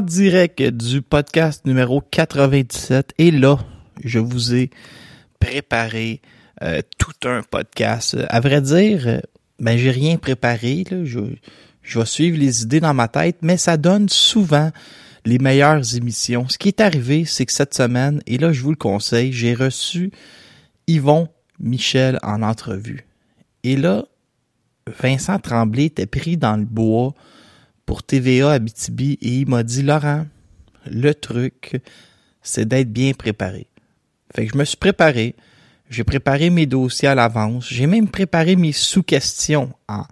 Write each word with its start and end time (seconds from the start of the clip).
Direct 0.00 0.62
du 0.62 1.02
podcast 1.02 1.66
numéro 1.66 2.00
97. 2.00 3.12
Et 3.18 3.30
là, 3.30 3.58
je 4.02 4.18
vous 4.18 4.54
ai 4.54 4.70
préparé 5.40 6.20
euh, 6.62 6.82
tout 6.98 7.28
un 7.28 7.42
podcast. 7.42 8.16
À 8.28 8.40
vrai 8.40 8.60
dire, 8.60 9.06
euh, 9.06 9.20
ben 9.58 9.76
j'ai 9.76 9.90
rien 9.90 10.16
préparé. 10.16 10.84
Je, 10.90 11.20
je 11.82 11.98
vais 11.98 12.06
suivre 12.06 12.38
les 12.38 12.62
idées 12.62 12.80
dans 12.80 12.94
ma 12.94 13.08
tête, 13.08 13.38
mais 13.42 13.56
ça 13.56 13.76
donne 13.76 14.08
souvent 14.08 14.70
les 15.24 15.38
meilleures 15.38 15.96
émissions. 15.96 16.48
Ce 16.48 16.58
qui 16.58 16.68
est 16.68 16.80
arrivé, 16.80 17.24
c'est 17.24 17.46
que 17.46 17.52
cette 17.52 17.74
semaine, 17.74 18.22
et 18.26 18.38
là 18.38 18.52
je 18.52 18.62
vous 18.62 18.70
le 18.70 18.76
conseille, 18.76 19.32
j'ai 19.32 19.54
reçu 19.54 20.10
Yvon 20.86 21.28
Michel 21.60 22.18
en 22.22 22.42
entrevue. 22.42 23.06
Et 23.62 23.76
là, 23.76 24.04
Vincent 25.00 25.38
Tremblay 25.38 25.86
était 25.86 26.06
pris 26.06 26.36
dans 26.36 26.56
le 26.56 26.64
bois 26.64 27.14
pour 27.86 28.02
TVA 28.02 28.52
Abitibi 28.52 29.18
et 29.20 29.40
il 29.40 29.48
m'a 29.48 29.62
dit 29.62 29.82
Laurent, 29.82 30.26
le 30.90 31.14
truc, 31.14 31.80
c'est 32.42 32.66
d'être 32.66 32.92
bien 32.92 33.12
préparé. 33.12 33.66
Fait 34.34 34.46
que 34.46 34.52
je 34.52 34.58
me 34.58 34.64
suis 34.64 34.76
préparé, 34.76 35.34
j'ai 35.90 36.04
préparé 36.04 36.50
mes 36.50 36.66
dossiers 36.66 37.08
à 37.08 37.14
l'avance, 37.14 37.68
j'ai 37.68 37.86
même 37.86 38.08
préparé 38.08 38.56
mes 38.56 38.72
sous-questions 38.72 39.72
en 39.88 40.04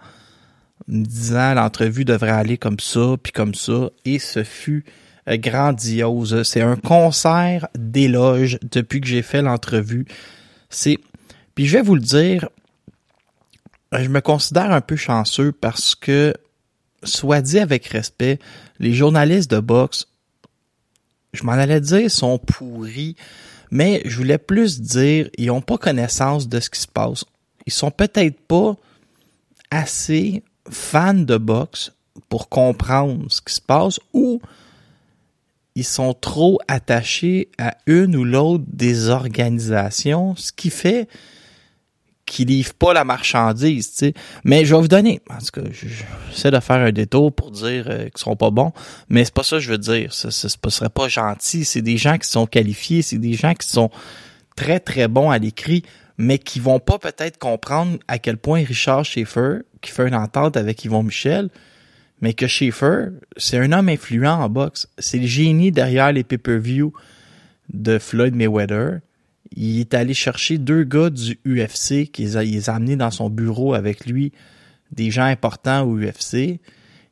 me 0.87 1.03
disant 1.03 1.53
l'entrevue 1.53 2.05
devrait 2.05 2.31
aller 2.31 2.57
comme 2.57 2.79
ça, 2.79 3.15
puis 3.21 3.31
comme 3.31 3.55
ça, 3.55 3.89
et 4.05 4.19
ce 4.19 4.43
fut 4.43 4.83
euh, 5.27 5.37
grandiose. 5.37 6.43
C'est 6.43 6.61
un 6.61 6.75
concert 6.75 7.67
d'éloges 7.77 8.57
depuis 8.61 9.01
que 9.01 9.07
j'ai 9.07 9.21
fait 9.21 9.41
l'entrevue. 9.41 10.05
C'est, 10.69 10.97
puis 11.55 11.65
je 11.65 11.77
vais 11.77 11.83
vous 11.83 11.95
le 11.95 12.01
dire, 12.01 12.49
je 13.91 14.09
me 14.09 14.21
considère 14.21 14.71
un 14.71 14.81
peu 14.81 14.95
chanceux 14.95 15.51
parce 15.51 15.95
que 15.95 16.33
soit 17.03 17.41
dit 17.41 17.59
avec 17.59 17.85
respect, 17.87 18.39
les 18.79 18.93
journalistes 18.93 19.51
de 19.51 19.59
boxe, 19.59 20.07
je 21.33 21.43
m'en 21.43 21.53
allais 21.53 21.81
dire, 21.81 22.09
sont 22.09 22.37
pourris, 22.37 23.15
mais 23.71 24.01
je 24.05 24.17
voulais 24.17 24.37
plus 24.37 24.81
dire, 24.81 25.29
ils 25.37 25.51
ont 25.51 25.61
pas 25.61 25.77
connaissance 25.77 26.47
de 26.47 26.59
ce 26.59 26.69
qui 26.69 26.79
se 26.79 26.87
passe. 26.87 27.25
Ils 27.65 27.73
sont 27.73 27.91
peut-être 27.91 28.39
pas 28.41 28.75
assez 29.71 30.43
fans 30.69 31.13
de 31.13 31.37
boxe 31.37 31.91
pour 32.29 32.49
comprendre 32.49 33.25
ce 33.29 33.41
qui 33.41 33.53
se 33.53 33.61
passe 33.61 33.99
ou 34.13 34.41
ils 35.75 35.83
sont 35.83 36.13
trop 36.13 36.59
attachés 36.67 37.49
à 37.57 37.75
une 37.87 38.15
ou 38.15 38.23
l'autre 38.23 38.63
des 38.67 39.09
organisations, 39.09 40.35
ce 40.35 40.51
qui 40.51 40.69
fait 40.69 41.07
qui 42.33 42.45
livrent 42.45 42.73
pas 42.73 42.93
la 42.93 43.03
marchandise, 43.03 43.91
tu 43.91 43.97
sais. 43.97 44.13
Mais 44.43 44.65
je 44.65 44.73
vais 44.73 44.81
vous 44.81 44.87
donner, 44.87 45.21
en 45.29 45.37
tout 45.37 45.61
cas, 45.61 45.69
j'essaie 45.71 46.49
de 46.49 46.59
faire 46.59 46.77
un 46.77 46.91
détour 46.91 47.31
pour 47.31 47.51
dire 47.51 47.85
euh, 47.87 48.05
qu'ils 48.05 48.17
sont 48.17 48.35
pas 48.35 48.49
bons, 48.49 48.73
mais 49.07 49.23
c'est 49.23 49.33
pas 49.35 49.43
ça 49.43 49.57
que 49.57 49.61
je 49.61 49.69
veux 49.69 49.77
dire. 49.77 50.11
Ça, 50.11 50.31
ça, 50.31 50.49
ça 50.49 50.69
serait 50.71 50.89
pas 50.89 51.07
gentil. 51.07 51.63
C'est 51.63 51.83
des 51.83 51.97
gens 51.97 52.17
qui 52.17 52.27
sont 52.27 52.47
qualifiés, 52.47 53.03
c'est 53.03 53.19
des 53.19 53.33
gens 53.33 53.53
qui 53.53 53.69
sont 53.69 53.91
très 54.55 54.79
très 54.79 55.07
bons 55.07 55.29
à 55.29 55.37
l'écrit, 55.37 55.83
mais 56.17 56.39
qui 56.39 56.59
vont 56.59 56.79
pas 56.79 56.97
peut-être 56.97 57.37
comprendre 57.37 57.99
à 58.07 58.17
quel 58.17 58.37
point 58.37 58.63
Richard 58.63 59.05
Schaeffer, 59.05 59.59
qui 59.81 59.91
fait 59.91 60.07
une 60.07 60.15
entente 60.15 60.57
avec 60.57 60.83
Yvon 60.83 61.03
Michel, 61.03 61.49
mais 62.21 62.33
que 62.33 62.47
Schaeffer, 62.47 63.09
c'est 63.37 63.59
un 63.59 63.71
homme 63.71 63.89
influent 63.89 64.41
en 64.41 64.49
boxe. 64.49 64.87
C'est 64.97 65.19
le 65.19 65.27
génie 65.27 65.71
derrière 65.71 66.11
les 66.11 66.23
pay-per-view 66.23 66.93
de 67.71 67.99
Floyd 67.99 68.33
Mayweather 68.33 69.01
il 69.55 69.79
est 69.79 69.93
allé 69.93 70.13
chercher 70.13 70.57
deux 70.57 70.83
gars 70.83 71.09
du 71.09 71.39
UFC 71.45 72.11
qu'il 72.11 72.37
a, 72.37 72.43
il 72.43 72.69
amenés 72.69 72.95
dans 72.95 73.11
son 73.11 73.29
bureau 73.29 73.73
avec 73.73 74.05
lui, 74.05 74.31
des 74.91 75.11
gens 75.11 75.23
importants 75.23 75.83
au 75.83 75.97
UFC. 75.97 76.59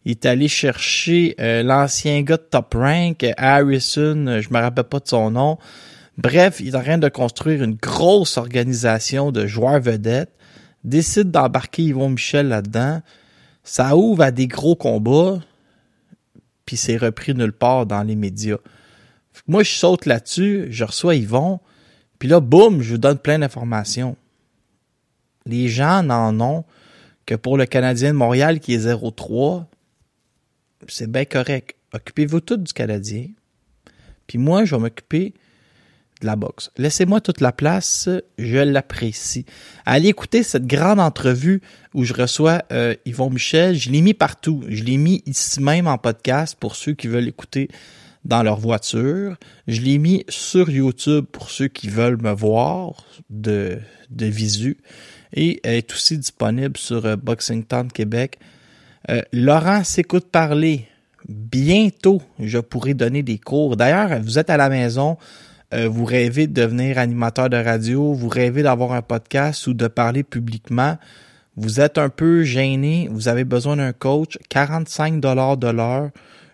Il 0.06 0.12
est 0.12 0.26
allé 0.26 0.48
chercher 0.48 1.36
euh, 1.40 1.62
l'ancien 1.62 2.22
gars 2.24 2.38
de 2.38 2.48
Top 2.50 2.74
Rank, 2.74 3.26
Harrison, 3.38 4.40
je 4.42 4.50
me 4.52 4.60
rappelle 4.60 4.86
pas 4.86 5.00
de 5.00 5.08
son 5.08 5.32
nom. 5.32 5.58
Bref, 6.18 6.60
il 6.60 6.70
est 6.70 6.76
en 6.76 6.82
train 6.82 6.98
de 6.98 7.10
construire 7.10 7.64
une 7.64 7.76
grosse 7.76 8.38
organisation 8.38 9.32
de 9.32 9.46
joueurs 9.46 9.80
vedettes, 9.80 10.32
décide 10.84 11.32
d'embarquer 11.32 11.84
Yvon 11.84 12.10
Michel 12.10 12.48
là-dedans. 12.48 13.02
Ça 13.64 13.96
ouvre 13.96 14.24
à 14.24 14.32
des 14.32 14.48
gros 14.48 14.76
combats, 14.76 15.40
puis 16.66 16.78
c'est 16.78 16.98
repris 16.98 17.36
nulle 17.36 17.54
part 17.54 17.86
dans 17.86 18.04
les 18.04 18.16
médias. 18.16 18.58
Moi, 19.48 19.64
je 19.64 19.72
saute 19.72 20.06
là-dessus, 20.06 20.68
je 20.70 20.84
reçois 20.84 21.16
Yvon, 21.16 21.60
puis 22.22 22.30
là, 22.30 22.40
boum, 22.40 22.84
je 22.84 22.92
vous 22.92 22.98
donne 23.00 23.18
plein 23.18 23.40
d'informations. 23.40 24.16
Les 25.48 25.70
gens 25.70 26.04
n'en 26.04 26.40
ont 26.40 26.66
que 27.26 27.34
pour 27.34 27.58
le 27.58 27.66
Canadien 27.66 28.10
de 28.14 28.18
Montréal 28.18 28.60
qui 28.60 28.76
est 28.76 28.86
0-3. 28.86 29.66
C'est 30.88 31.10
bien 31.10 31.26
correct. 31.26 31.76
Occupez-vous 31.94 32.42
tout 32.42 32.58
du 32.58 32.72
Canadien. 32.74 33.26
Puis 34.28 34.38
moi, 34.38 34.66
je 34.66 34.76
vais 34.76 34.82
m'occuper 34.82 35.34
de 36.22 36.28
la 36.28 36.36
boxe. 36.36 36.70
Laissez-moi 36.78 37.22
toute 37.22 37.42
la 37.42 37.52
place, 37.52 38.08
je 38.38 38.60
l'apprécie. 38.60 39.48
Allez 39.88 40.10
écouter 40.10 40.44
cette 40.44 40.68
grande 40.68 41.00
entrevue 41.00 41.60
où 41.96 42.04
je 42.04 42.14
reçois 42.14 42.62
euh, 42.72 42.94
Yvon 43.08 43.32
Michel. 43.32 43.74
Je 43.74 43.90
l'ai 43.90 44.02
mis 44.02 44.14
partout. 44.14 44.64
Je 44.70 44.84
l'ai 44.84 44.98
mis 44.98 45.24
ici 45.26 45.60
même 45.60 45.88
en 45.88 45.98
podcast 45.98 46.56
pour 46.60 46.76
ceux 46.76 46.94
qui 46.94 47.08
veulent 47.08 47.28
écouter 47.28 47.68
dans 48.26 48.44
leur 48.44 48.60
voiture. 48.60 49.36
Je 49.68 49.82
l'ai 49.82 49.98
mis 49.98 50.26
sur 50.30 50.70
YouTube 50.70 51.26
pour 51.32 51.50
ceux 51.50 51.68
qui 51.68 51.90
veulent 51.90 52.22
me 52.22 52.32
voir 52.32 53.06
de, 53.30 53.80
de 54.10 54.26
visu 54.26 54.78
et 55.34 55.60
est 55.64 55.92
aussi 55.92 56.18
disponible 56.18 56.78
sur 56.78 57.06
euh, 57.06 57.16
Boxing 57.16 57.64
Town 57.64 57.92
Québec. 57.92 58.40
Euh, 59.10 59.22
Laurent 59.34 59.84
s'écoute 59.84 60.28
parler. 60.32 60.88
Bientôt, 61.28 62.22
je 62.40 62.60
pourrai 62.60 62.94
donner 62.94 63.24
des 63.24 63.38
cours. 63.38 63.78
D'ailleurs, 63.78 64.22
vous 64.22 64.40
êtes 64.40 64.50
à 64.50 64.58
la 64.58 64.70
maison, 64.70 65.18
euh, 65.74 65.88
vous 65.88 66.06
rêvez 66.06 66.48
de 66.48 66.54
devenir 66.54 66.98
animateur 66.98 67.50
de 67.50 67.58
radio, 67.58 68.14
vous 68.14 68.28
rêvez 68.28 68.64
d'avoir 68.64 68.94
un 68.94 69.02
podcast 69.02 69.68
ou 69.68 69.74
de 69.74 69.88
parler 69.88 70.24
publiquement. 70.24 70.98
Vous 71.58 71.80
êtes 71.80 71.98
un 71.98 72.10
peu 72.10 72.44
gêné, 72.44 73.08
vous 73.12 73.28
avez 73.28 73.44
besoin 73.44 73.78
d'un 73.78 73.94
coach, 73.94 74.38
45 74.50 75.20
dollars 75.20 75.58
de 75.58 75.68
l'heure 75.68 76.10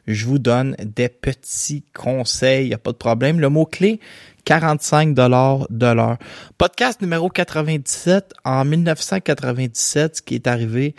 je 0.08 0.26
vous 0.26 0.40
donne 0.40 0.76
des 0.80 1.10
petits 1.10 1.84
conseils, 1.94 2.66
il 2.66 2.70
n'y 2.70 2.74
a 2.74 2.80
pas 2.80 2.92
de 2.92 2.98
problème. 2.98 3.40
Le 3.40 3.50
mot-clé, 3.50 4.00
45 4.46 5.14
dollars 5.14 5.68
de 5.70 5.88
l'heure. 5.88 6.18
Podcast 6.58 7.02
numéro 7.02 7.30
97, 7.30 8.34
en 8.46 8.64
1997, 8.64 10.18
ce 10.18 10.22
qui 10.22 10.36
est 10.36 10.48
arrivé, 10.48 10.96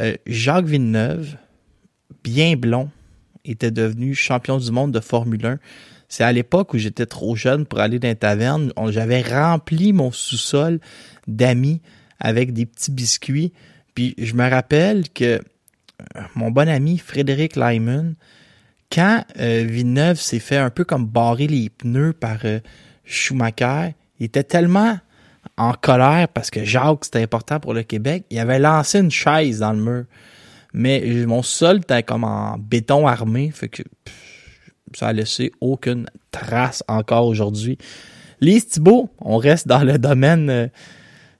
euh, 0.00 0.14
Jacques 0.26 0.66
Villeneuve, 0.66 1.36
bien 2.22 2.56
blond, 2.56 2.90
était 3.44 3.70
devenu 3.70 4.14
champion 4.14 4.58
du 4.58 4.70
monde 4.70 4.92
de 4.92 5.00
Formule 5.00 5.44
1. 5.44 5.58
C'est 6.08 6.24
à 6.24 6.32
l'époque 6.32 6.74
où 6.74 6.78
j'étais 6.78 7.06
trop 7.06 7.34
jeune 7.34 7.66
pour 7.66 7.80
aller 7.80 7.98
dans 7.98 8.08
les 8.08 8.14
tavernes. 8.14 8.72
J'avais 8.90 9.22
rempli 9.22 9.92
mon 9.92 10.12
sous-sol 10.12 10.78
d'amis 11.26 11.80
avec 12.20 12.52
des 12.52 12.66
petits 12.66 12.92
biscuits. 12.92 13.52
Puis 13.94 14.14
je 14.18 14.34
me 14.34 14.48
rappelle 14.48 15.08
que 15.10 15.24
euh, 15.24 16.20
mon 16.34 16.50
bon 16.50 16.68
ami 16.68 16.98
Frédéric 16.98 17.56
Lyman, 17.56 18.14
quand 18.92 19.24
euh, 19.38 19.64
Villeneuve 19.66 20.20
s'est 20.20 20.38
fait 20.38 20.56
un 20.56 20.70
peu 20.70 20.84
comme 20.84 21.06
barrer 21.06 21.46
les 21.46 21.70
pneus 21.70 22.12
par 22.12 22.38
euh, 22.44 22.60
Schumacher, 23.04 23.94
il 24.18 24.26
était 24.26 24.44
tellement 24.44 24.98
en 25.56 25.72
colère 25.72 26.28
parce 26.28 26.50
que 26.50 26.64
Jacques, 26.64 27.04
c'était 27.04 27.22
important 27.22 27.60
pour 27.60 27.74
le 27.74 27.82
Québec, 27.82 28.24
il 28.30 28.38
avait 28.38 28.58
lancé 28.58 28.98
une 28.98 29.10
chaise 29.10 29.60
dans 29.60 29.72
le 29.72 29.80
mur. 29.80 30.04
Mais 30.72 31.24
mon 31.26 31.42
sol 31.42 31.78
était 31.78 32.02
comme 32.02 32.24
en 32.24 32.58
béton 32.58 33.06
armé, 33.06 33.52
fait 33.52 33.68
que 33.68 33.82
ça 34.92 35.08
a 35.08 35.12
laissé 35.12 35.52
aucune 35.60 36.06
trace 36.32 36.82
encore 36.88 37.26
aujourd'hui. 37.26 37.78
Lise 38.40 38.66
Thibault, 38.66 39.10
on 39.20 39.36
reste 39.36 39.68
dans 39.68 39.84
le 39.84 39.98
domaine 39.98 40.50
euh, 40.50 40.66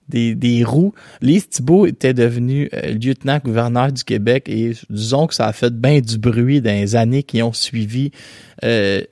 des, 0.09 0.35
des 0.35 0.65
roues. 0.65 0.95
Lise 1.21 1.49
Thibault 1.49 1.87
était 1.87 2.15
devenu 2.15 2.69
euh, 2.75 2.93
lieutenant-gouverneur 2.93 3.93
du 3.93 4.05
Québec 4.05 4.49
et 4.49 4.73
disons 4.91 5.27
que 5.27 5.35
ça 5.35 5.47
a 5.47 5.53
fait 5.53 5.73
bien 5.73 6.01
du 6.01 6.19
bruit 6.19 6.61
dans 6.61 6.71
les 6.71 6.97
années 6.97 7.23
qui 7.23 7.43
ont 7.43 7.53
suivi. 7.53 8.11
Euh, 8.65 9.03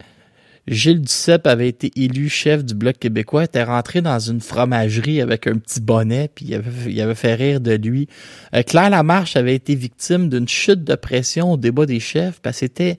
Gilles 0.68 1.00
Duceppe 1.00 1.48
avait 1.48 1.68
été 1.68 1.90
élu 1.96 2.28
chef 2.28 2.64
du 2.64 2.74
Bloc 2.74 2.98
québécois, 2.98 3.44
était 3.44 3.64
rentré 3.64 4.00
dans 4.00 4.20
une 4.20 4.40
fromagerie 4.40 5.20
avec 5.20 5.48
un 5.48 5.56
petit 5.58 5.80
bonnet, 5.80 6.30
puis 6.32 6.46
il 6.46 7.00
avait, 7.00 7.14
fait 7.16 7.34
rire 7.34 7.60
de 7.60 7.72
lui. 7.72 8.08
Euh, 8.54 8.62
Claire 8.62 8.90
Lamarche 8.90 9.34
avait 9.34 9.56
été 9.56 9.74
victime 9.74 10.28
d'une 10.28 10.46
chute 10.46 10.84
de 10.84 10.94
pression 10.94 11.52
au 11.52 11.56
débat 11.56 11.84
des 11.84 11.98
chefs, 11.98 12.40
parce 12.40 12.60
qu'elle 12.60 12.68
s'était 12.68 12.98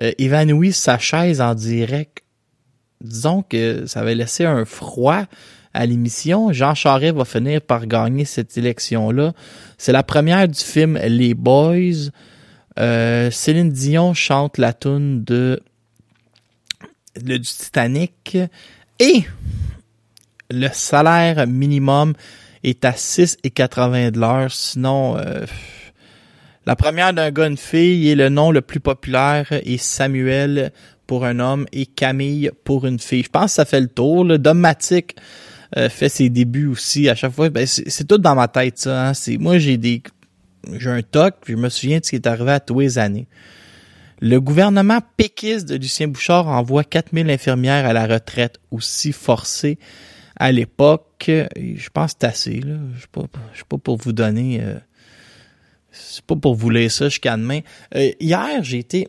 euh, 0.00 0.72
sa 0.72 0.98
chaise 0.98 1.40
en 1.40 1.54
direct. 1.54 2.22
Disons 3.02 3.42
que 3.42 3.86
ça 3.86 4.00
avait 4.00 4.14
laissé 4.14 4.44
un 4.44 4.64
froid 4.64 5.24
à 5.72 5.86
l'émission. 5.86 6.52
Jean 6.52 6.74
Charest 6.74 7.14
va 7.14 7.24
finir 7.24 7.60
par 7.60 7.86
gagner 7.86 8.24
cette 8.24 8.56
élection-là. 8.56 9.32
C'est 9.78 9.92
la 9.92 10.02
première 10.02 10.48
du 10.48 10.58
film 10.58 10.98
Les 11.02 11.34
Boys. 11.34 12.10
Euh, 12.78 13.30
Céline 13.30 13.70
Dion 13.70 14.14
chante 14.14 14.58
la 14.58 14.72
tune 14.72 15.24
de 15.24 15.60
le 17.24 17.38
du 17.38 17.48
Titanic 17.48 18.38
et 18.98 19.24
le 20.50 20.68
salaire 20.72 21.46
minimum 21.46 22.14
est 22.62 22.84
à 22.84 22.92
6,80 22.92 24.10
de. 24.10 24.48
Sinon, 24.50 25.16
euh, 25.16 25.44
la 26.66 26.76
première 26.76 27.12
d'un 27.12 27.30
gars, 27.30 27.46
une 27.46 27.56
fille 27.56 28.08
et 28.08 28.14
le 28.14 28.28
nom 28.28 28.50
le 28.50 28.60
plus 28.60 28.80
populaire 28.80 29.46
est 29.50 29.78
Samuel 29.78 30.72
pour 31.06 31.24
un 31.24 31.40
homme 31.40 31.66
et 31.72 31.86
Camille 31.86 32.50
pour 32.64 32.86
une 32.86 33.00
fille. 33.00 33.24
Je 33.24 33.30
pense 33.30 33.46
que 33.46 33.56
ça 33.56 33.64
fait 33.64 33.80
le 33.80 33.88
tour. 33.88 34.24
Le 34.24 34.38
Domatic 34.38 35.16
euh, 35.76 35.88
fait 35.88 36.08
ses 36.08 36.28
débuts 36.28 36.66
aussi 36.66 37.08
à 37.08 37.14
chaque 37.14 37.32
fois. 37.32 37.50
Ben, 37.50 37.66
c'est 37.66 38.06
tout 38.06 38.18
dans 38.18 38.34
ma 38.34 38.48
tête 38.48 38.78
ça. 38.78 39.08
hein. 39.08 39.14
C'est 39.14 39.36
moi 39.38 39.58
j'ai 39.58 39.76
des 39.76 40.02
j'ai 40.78 40.90
un 40.90 41.02
toc. 41.02 41.36
puis 41.42 41.54
Je 41.54 41.58
me 41.58 41.68
souviens 41.68 41.98
de 42.00 42.04
ce 42.04 42.10
qui 42.10 42.16
est 42.16 42.26
arrivé 42.26 42.52
à 42.52 42.60
tous 42.60 42.80
les 42.80 42.98
années. 42.98 43.26
Le 44.20 44.38
gouvernement 44.38 45.00
péquiste 45.16 45.66
de 45.68 45.76
Lucien 45.76 46.08
Bouchard 46.08 46.46
envoie 46.48 46.84
4000 46.84 47.30
infirmières 47.30 47.86
à 47.86 47.94
la 47.94 48.06
retraite, 48.06 48.58
aussi 48.70 49.12
forcées 49.12 49.78
à 50.36 50.52
l'époque. 50.52 51.24
Je 51.26 51.88
pense 51.88 52.12
que 52.12 52.18
c'est 52.20 52.26
assez. 52.26 52.60
Là. 52.60 52.74
Je 52.74 52.94
ne 52.94 52.98
suis 52.98 53.28
suis 53.54 53.64
pas 53.64 53.78
pour 53.78 53.96
vous 53.96 54.12
donner... 54.12 54.60
Euh, 54.62 54.74
c'est 55.92 56.24
pas 56.24 56.36
pour 56.36 56.54
vous 56.54 56.70
lire 56.70 56.90
ça 56.90 57.08
jusqu'à 57.08 57.36
demain. 57.36 57.60
Euh, 57.94 58.10
hier, 58.20 58.62
j'ai 58.62 58.78
été... 58.78 59.08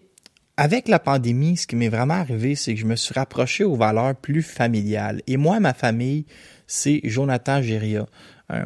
Avec 0.58 0.88
la 0.88 1.00
pandémie, 1.00 1.58
ce 1.58 1.66
qui 1.66 1.76
m'est 1.76 1.90
vraiment 1.90 2.16
arrivé, 2.16 2.56
c'est 2.56 2.74
que 2.76 2.80
je 2.80 2.86
me 2.86 2.96
suis 2.96 3.14
rapproché 3.14 3.64
aux 3.64 3.76
valeurs 3.76 4.16
plus 4.16 4.44
familiales. 4.44 5.22
Et 5.26 5.38
moi, 5.38 5.60
ma 5.60 5.74
famille, 5.74 6.26
c'est 6.68 7.02
Jonathan 7.04 7.62
Géria, 7.62 8.06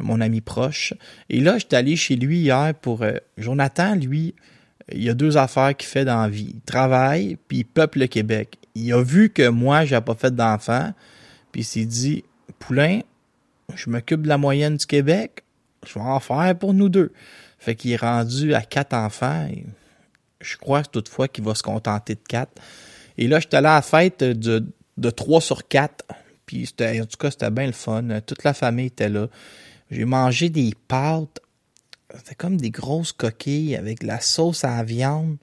mon 0.02 0.20
ami 0.20 0.40
proche. 0.40 0.94
Et 1.30 1.40
là, 1.40 1.58
j'étais 1.58 1.76
allé 1.76 1.96
chez 1.96 2.16
lui 2.16 2.40
hier 2.40 2.74
pour... 2.74 3.02
euh, 3.02 3.14
Jonathan, 3.38 3.94
lui, 3.94 4.34
il 4.92 5.02
y 5.02 5.08
a 5.08 5.14
deux 5.14 5.36
affaires 5.36 5.76
qu'il 5.76 5.88
fait 5.88 6.04
dans 6.04 6.22
la 6.22 6.28
vie. 6.28 6.52
Il 6.54 6.60
travaille, 6.60 7.38
puis 7.48 7.58
il 7.58 7.64
peuple 7.64 8.00
le 8.00 8.06
Québec. 8.08 8.58
Il 8.74 8.92
a 8.92 9.02
vu 9.02 9.30
que 9.30 9.48
moi, 9.48 9.84
j'ai 9.84 10.00
pas 10.00 10.14
fait 10.14 10.34
d'enfant, 10.34 10.92
puis 11.52 11.62
il 11.62 11.64
s'est 11.64 11.84
dit, 11.84 12.24
Poulain, 12.58 13.00
je 13.74 13.90
m'occupe 13.90 14.22
de 14.22 14.28
la 14.28 14.38
moyenne 14.38 14.76
du 14.76 14.86
Québec, 14.86 15.44
je 15.86 15.94
vais 15.94 16.04
en 16.04 16.20
faire 16.20 16.56
pour 16.58 16.74
nous 16.74 16.88
deux. 16.88 17.12
Fait 17.58 17.74
qu'il 17.74 17.92
est 17.92 17.96
rendu 17.96 18.54
à 18.54 18.62
quatre 18.62 18.92
enfants. 18.94 19.48
Je 20.46 20.56
crois 20.56 20.82
toutefois 20.82 21.28
qu'il 21.28 21.44
va 21.44 21.54
se 21.54 21.62
contenter 21.62 22.14
de 22.14 22.20
quatre. 22.26 22.52
Et 23.18 23.26
là, 23.26 23.40
j'étais 23.40 23.56
allé 23.56 23.68
à 23.68 23.76
la 23.76 23.82
fête 23.82 24.22
de, 24.22 24.64
de 24.96 25.10
3 25.10 25.40
sur 25.40 25.66
4. 25.66 26.04
Puis 26.46 26.72
en 26.80 27.06
tout 27.06 27.16
cas, 27.18 27.30
c'était 27.30 27.50
bien 27.50 27.66
le 27.66 27.72
fun. 27.72 28.20
Toute 28.24 28.44
la 28.44 28.54
famille 28.54 28.86
était 28.86 29.08
là. 29.08 29.28
J'ai 29.90 30.04
mangé 30.04 30.48
des 30.48 30.72
pâtes. 30.88 31.40
C'était 32.16 32.34
comme 32.34 32.56
des 32.56 32.70
grosses 32.70 33.12
coquilles 33.12 33.76
avec 33.76 34.00
de 34.00 34.06
la 34.06 34.20
sauce 34.20 34.64
à 34.64 34.76
la 34.76 34.84
viande. 34.84 35.36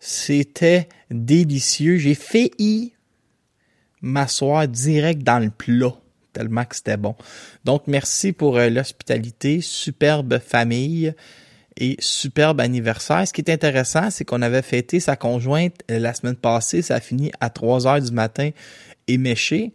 C'était 0.00 0.88
délicieux. 1.10 1.96
J'ai 1.96 2.14
failli 2.14 2.92
m'asseoir 4.02 4.68
direct 4.68 5.22
dans 5.22 5.38
le 5.38 5.48
plat, 5.48 5.94
tellement 6.34 6.66
que 6.66 6.76
c'était 6.76 6.98
bon. 6.98 7.16
Donc, 7.64 7.84
merci 7.86 8.32
pour 8.32 8.58
euh, 8.58 8.68
l'hospitalité. 8.68 9.62
Superbe 9.62 10.38
famille 10.40 11.14
et 11.76 11.96
superbe 11.98 12.60
anniversaire. 12.60 13.26
Ce 13.26 13.32
qui 13.32 13.40
est 13.40 13.50
intéressant, 13.50 14.10
c'est 14.10 14.24
qu'on 14.24 14.42
avait 14.42 14.62
fêté 14.62 15.00
sa 15.00 15.16
conjointe 15.16 15.74
euh, 15.90 15.98
la 15.98 16.14
semaine 16.14 16.36
passée. 16.36 16.82
Ça 16.82 16.96
a 16.96 17.00
fini 17.00 17.32
à 17.40 17.50
3 17.50 17.86
heures 17.86 18.00
du 18.00 18.12
matin 18.12 18.50
éméché. 19.08 19.72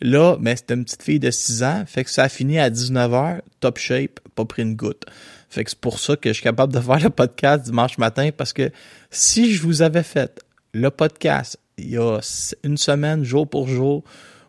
Là, 0.00 0.36
ben, 0.40 0.56
c'était 0.56 0.74
une 0.74 0.84
petite 0.84 1.02
fille 1.02 1.20
de 1.20 1.30
6 1.30 1.62
ans. 1.62 1.84
Fait 1.86 2.04
que 2.04 2.10
ça 2.10 2.24
a 2.24 2.28
fini 2.28 2.58
à 2.58 2.70
19 2.70 3.14
heures, 3.14 3.42
top 3.60 3.78
shape, 3.78 4.20
pas 4.34 4.44
pris 4.44 4.62
une 4.62 4.74
goutte. 4.74 5.04
Fait 5.48 5.64
que 5.64 5.70
c'est 5.70 5.78
pour 5.78 5.98
ça 5.98 6.16
que 6.16 6.30
je 6.30 6.34
suis 6.34 6.42
capable 6.42 6.72
de 6.72 6.80
faire 6.80 6.98
le 6.98 7.10
podcast 7.10 7.64
dimanche 7.64 7.98
matin 7.98 8.30
parce 8.36 8.52
que 8.52 8.70
si 9.10 9.52
je 9.52 9.62
vous 9.62 9.82
avais 9.82 10.02
fait 10.02 10.40
le 10.72 10.90
podcast 10.90 11.58
il 11.78 11.90
y 11.90 11.98
a 11.98 12.20
une 12.64 12.76
semaine, 12.76 13.22
jour 13.22 13.48
pour 13.48 13.68
jour, 13.68 14.02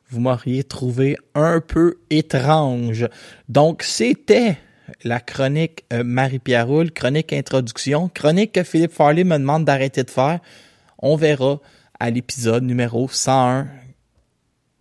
vous 0.10 0.20
m'auriez 0.22 0.64
trouvé 0.64 1.18
un 1.36 1.60
peu 1.60 1.98
étrange. 2.10 3.08
Donc, 3.50 3.84
c'était 3.84 4.58
la 5.04 5.20
chronique 5.20 5.86
euh, 5.92 6.04
Marie-Pierre 6.04 6.68
Roule, 6.68 6.92
chronique 6.92 7.34
introduction, 7.34 8.10
chronique 8.10 8.54
que 8.54 8.64
Philippe 8.64 8.94
Farley 8.94 9.24
me 9.24 9.38
demande 9.38 9.66
d'arrêter 9.66 10.04
de 10.04 10.10
faire. 10.10 10.40
On 11.00 11.16
verra 11.16 11.60
à 12.00 12.10
l'épisode 12.10 12.64
numéro 12.64 13.08
101 13.10 13.68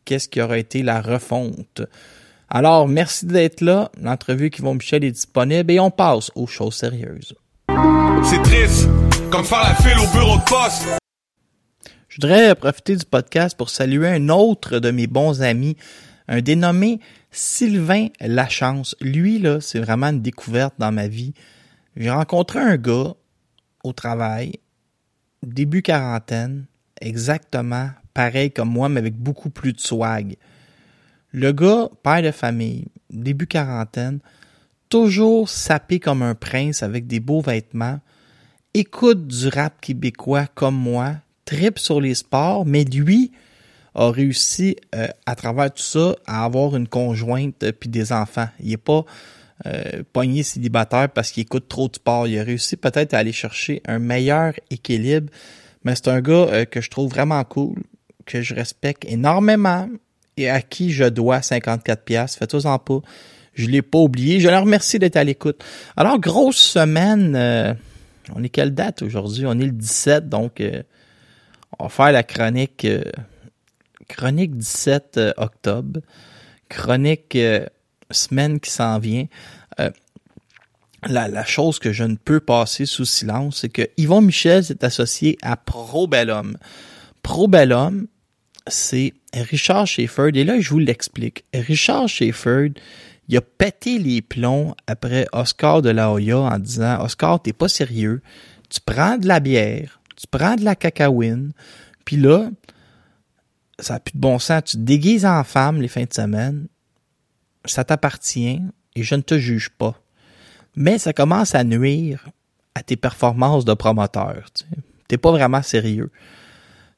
qu'est-ce 0.05 0.29
qui 0.29 0.41
aura 0.41 0.59
été 0.59 0.83
la 0.83 1.01
refonte. 1.01 1.83
Alors, 2.49 2.87
merci 2.87 3.27
d'être 3.27 3.61
là. 3.61 3.91
L'entrevue 4.01 4.51
qui 4.51 4.63
va 4.63 4.75
Michel 4.75 5.05
est 5.05 5.11
disponible 5.11 5.73
et 5.73 5.81
on 5.81 5.91
passe 5.91 6.31
aux 6.35 6.47
choses 6.47 6.75
sérieuses. 6.75 7.35
C'est 8.25 8.43
triste, 8.43 8.89
comme 9.31 9.45
faire 9.45 9.63
la 9.63 9.75
file 9.75 9.99
au 9.99 10.13
bureau 10.13 10.37
de 10.37 10.45
poste. 10.45 10.87
Je 12.09 12.17
voudrais 12.17 12.55
profiter 12.55 12.97
du 12.97 13.07
podcast 13.07 13.57
pour 13.57 13.71
saluer 13.71 14.09
un 14.09 14.29
autre 14.29 14.81
de 14.81 14.91
mes 14.91 15.07
bons 15.07 15.41
amis, 15.41 15.77
un 16.29 16.43
dénommé 16.43 17.01
Sylvain 17.33 18.09
Lachance. 18.21 18.95
Lui, 19.01 19.39
là, 19.39 19.61
c'est 19.61 19.81
vraiment 19.81 20.09
une 20.09 20.23
découverte 20.23 20.75
dans 20.79 20.93
ma 20.93 21.09
vie. 21.09 21.33
J'ai 21.97 22.11
rencontré 22.11 22.61
un 22.61 22.77
gars 22.77 23.15
au 23.83 23.93
travail, 23.93 24.61
début 25.43 25.83
quarantaine, 25.83 26.67
exactement 27.01 27.91
pareil 28.15 28.51
comme 28.51 28.71
moi, 28.71 28.89
mais 28.89 29.01
avec 29.01 29.17
beaucoup 29.17 29.51
plus 29.51 29.73
de 29.73 29.81
swag. 29.81 30.37
Le 31.33 31.53
gars, 31.53 31.89
père 32.03 32.23
de 32.23 32.31
famille, 32.31 32.87
début 33.11 33.47
quarantaine, 33.47 34.21
toujours 34.89 35.49
sapé 35.49 35.99
comme 35.99 36.23
un 36.23 36.35
prince 36.35 36.83
avec 36.83 37.07
des 37.07 37.21
beaux 37.21 37.41
vêtements, 37.41 38.01
écoute 38.75 39.27
du 39.27 39.49
rap 39.49 39.81
québécois 39.81 40.47
comme 40.55 40.77
moi, 40.77 41.17
tripe 41.45 41.79
sur 41.79 42.01
les 42.01 42.15
sports, 42.15 42.67
mais 42.67 42.85
lui 42.85 43.33
a 43.95 44.11
réussi 44.11 44.77
euh, 44.95 45.07
à 45.27 45.35
travers 45.35 45.73
tout 45.73 45.83
ça 45.83 46.17
à 46.27 46.45
avoir 46.45 46.77
une 46.77 46.89
conjointe 46.89 47.63
euh, 47.63 47.73
puis 47.73 47.89
des 47.89 48.13
enfants. 48.13 48.49
Il 48.61 48.73
est 48.73 48.77
pas 48.77 49.05
euh, 49.67 50.03
pogné 50.13 50.43
célibataire 50.43 51.09
parce 51.09 51.31
qu'il 51.31 51.43
écoute 51.43 51.69
trop 51.69 51.87
de 51.87 51.95
sport. 51.95 52.27
Il 52.27 52.37
a 52.37 52.43
réussi 52.43 52.77
peut-être 52.77 53.15
à 53.15 53.19
aller 53.19 53.31
chercher 53.31 53.81
un 53.87 54.01
meilleur 54.01 54.55
équilibre, 54.71 55.31
mais 55.85 55.95
c'est 55.95 56.09
un 56.09 56.21
gars 56.21 56.33
euh, 56.33 56.65
que 56.65 56.81
je 56.81 56.91
trouve 56.91 57.09
vraiment 57.09 57.45
cool, 57.45 57.85
que 58.27 58.43
je 58.43 58.57
respecte 58.57 59.05
énormément 59.05 59.89
et 60.37 60.51
à 60.51 60.63
qui 60.63 60.91
je 60.91 61.05
dois 61.05 61.43
54 61.43 62.03
pièces. 62.03 62.35
Faites-en 62.35 62.77
pas. 62.81 63.01
Je 63.55 63.67
l'ai 63.67 63.83
pas 63.83 63.99
oublié. 63.99 64.41
Je 64.41 64.49
le 64.49 64.59
remercie 64.59 64.99
d'être 64.99 65.17
à 65.17 65.23
l'écoute. 65.23 65.63
Alors, 65.97 66.19
grosse 66.19 66.57
semaine. 66.57 67.77
on 68.35 68.43
est 68.43 68.49
quelle 68.49 68.75
date 68.75 69.03
aujourd'hui? 69.03 69.45
On 69.47 69.53
est 69.61 69.67
le 69.67 69.71
17, 69.71 70.29
donc 70.29 70.61
on 71.79 71.85
va 71.85 71.89
faire 71.91 72.13
la 72.13 72.23
chronique 72.23 72.87
chronique 74.13 74.57
17 74.57 75.15
euh, 75.17 75.33
octobre. 75.39 76.01
Chronique 76.69 77.35
euh, 77.37 77.67
semaine 78.11 78.61
qui 78.61 78.71
s'en 78.71 78.99
vient. 78.99 79.27
Euh, 79.81 79.91
la, 81.09 81.45
chose 81.45 81.79
que 81.79 81.93
je 81.93 82.05
ne 82.05 82.17
peux 82.17 82.41
passer 82.41 82.87
sous 82.87 83.05
silence, 83.05 83.61
c'est 83.61 83.69
que 83.71 83.83
Yvon 83.97 84.21
Michel 84.21 84.63
s'est 84.63 84.85
associé 84.85 85.39
à 85.43 85.57
Probellum. 85.57 86.57
Probellum, 87.23 88.07
c'est 88.67 89.15
Richard 89.35 89.87
Schaefford. 89.87 90.31
Et 90.35 90.45
là, 90.45 90.61
je 90.61 90.71
vous 90.71 90.79
l'explique. 90.79 91.45
Richard 91.53 92.09
Schaefford, 92.09 92.71
il 93.29 93.37
a 93.37 93.41
pété 93.41 93.99
les 93.99 94.23
plombs 94.23 94.77
après 94.87 95.27
Oscar 95.33 95.83
de 95.83 95.91
la 95.91 96.13
Hoya 96.13 96.39
en 96.39 96.59
disant 96.59 97.03
Oscar, 97.03 97.41
t'es 97.43 97.53
pas 97.53 97.69
sérieux. 97.69 98.23
Tu 98.69 98.81
prends 98.85 99.17
de 99.17 99.27
la 99.27 99.41
bière, 99.41 100.01
tu 100.17 100.27
prends 100.31 100.55
de 100.55 100.65
la 100.65 100.77
cacahuine, 100.77 101.53
puis 102.05 102.17
là, 102.17 102.49
ça 103.83 103.95
n'a 103.95 104.01
plus 104.01 104.13
de 104.13 104.21
bon 104.21 104.39
sens. 104.39 104.65
Tu 104.65 104.77
te 104.77 104.83
déguises 104.83 105.27
en 105.27 105.43
femme 105.45 105.81
les 105.81 105.89
fins 105.89 106.05
de 106.05 106.13
semaine, 106.13 106.67
ça 107.65 107.85
t'appartient 107.85 108.61
et 108.95 109.03
je 109.03 109.15
ne 109.15 109.23
te 109.23 109.39
juge 109.39 109.71
pas. 109.71 110.01
Mais 110.77 110.99
ça 110.99 111.13
commence 111.13 111.55
à 111.55 111.65
nuire 111.65 112.29
à 112.75 112.83
tes 112.83 112.97
performances 112.97 113.65
de 113.65 113.75
promoteur. 113.75 114.49
Tu 114.55 114.65
n'es 115.11 115.19
pas 115.19 115.31
vraiment 115.31 115.63
sérieux. 115.63 116.11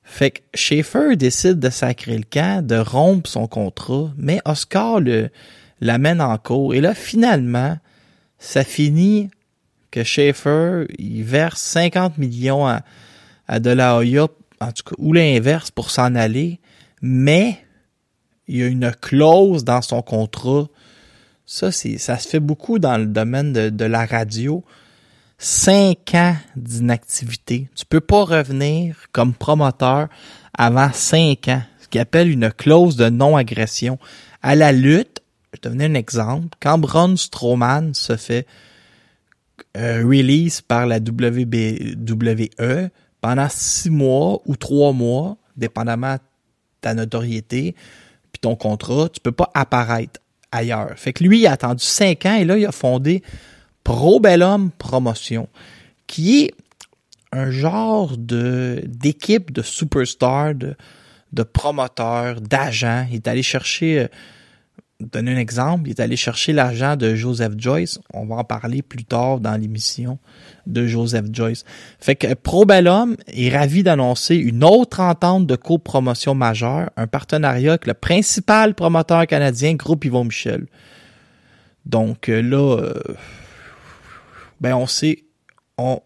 Fait 0.05 0.31
que 0.31 0.41
Schaefer 0.53 1.17
décide 1.17 1.59
de 1.59 1.71
sacrer 1.71 2.19
le 2.19 2.25
camp, 2.25 2.65
de 2.65 2.77
rompre 2.77 3.29
son 3.29 3.47
contrat, 3.47 4.13
mais 4.17 4.41
Oscar 4.45 5.01
le, 5.01 5.31
l'amène 5.81 6.21
en 6.21 6.37
cours. 6.37 6.75
Et 6.75 6.81
là, 6.81 6.95
finalement, 6.95 7.79
ça 8.39 8.65
finit 8.65 9.31
que 9.91 10.05
Schaefer, 10.05 10.87
il 10.99 11.25
verse 11.25 11.61
50 11.63 12.19
millions 12.19 12.67
à, 12.67 12.83
à 13.49 13.61
De 13.61 13.71
La 13.71 13.99
en 14.61 14.73
tout 14.73 14.83
cas, 14.85 14.95
ou 14.99 15.13
l'inverse 15.13 15.71
pour 15.71 15.91
s'en 15.91 16.15
aller, 16.15 16.61
mais 17.07 17.59
il 18.49 18.57
y 18.57 18.63
a 18.63 18.67
une 18.67 18.91
clause 18.93 19.63
dans 19.63 19.83
son 19.83 20.01
contrat. 20.01 20.69
Ça, 21.45 21.71
ça 21.71 22.19
se 22.19 22.27
fait 22.27 22.41
beaucoup 22.41 22.79
dans 22.79 22.97
le 22.97 23.05
domaine 23.05 23.53
de, 23.53 23.85
la 23.85 24.07
radio. 24.07 24.65
Cinq 25.37 26.15
ans 26.15 26.35
d'inactivité. 26.57 27.69
Tu 27.77 27.85
peux 27.85 28.01
pas 28.01 28.25
revenir 28.25 28.97
comme 29.13 29.35
promoteur 29.35 30.09
avant 30.57 30.91
cinq 30.95 31.49
ans. 31.49 31.63
Ce 31.79 31.89
qu'il 31.89 32.01
appelle 32.01 32.31
une 32.31 32.51
clause 32.51 32.97
de 32.97 33.11
non-agression. 33.11 33.99
À 34.41 34.55
la 34.55 34.73
lutte, 34.73 35.21
je 35.53 35.59
te 35.61 35.69
donner 35.69 35.85
un 35.85 35.95
exemple. 35.95 36.57
Quand 36.59 36.79
Braun 36.79 37.19
Strowman 37.19 37.93
se 37.93 38.17
fait 38.17 38.47
euh, 39.77 40.03
release 40.07 40.63
par 40.63 40.87
la 40.87 41.01
WWE 41.01 42.89
pendant 43.21 43.49
six 43.51 43.91
mois 43.91 44.41
ou 44.47 44.57
trois 44.57 44.95
mois, 44.95 45.37
dépendamment 45.55 46.17
ta 46.85 46.95
notoriété, 46.95 47.75
puis 48.33 48.41
ton 48.41 48.57
contrat, 48.57 49.09
tu 49.09 49.21
peux 49.21 49.33
pas 49.33 49.51
apparaître 49.55 50.21
ailleurs. 50.53 50.93
Fait 50.97 51.13
que 51.13 51.25
lui, 51.25 51.41
il 51.41 51.47
a 51.47 51.53
attendu 51.53 51.83
cinq 51.83 52.27
ans 52.27 52.35
et 52.35 52.45
là, 52.45 52.57
il 52.59 52.67
a 52.67 52.73
fondé 52.73 53.23
Pro 53.83 54.21
Bellum 54.21 54.71
Promotion, 54.71 55.49
qui 56.07 56.43
est 56.43 56.55
un 57.33 57.51
genre 57.51 58.17
d'équipe 58.17 59.51
de 59.51 59.63
superstars, 59.63 60.55
de, 60.55 60.77
de 61.33 61.43
promoteurs, 61.43 62.41
d'agents. 62.41 63.07
Il 63.11 63.17
est 63.17 63.29
allé 63.29 63.43
chercher, 63.43 64.01
euh, 64.01 64.09
donner 65.01 65.35
un 65.35 65.39
exemple, 65.39 65.89
il 65.89 65.91
est 65.91 66.01
allé 66.01 66.17
chercher 66.17 66.53
l'argent 66.53 66.97
de 66.97 67.15
Joseph 67.15 67.55
Joyce. 67.57 67.99
On 68.13 68.27
va 68.27 68.37
en 68.37 68.45
parler 68.45 68.83
plus 68.83 69.05
tard 69.05 69.41
dans 69.41 69.57
l'émission 69.57 70.19
de 70.67 70.87
Joseph 70.87 71.27
Joyce. 71.33 71.65
Fait 71.99 72.15
que 72.15 72.35
Pro 72.35 72.65
Bellum 72.65 73.17
est 73.27 73.55
ravi 73.55 73.83
d'annoncer 73.83 74.37
une 74.37 74.65
autre 74.65 75.01
entente 75.01 75.47
de 75.47 75.57
copromotion 75.57 76.35
majeure, 76.35 76.91
un 76.97 77.07
partenariat 77.07 77.73
avec 77.73 77.87
le 77.87 77.95
principal 77.95 78.75
promoteur 78.75 79.27
canadien, 79.27 79.75
Groupe 79.75 80.05
Yvon 80.05 80.25
Michel. 80.25 80.67
Donc 81.87 82.29
euh, 82.29 82.41
là, 82.41 82.79
euh, 82.79 82.95
ben 84.61 84.75
on 84.75 84.87
sait, 84.87 85.25
on, 85.77 86.01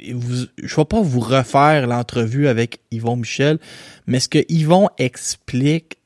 je 0.00 0.76
vais 0.76 0.84
pas 0.84 1.02
vous 1.02 1.20
refaire 1.20 1.86
l'entrevue 1.86 2.48
avec 2.48 2.80
Yvon 2.90 3.16
Michel, 3.16 3.58
mais 4.06 4.20
ce 4.20 4.28
que 4.28 4.44
Yvon 4.48 4.88
explique 4.98 5.97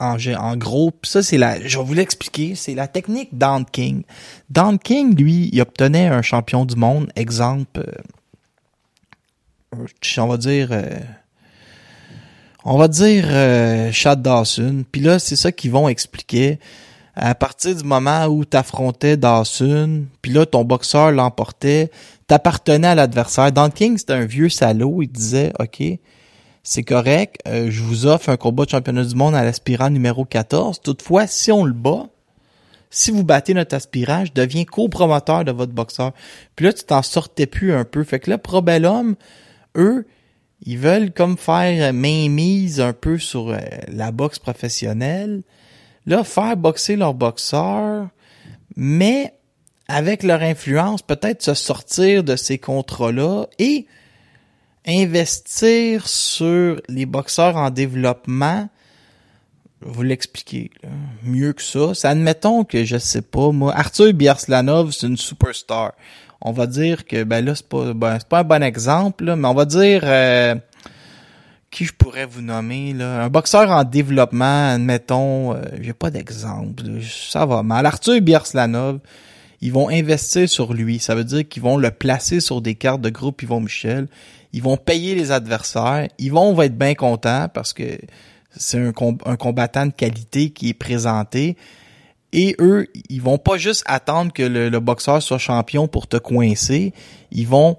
en, 0.00 0.56
gros, 0.56 0.90
pis 0.90 1.10
ça 1.10 1.22
c'est 1.22 1.38
la, 1.38 1.66
je 1.66 1.78
vais 1.78 1.84
vous 1.84 1.94
l'expliquer, 1.94 2.54
c'est 2.54 2.74
la 2.74 2.88
technique 2.88 3.30
Don 3.32 3.64
King. 3.64 4.02
Don 4.50 4.76
King, 4.78 5.14
lui, 5.16 5.48
il 5.52 5.60
obtenait 5.60 6.08
un 6.08 6.22
champion 6.22 6.64
du 6.64 6.76
monde, 6.76 7.10
exemple, 7.16 7.80
euh, 7.80 7.92
on 10.18 10.26
va 10.26 10.36
dire, 10.36 10.68
euh, 10.70 10.98
on 12.64 12.78
va 12.78 12.88
dire 12.88 13.24
euh, 13.28 13.92
Chad 13.92 14.22
Dawson. 14.22 14.84
Puis 14.90 15.00
là, 15.00 15.18
c'est 15.18 15.36
ça 15.36 15.52
qu'ils 15.52 15.70
vont 15.70 15.88
expliquer. 15.88 16.58
À 17.16 17.36
partir 17.36 17.76
du 17.76 17.84
moment 17.84 18.26
où 18.26 18.44
t'affrontais 18.44 19.16
Dawson, 19.16 20.06
puis 20.20 20.32
là 20.32 20.46
ton 20.46 20.64
boxeur 20.64 21.12
l'emportait, 21.12 21.92
t'appartenais 22.26 22.88
à 22.88 22.94
l'adversaire. 22.96 23.52
Don 23.52 23.70
King, 23.70 23.96
c'était 23.98 24.14
un 24.14 24.24
vieux 24.24 24.48
salaud. 24.48 25.00
Il 25.00 25.08
disait, 25.08 25.52
ok, 25.60 25.80
c'est 26.66 26.82
correct, 26.82 27.40
euh, 27.46 27.70
je 27.70 27.82
vous 27.82 28.06
offre 28.06 28.30
un 28.30 28.38
combat 28.38 28.64
de 28.64 28.70
championnat 28.70 29.04
du 29.04 29.14
monde 29.14 29.34
à 29.34 29.44
l'aspirant 29.44 29.90
numéro 29.90 30.24
14. 30.24 30.80
Toutefois, 30.80 31.26
si 31.26 31.52
on 31.52 31.64
le 31.64 31.74
bat, 31.74 32.08
si 32.88 33.10
vous 33.10 33.22
battez 33.22 33.52
notre 33.52 33.76
aspirant, 33.76 34.24
je 34.24 34.32
deviens 34.32 34.64
copromoteur 34.64 35.44
de 35.44 35.52
votre 35.52 35.72
boxeur. 35.72 36.12
Puis 36.56 36.64
là, 36.64 36.72
tu 36.72 36.84
t'en 36.84 37.02
sortais 37.02 37.44
plus 37.44 37.74
un 37.74 37.84
peu. 37.84 38.02
Fait 38.02 38.18
que 38.18 38.30
là, 38.30 38.38
Probellum, 38.38 39.14
eux, 39.76 40.06
ils 40.62 40.78
veulent 40.78 41.12
comme 41.12 41.36
faire 41.36 41.92
mainmise 41.92 42.80
un 42.80 42.94
peu 42.94 43.18
sur 43.18 43.50
euh, 43.50 43.58
la 43.88 44.10
boxe 44.10 44.38
professionnelle. 44.38 45.42
Là, 46.06 46.24
faire 46.24 46.56
boxer 46.56 46.96
leurs 46.96 47.14
boxeurs, 47.14 48.08
mais 48.74 49.34
avec 49.86 50.22
leur 50.22 50.40
influence, 50.40 51.02
peut-être 51.02 51.42
se 51.42 51.52
sortir 51.52 52.24
de 52.24 52.36
ces 52.36 52.56
contrats-là 52.56 53.48
et 53.58 53.86
investir 54.86 56.06
sur 56.06 56.80
les 56.88 57.06
boxeurs 57.06 57.56
en 57.56 57.70
développement. 57.70 58.68
Je 59.80 59.86
vais 59.86 59.92
vous 59.92 60.02
l'expliquer 60.02 60.70
mieux 61.22 61.52
que 61.52 61.62
ça. 61.62 61.94
C'est 61.94 62.08
admettons 62.08 62.64
que 62.64 62.84
je 62.84 62.96
sais 62.96 63.22
pas 63.22 63.50
moi, 63.50 63.74
Arthur 63.76 64.12
Biarslanov, 64.12 64.92
c'est 64.92 65.06
une 65.06 65.16
superstar. 65.16 65.92
On 66.40 66.52
va 66.52 66.66
dire 66.66 67.06
que 67.06 67.24
ben 67.24 67.44
là 67.44 67.54
c'est 67.54 67.68
pas 67.68 67.94
ben, 67.94 68.18
pas 68.28 68.40
un 68.40 68.44
bon 68.44 68.62
exemple 68.62 69.24
là, 69.24 69.36
mais 69.36 69.48
on 69.48 69.54
va 69.54 69.64
dire 69.64 70.02
euh, 70.04 70.54
qui 71.70 71.86
je 71.86 71.92
pourrais 71.92 72.26
vous 72.26 72.42
nommer 72.42 72.92
là, 72.92 73.24
un 73.24 73.28
boxeur 73.28 73.70
en 73.70 73.82
développement, 73.84 74.74
admettons, 74.74 75.54
euh, 75.54 75.62
j'ai 75.80 75.92
pas 75.92 76.10
d'exemple, 76.10 76.82
ça 77.02 77.46
va 77.46 77.62
mal. 77.62 77.86
Arthur 77.86 78.20
Biarslanov, 78.20 79.00
ils 79.60 79.72
vont 79.72 79.88
investir 79.88 80.48
sur 80.48 80.74
lui. 80.74 80.98
Ça 80.98 81.14
veut 81.14 81.24
dire 81.24 81.48
qu'ils 81.48 81.62
vont 81.62 81.78
le 81.78 81.90
placer 81.90 82.40
sur 82.40 82.60
des 82.60 82.74
cartes 82.74 83.00
de 83.00 83.08
groupe 83.10 83.42
Yvon 83.42 83.60
Michel. 83.60 84.08
Ils 84.54 84.62
vont 84.62 84.76
payer 84.76 85.16
les 85.16 85.32
adversaires. 85.32 86.08
Yvon 86.16 86.54
va 86.54 86.66
être 86.66 86.78
bien 86.78 86.94
content 86.94 87.48
parce 87.52 87.72
que 87.72 87.98
c'est 88.56 88.78
un, 88.78 88.92
un 89.26 89.34
combattant 89.36 89.86
de 89.86 89.90
qualité 89.90 90.50
qui 90.50 90.68
est 90.68 90.74
présenté. 90.74 91.56
Et 92.32 92.54
eux, 92.60 92.86
ils 93.08 93.20
vont 93.20 93.36
pas 93.36 93.58
juste 93.58 93.82
attendre 93.84 94.32
que 94.32 94.44
le, 94.44 94.68
le 94.68 94.78
boxeur 94.78 95.20
soit 95.20 95.38
champion 95.38 95.88
pour 95.88 96.06
te 96.06 96.18
coincer. 96.18 96.92
Ils 97.32 97.48
vont 97.48 97.78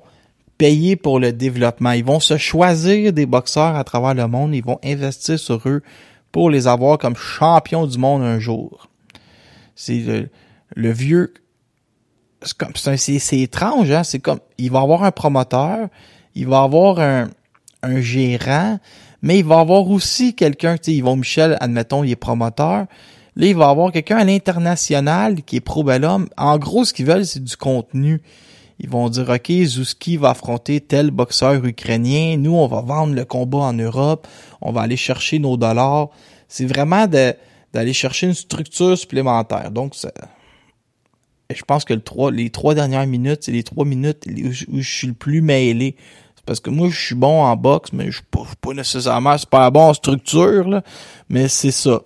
payer 0.58 0.98
pour 0.98 1.22
le 1.22 1.32
développement. 1.32 1.92
Ils 1.92 2.04
vont 2.04 2.20
se 2.20 2.38
choisir 2.38 3.14
des 3.14 3.26
boxeurs 3.26 3.78
à 3.78 3.86
travers 3.86 4.14
le 4.14 4.28
monde. 4.28 4.54
Ils 4.54 4.64
vont 4.64 4.80
investir 4.84 5.40
sur 5.40 5.62
eux 5.70 5.82
pour 6.34 6.50
les 6.50 6.68
avoir 6.68 6.98
comme 6.98 7.16
champions 7.16 7.88
du 7.88 7.98
monde 7.98 8.22
un 8.22 8.40
jour. 8.40 8.90
C'est 9.76 10.00
le, 10.00 10.30
le 10.76 10.92
vieux 10.92 11.34
c'est 12.86 13.40
étrange 13.40 13.90
hein 13.90 14.04
c'est 14.04 14.20
comme 14.20 14.40
il 14.60 14.70
va 14.70 14.82
avoir 14.82 15.04
un 15.04 15.12
promoteur 15.12 15.90
il 16.36 16.48
va 16.48 16.62
avoir 16.62 17.00
un 17.00 17.30
un 17.86 18.02
gérant 18.02 18.80
mais 19.22 19.40
il 19.40 19.46
va 19.46 19.60
avoir 19.60 19.90
aussi 19.90 20.36
quelqu'un 20.36 20.78
tu 20.78 20.92
sais 20.92 20.98
Yvon 20.98 21.16
Michel 21.16 21.58
admettons 21.60 22.04
il 22.04 22.12
est 22.12 22.16
promoteur. 22.16 22.86
Là 23.36 23.46
il 23.46 23.56
va 23.56 23.70
avoir 23.70 23.92
quelqu'un 23.92 24.18
à 24.18 24.24
l'international 24.24 25.44
qui 25.44 25.58
est 25.58 25.62
pro 25.62 25.84
bellum 25.84 26.28
en 26.38 26.58
gros 26.58 26.86
ce 26.86 26.94
qu'ils 26.94 27.06
veulent 27.06 27.26
c'est 27.26 27.44
du 27.44 27.56
contenu. 27.58 28.22
Ils 28.80 28.90
vont 28.90 29.10
dire 29.10 29.30
ok 29.30 29.52
Zouski 29.66 30.18
va 30.18 30.32
affronter 30.32 30.82
tel 30.82 31.12
boxeur 31.12 31.66
ukrainien. 31.66 32.38
Nous 32.38 32.54
on 32.54 32.68
va 32.68 32.82
vendre 32.82 33.16
le 33.16 33.26
combat 33.26 33.60
en 33.60 33.74
Europe. 33.74 34.28
On 34.62 34.72
va 34.72 34.82
aller 34.82 34.98
chercher 34.98 35.40
nos 35.40 35.58
dollars. 35.58 36.10
C'est 36.48 36.66
vraiment 36.66 37.08
d'aller 37.08 37.94
chercher 37.94 38.28
une 38.28 38.34
structure 38.34 38.98
supplémentaire. 38.98 39.72
Donc 39.72 39.96
je 41.54 41.64
pense 41.64 41.86
que 41.86 41.94
les 42.32 42.50
trois 42.50 42.76
dernières 42.76 43.08
minutes, 43.08 43.44
c'est 43.44 43.52
les 43.52 43.64
trois 43.64 43.86
minutes 43.86 44.26
où 44.68 44.82
je 44.82 44.92
suis 44.92 45.08
le 45.08 45.14
plus 45.14 45.42
mêlé. 45.42 45.96
Parce 46.46 46.60
que 46.60 46.70
moi, 46.70 46.90
je 46.90 47.00
suis 47.00 47.16
bon 47.16 47.44
en 47.44 47.56
boxe, 47.56 47.92
mais 47.94 48.08
je 48.08 48.18
suis 48.18 48.26
pas, 48.30 48.44
pas 48.62 48.74
nécessairement 48.74 49.38
super 49.38 49.72
bon 49.72 49.90
en 49.90 49.94
structure, 49.94 50.68
là. 50.68 50.84
Mais 51.30 51.48
c'est 51.48 51.72
ça. 51.72 52.02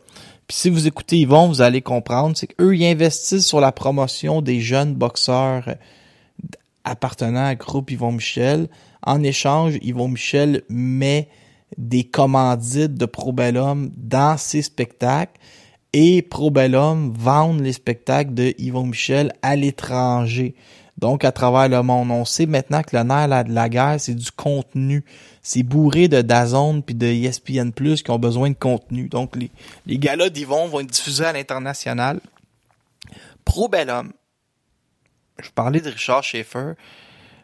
Puis 0.48 0.58
si 0.58 0.69
vous 0.69 0.88
écoutez 0.88 1.19
Yvon, 1.19 1.48
vous 1.48 1.62
allez 1.62 1.81
comprendre, 1.81 2.36
c'est 2.36 2.48
qu'eux, 2.48 2.75
ils 2.75 2.86
investissent 2.86 3.46
sur 3.46 3.60
la 3.60 3.72
promotion 3.72 4.41
des 4.41 4.62
jeunes 4.62 4.96
boxeurs 4.96 5.67
euh, 5.67 5.75
appartenant 6.84 7.46
à 7.46 7.55
groupe 7.55 7.91
Yvon 7.91 8.13
Michel. 8.13 8.67
En 9.05 9.22
échange, 9.22 9.77
Yvon 9.81 10.08
Michel 10.08 10.63
met 10.69 11.27
des 11.77 12.03
commandites 12.03 12.96
de 12.96 13.05
Probellum 13.05 13.91
dans 13.96 14.38
ses 14.38 14.63
spectacles 14.63 15.39
et 15.93 16.22
Probellum 16.22 17.13
vendent 17.15 17.62
les 17.62 17.74
spectacles 17.74 18.34
de 18.34 18.53
Yvon 18.58 18.88
Michel 18.88 19.34
à 19.41 19.55
l'étranger. 19.55 20.55
Donc, 21.00 21.24
à 21.24 21.32
travers 21.32 21.70
le 21.70 21.82
monde, 21.82 22.12
on 22.12 22.25
sait 22.25 22.46
maintenant 22.46 22.82
que 22.84 22.96
le 22.96 23.03
nerf 23.03 23.46
de 23.46 23.53
la 23.53 23.70
guerre, 23.70 23.96
c'est 24.00 24.13
du 24.13 24.32
contenu. 24.32 25.06
C'est 25.41 25.63
bourré 25.63 26.10
de 26.10 26.22
DAZN 26.22 26.82
puis 26.82 26.94
de 26.94 27.08
ESPN+, 27.08 27.72
qui 27.72 28.12
ont 28.12 28.20
besoin 28.20 28.50
de 28.50 28.56
contenu. 28.56 29.08
Donc, 29.08 29.38
les, 29.38 29.50
les 29.86 29.98
galas 29.98 30.29
d'Yvon 30.29 30.68
vont 30.68 30.82
être 30.82 30.89
diffusés 30.89 31.24
à 31.24 31.32
l'international. 31.32 32.20
Probellum, 33.46 34.12
je 35.41 35.50
parlais 35.51 35.79
de 35.79 35.89
Richard 35.89 36.24
Schaeffer. 36.24 36.74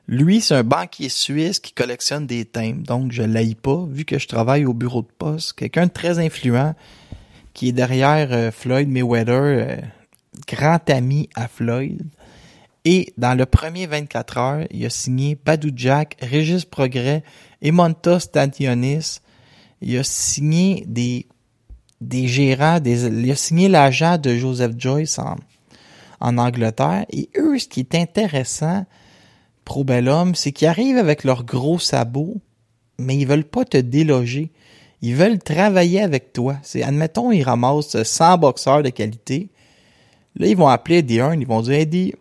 Lui, 0.08 0.42
c'est 0.42 0.56
un 0.56 0.64
banquier 0.64 1.08
suisse 1.08 1.60
qui 1.60 1.72
collectionne 1.72 2.28
des 2.28 2.44
thèmes. 2.44 2.84
Donc, 2.84 3.14
je 3.14 3.24
l'haïs 3.24 3.56
pas, 3.56 3.86
vu 3.90 4.04
que 4.04 4.20
je 4.20 4.28
travaille 4.28 4.66
au 4.66 4.74
bureau 4.74 5.02
de 5.02 5.12
poste. 5.18 5.54
Quelqu'un 5.54 5.86
de 5.86 5.92
très 5.92 6.20
influent 6.20 6.76
qui 7.54 7.70
est 7.70 7.72
derrière 7.72 8.28
euh, 8.32 8.52
Floyd 8.52 8.90
Mayweather, 8.90 9.34
euh, 9.34 9.78
grand 10.46 10.90
ami 10.90 11.30
à 11.36 11.48
Floyd. 11.48 12.04
Et 12.86 13.14
dans 13.18 13.34
le 13.34 13.48
premier 13.48 13.88
24 13.88 14.38
heures, 14.38 14.68
il 14.70 14.86
a 14.86 14.92
signé 14.92 15.36
Badou 15.44 15.72
Jack, 15.76 16.18
Régis 16.22 16.66
Progrès, 16.66 17.24
Emonta 17.64 18.20
Stantionis. 18.20 19.22
Il 19.82 19.98
a 19.98 20.04
signé 20.04 20.84
des, 20.88 21.26
des 22.00 22.28
gérants, 22.28 22.80
des, 22.80 23.06
il 23.06 23.32
a 23.32 23.36
signé 23.36 23.70
l'agent 23.70 24.20
de 24.20 24.36
Joseph 24.36 24.74
Joyce 24.78 25.18
en, 25.18 25.36
en 26.20 26.38
Angleterre. 26.38 27.06
Et 27.10 27.30
eux, 27.38 27.58
ce 27.58 27.68
qui 27.68 27.80
est 27.80 27.96
intéressant, 27.96 28.86
Pro 29.66 29.84
Bellum, 29.84 30.36
c'est 30.36 30.52
qu'ils 30.52 30.68
arrivent 30.68 31.00
avec 31.00 31.24
leurs 31.24 31.44
gros 31.44 31.80
sabots, 31.80 32.40
mais 33.00 33.18
ils 33.18 33.26
veulent 33.26 33.46
pas 33.46 33.66
te 33.66 33.78
déloger. 33.78 34.52
Ils 35.02 35.16
veulent 35.16 35.40
travailler 35.40 36.02
avec 36.02 36.34
toi. 36.34 36.58
C'est, 36.62 36.84
admettons, 36.84 37.32
ils 37.32 37.42
ramassent 37.42 38.02
100 38.04 38.38
boxeurs 38.38 38.84
de 38.84 38.90
qualité. 38.90 39.50
Là, 40.36 40.48
ils 40.48 40.58
vont 40.58 40.68
appeler 40.68 40.98
Eddie 40.98 41.18
Hearn, 41.18 41.42
ils 41.42 41.48
vont 41.48 41.62
dire, 41.62 41.74
Eddie, 41.74 42.14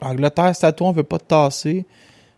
Angleterre, 0.00 0.54
c'est 0.54 0.66
à 0.66 0.72
toi, 0.72 0.88
on 0.88 0.92
veut 0.92 1.02
pas 1.02 1.18
te 1.18 1.24
tasser. 1.24 1.86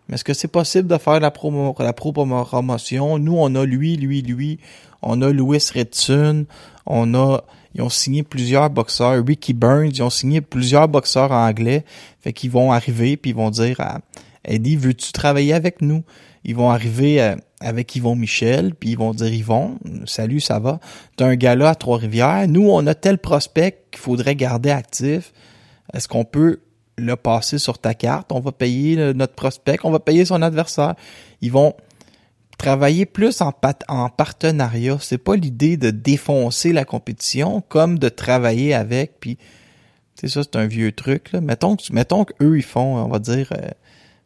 Mais 0.09 0.15
est-ce 0.15 0.25
que 0.25 0.35
c'est 0.35 0.49
possible 0.49 0.89
de 0.89 0.99
faire 0.99 1.21
la, 1.21 1.31
promo, 1.31 1.75
la 1.79 1.93
promotion? 1.93 3.19
Nous, 3.19 3.37
on 3.37 3.55
a 3.55 3.65
lui, 3.65 3.97
lui, 3.97 4.23
lui. 4.23 4.59
On 5.03 5.23
a 5.23 5.31
Louis 5.31 5.63
Ritson. 5.73 6.47
On 6.87 7.15
a, 7.15 7.43
ils 7.75 7.83
ont 7.83 7.89
signé 7.89 8.23
plusieurs 8.23 8.71
boxeurs. 8.71 9.25
Ricky 9.25 9.53
Burns, 9.53 9.91
ils 9.95 10.03
ont 10.03 10.11
signé 10.11 10.41
plusieurs 10.41 10.89
boxeurs 10.89 11.31
anglais. 11.31 11.85
Fait 12.21 12.33
qu'ils 12.33 12.51
vont 12.51 12.73
arriver 12.73 13.17
puis 13.17 13.31
ils 13.31 13.37
vont 13.37 13.51
dire 13.51 13.81
à 13.81 14.01
Eddie, 14.45 14.77
veux-tu 14.77 15.13
travailler 15.13 15.53
avec 15.53 15.81
nous? 15.81 16.03
Ils 16.45 16.57
vont 16.57 16.71
arriver 16.71 17.23
euh, 17.23 17.37
avec 17.61 17.95
Yvon 17.95 18.17
Michel, 18.17 18.75
puis 18.75 18.91
ils 18.91 18.99
vont 18.99 19.13
dire 19.13 19.33
Yvon, 19.33 19.79
salut, 20.07 20.41
ça 20.41 20.59
va? 20.59 20.81
T'as 21.17 21.27
un 21.27 21.37
gars 21.37 21.55
là 21.55 21.71
à 21.71 21.75
Trois-Rivières. 21.75 22.49
Nous, 22.49 22.69
on 22.69 22.87
a 22.87 22.95
tel 22.95 23.19
prospect 23.19 23.85
qu'il 23.91 24.01
faudrait 24.01 24.37
garder 24.37 24.71
actif. 24.71 25.33
Est-ce 25.93 26.09
qu'on 26.09 26.25
peut 26.25 26.61
le 27.05 27.17
passer 27.17 27.59
sur 27.59 27.79
ta 27.79 27.95
carte? 27.95 28.33
On 28.33 28.41
va 28.41 28.53
payer 28.53 29.13
notre 29.15 29.35
prospect, 29.35 29.79
on 29.85 29.91
va 29.91 29.99
payer 30.01 30.25
son 30.25 30.43
adversaire. 30.43 30.95
Ils 31.41 31.53
vont 31.53 31.75
travailler 32.59 33.07
plus 33.07 33.41
en, 33.41 33.53
pat- 33.53 33.85
en 33.89 34.09
partenariat. 34.11 34.99
C'est 35.01 35.19
pas 35.19 35.35
l'idée 35.37 35.77
de 35.77 35.91
défoncer 35.91 36.73
la 36.73 36.85
compétition, 36.85 37.63
comme 37.69 37.99
de 37.99 38.09
travailler 38.09 38.75
avec, 38.75 39.19
puis 39.21 39.39
c'est 40.15 40.29
ça, 40.29 40.43
c'est 40.43 40.57
un 40.57 40.67
vieux 40.67 40.93
truc. 40.93 41.33
Là. 41.33 41.41
Mettons, 41.41 41.77
que- 41.77 41.93
mettons 41.93 42.25
qu'eux, 42.25 42.59
ils 42.59 42.63
font, 42.63 42.97
on 42.99 43.09
va 43.09 43.19
dire, 43.19 43.51
euh, 43.53 43.71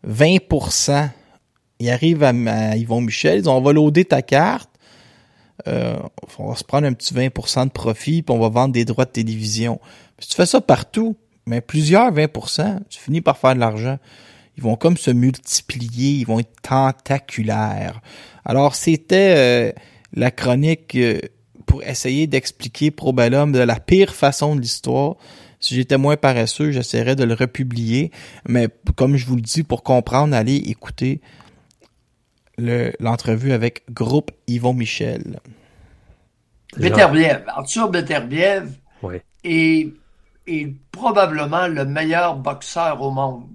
20%. 0.08 1.10
Ils 1.80 1.90
arrivent 1.90 2.22
à, 2.24 2.30
à 2.46 2.76
Yvon 2.76 3.00
Michel, 3.00 3.36
ils 3.36 3.42
disent, 3.42 3.48
on 3.48 3.60
va 3.60 3.72
loader 3.72 4.04
ta 4.04 4.22
carte, 4.22 4.70
euh, 5.68 5.96
on 6.38 6.48
va 6.48 6.56
se 6.56 6.64
prendre 6.64 6.86
un 6.86 6.92
petit 6.92 7.14
20% 7.14 7.66
de 7.66 7.70
profit, 7.70 8.22
puis 8.22 8.34
on 8.34 8.40
va 8.40 8.48
vendre 8.48 8.72
des 8.72 8.84
droits 8.84 9.04
de 9.04 9.10
télévision. 9.10 9.80
Si 10.18 10.28
tu 10.30 10.34
fais 10.34 10.46
ça 10.46 10.60
partout, 10.60 11.16
mais 11.46 11.60
plusieurs 11.60 12.12
20%, 12.12 12.80
tu 12.88 12.98
finis 13.00 13.20
par 13.20 13.36
faire 13.38 13.54
de 13.54 13.60
l'argent. 13.60 13.98
Ils 14.56 14.62
vont 14.62 14.76
comme 14.76 14.96
se 14.96 15.10
multiplier, 15.10 16.12
ils 16.20 16.26
vont 16.26 16.38
être 16.40 16.60
tentaculaires. 16.62 18.00
Alors, 18.44 18.74
c'était 18.76 19.34
euh, 19.36 19.72
la 20.14 20.30
chronique 20.30 20.94
euh, 20.94 21.18
pour 21.66 21.82
essayer 21.82 22.26
d'expliquer 22.26 22.90
Probellum 22.90 23.50
de 23.52 23.58
la 23.58 23.80
pire 23.80 24.14
façon 24.14 24.54
de 24.54 24.60
l'histoire. 24.60 25.16
Si 25.60 25.74
j'étais 25.74 25.96
moins 25.96 26.16
paresseux, 26.16 26.70
j'essaierais 26.70 27.16
de 27.16 27.24
le 27.24 27.34
republier. 27.34 28.10
Mais 28.46 28.68
comme 28.96 29.16
je 29.16 29.26
vous 29.26 29.34
le 29.36 29.42
dis, 29.42 29.62
pour 29.64 29.82
comprendre, 29.82 30.34
allez 30.36 30.56
écouter 30.56 31.20
le- 32.58 32.92
l'entrevue 33.00 33.52
avec 33.52 33.82
Groupe 33.90 34.30
Yvon 34.46 34.74
Michel. 34.74 35.40
Beterbiev, 36.76 37.42
Arthur 37.48 37.88
Beterbiev 37.90 38.68
Oui. 39.02 39.16
est, 39.44 39.88
est 40.46 40.74
probablement 40.90 41.66
le 41.66 41.84
meilleur 41.84 42.36
boxeur 42.36 43.00
au 43.02 43.10
monde. 43.10 43.48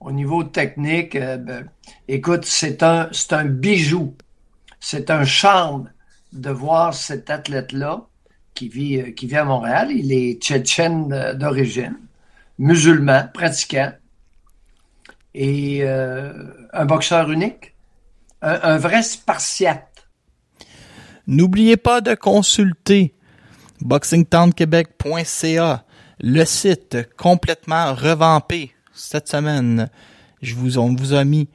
Au 0.00 0.10
niveau 0.10 0.42
technique, 0.42 1.14
euh, 1.14 1.36
ben, 1.36 1.68
écoute, 2.08 2.44
c'est 2.44 2.82
un, 2.82 3.10
un 3.30 3.44
bijou. 3.44 4.16
C'est 4.80 5.10
un 5.10 5.24
charme 5.24 5.90
de 6.32 6.50
voir 6.50 6.92
cet 6.92 7.30
athlète-là 7.30 8.06
qui 8.54 8.68
vit, 8.68 9.00
euh, 9.00 9.12
qui 9.12 9.26
vit 9.26 9.36
à 9.36 9.44
Montréal. 9.44 9.92
Il 9.92 10.12
est 10.12 10.42
tchétchène 10.42 11.12
euh, 11.12 11.34
d'origine, 11.34 11.96
musulman, 12.58 13.28
pratiquant, 13.32 13.92
et 15.34 15.82
un 15.82 16.84
boxeur 16.84 17.30
unique, 17.30 17.74
un, 18.42 18.60
un 18.62 18.76
vrai 18.76 19.02
spartiate. 19.02 20.06
N'oubliez 21.26 21.78
pas 21.78 22.02
de 22.02 22.14
consulter 22.14 23.14
boxingtownquebec.ca, 23.82 25.84
le 26.20 26.44
site 26.44 26.98
complètement 27.16 27.94
revampé 27.94 28.72
cette 28.92 29.28
semaine. 29.28 29.88
Je 30.40 30.54
vous, 30.54 30.78
on 30.78 30.94
vous 30.94 31.14
a 31.14 31.24
mis 31.24 31.48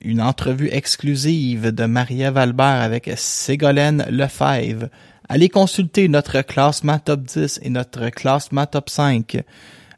une 0.00 0.20
entrevue 0.20 0.68
exclusive 0.70 1.72
de 1.72 1.86
Maria 1.86 2.30
Valbert 2.30 2.82
avec 2.82 3.10
Ségolène 3.16 4.04
Lefebvre. 4.10 4.88
Allez 5.28 5.48
consulter 5.48 6.08
notre 6.08 6.42
classement 6.42 6.98
top 6.98 7.22
10 7.22 7.60
et 7.62 7.70
notre 7.70 8.10
classement 8.10 8.66
top 8.66 8.90
5. 8.90 9.42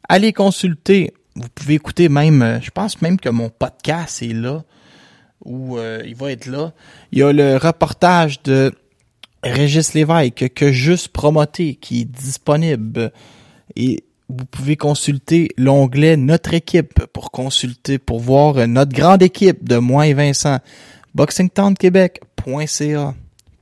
Allez 0.07 0.33
consulter, 0.33 1.13
vous 1.35 1.49
pouvez 1.53 1.75
écouter 1.75 2.09
même, 2.09 2.59
je 2.63 2.71
pense 2.71 3.01
même 3.01 3.19
que 3.19 3.29
mon 3.29 3.49
podcast 3.49 4.23
est 4.23 4.33
là 4.33 4.63
où 5.45 5.77
euh, 5.77 6.01
il 6.05 6.15
va 6.15 6.31
être 6.31 6.47
là. 6.47 6.73
Il 7.11 7.19
y 7.19 7.23
a 7.23 7.31
le 7.31 7.57
reportage 7.57 8.41
de 8.43 8.73
Régis 9.43 9.93
Lévesque 9.93 10.53
que 10.53 10.71
juste 10.71 11.09
promoté 11.09 11.75
qui 11.75 12.01
est 12.01 12.05
disponible 12.05 13.11
et 13.75 14.03
vous 14.29 14.45
pouvez 14.45 14.75
consulter 14.75 15.49
l'onglet 15.57 16.17
Notre 16.17 16.53
équipe 16.53 17.05
pour 17.07 17.31
consulter, 17.31 17.97
pour 17.97 18.19
voir 18.19 18.67
notre 18.67 18.93
grande 18.93 19.23
équipe 19.23 19.67
de 19.67 19.77
moi 19.77 20.05
et 20.07 20.13
Vincent. 20.13 20.59
BoxingTownQuébec.ca 21.15 23.15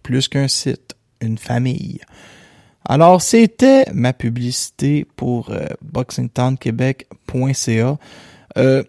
Plus 0.04 0.28
qu'un 0.28 0.50
site, 0.50 0.96
une 1.22 1.38
famille. 1.38 2.02
Alors, 2.84 3.22
c'était 3.22 3.86
ma 3.94 4.12
publicité 4.13 5.08
pour 5.16 5.52
euh, 5.52 5.68
BoxingTownQuébec.ca. 5.82 7.98
Euh, 8.58 8.84